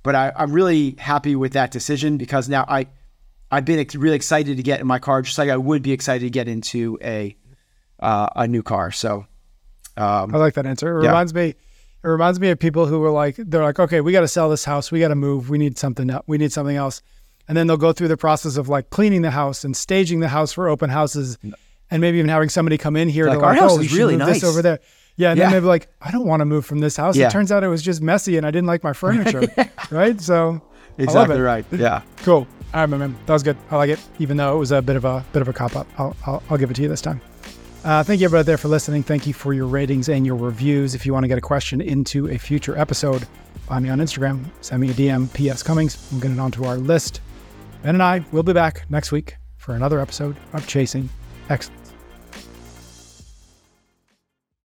But 0.05 0.15
I, 0.15 0.31
I'm 0.35 0.51
really 0.53 0.95
happy 0.99 1.35
with 1.35 1.53
that 1.53 1.71
decision 1.71 2.17
because 2.17 2.47
now 2.47 2.63
I 2.67 2.87
I've 3.51 3.65
been 3.65 3.79
ex- 3.79 3.95
really 3.95 4.15
excited 4.15 4.55
to 4.57 4.63
get 4.63 4.79
in 4.79 4.87
my 4.87 4.99
car, 4.99 5.21
just 5.23 5.37
like 5.37 5.49
I 5.49 5.57
would 5.57 5.81
be 5.81 5.91
excited 5.91 6.23
to 6.25 6.29
get 6.29 6.47
into 6.47 6.97
a 7.03 7.35
uh, 7.99 8.27
a 8.35 8.47
new 8.47 8.63
car. 8.63 8.91
So 8.91 9.25
I 9.97 10.37
like 10.37 10.53
that 10.55 10.65
answer. 10.65 10.99
It 10.99 11.03
Yeah. 11.03 11.09
reminds 11.09 11.33
me. 11.33 11.55
It 12.03 12.07
reminds 12.07 12.39
me 12.39 12.49
of 12.51 12.59
people 12.59 12.85
who 12.85 12.99
were 12.99 13.09
like, 13.09 13.35
they're 13.37 13.63
like, 13.63 13.79
okay, 13.79 13.99
we 13.99 14.11
got 14.11 14.21
to 14.21 14.27
sell 14.27 14.47
this 14.49 14.63
house. 14.63 14.91
We 14.91 14.99
got 14.99 15.07
to 15.07 15.15
move. 15.15 15.49
We 15.49 15.57
need 15.57 15.77
something. 15.77 16.11
We 16.27 16.37
need 16.37 16.51
something 16.51 16.75
else. 16.75 17.01
And 17.47 17.57
then 17.57 17.65
they'll 17.67 17.77
go 17.77 17.93
through 17.93 18.09
the 18.09 18.17
process 18.17 18.57
of 18.57 18.69
like 18.69 18.89
cleaning 18.91 19.23
the 19.23 19.31
house 19.31 19.63
and 19.63 19.75
staging 19.75 20.19
the 20.19 20.27
house 20.27 20.51
for 20.53 20.67
open 20.69 20.89
houses, 20.91 21.37
and 21.89 22.01
maybe 22.01 22.17
even 22.19 22.29
having 22.29 22.49
somebody 22.49 22.77
come 22.77 22.95
in 22.95 23.09
here 23.09 23.27
Like, 23.27 23.39
to 23.39 23.45
"Our 23.45 23.51
like, 23.53 23.59
house 23.61 23.77
oh, 23.77 23.81
is 23.81 23.93
really 23.95 24.17
nice." 24.17 24.41
this 24.41 24.43
over 24.43 24.61
there. 24.61 24.79
Yeah, 25.17 25.29
and 25.31 25.37
Yeah. 25.37 25.45
then 25.45 25.51
they'll 25.53 25.61
be 25.61 25.67
like, 25.67 25.87
I 26.01 26.11
don't 26.11 26.25
want 26.27 26.41
to 26.41 26.45
move 26.45 26.65
from 26.65 26.79
this 26.79 26.97
house. 26.97 27.15
Yeah. 27.15 27.27
It 27.27 27.31
turns 27.31 27.51
out 27.51 27.63
it 27.63 27.67
was 27.69 27.81
just 27.81 28.01
messy, 28.01 28.37
and 28.37 28.45
I 28.45 28.51
didn't 28.51 28.67
like 28.67 28.83
my 28.83 28.93
furniture. 28.93 29.43
right? 29.91 30.19
So 30.19 30.61
exactly 30.97 31.39
right. 31.39 31.65
Yeah. 31.71 32.01
Cool. 32.17 32.47
All 32.73 32.81
right, 32.81 32.89
my 32.89 32.97
man. 32.97 33.15
That 33.25 33.33
was 33.33 33.43
good. 33.43 33.57
I 33.71 33.77
like 33.77 33.89
it, 33.89 33.99
even 34.19 34.35
though 34.37 34.53
it 34.55 34.59
was 34.59 34.71
a 34.71 34.81
bit 34.81 34.95
of 34.97 35.05
a 35.05 35.23
bit 35.31 35.41
of 35.41 35.47
a 35.47 35.53
cop 35.53 35.75
up. 35.75 35.87
I'll, 35.97 36.15
I'll, 36.25 36.43
I'll 36.49 36.57
give 36.57 36.69
it 36.71 36.73
to 36.75 36.81
you 36.81 36.89
this 36.89 37.01
time. 37.01 37.21
Uh, 37.85 38.03
thank 38.03 38.19
you 38.19 38.25
everybody 38.25 38.45
there 38.45 38.57
for 38.57 38.67
listening. 38.67 39.03
Thank 39.03 39.27
you 39.27 39.33
for 39.33 39.53
your 39.53 39.67
ratings 39.67 40.09
and 40.09 40.25
your 40.25 40.35
reviews. 40.35 40.95
If 40.95 41.05
you 41.05 41.13
want 41.13 41.23
to 41.23 41.27
get 41.27 41.37
a 41.37 41.41
question 41.41 41.79
into 41.81 42.27
a 42.29 42.37
future 42.37 42.75
episode, 42.77 43.27
find 43.67 43.83
me 43.83 43.91
on 43.91 43.99
Instagram. 43.99 44.43
Send 44.61 44.81
me 44.81 44.89
a 44.89 44.93
DM, 44.93 45.29
PS 45.33 45.61
Cummings. 45.61 46.09
We'll 46.11 46.19
get 46.19 46.31
it 46.31 46.39
onto 46.39 46.65
our 46.65 46.77
list. 46.77 47.21
Ben 47.83 47.93
and 47.95 48.01
I 48.03 48.25
will 48.31 48.41
be 48.43 48.53
back 48.53 48.85
next 48.89 49.11
week 49.11 49.37
for 49.57 49.75
another 49.75 49.99
episode 50.01 50.35
of 50.53 50.65
Chasing 50.67 51.07
Excellence. 51.49 51.84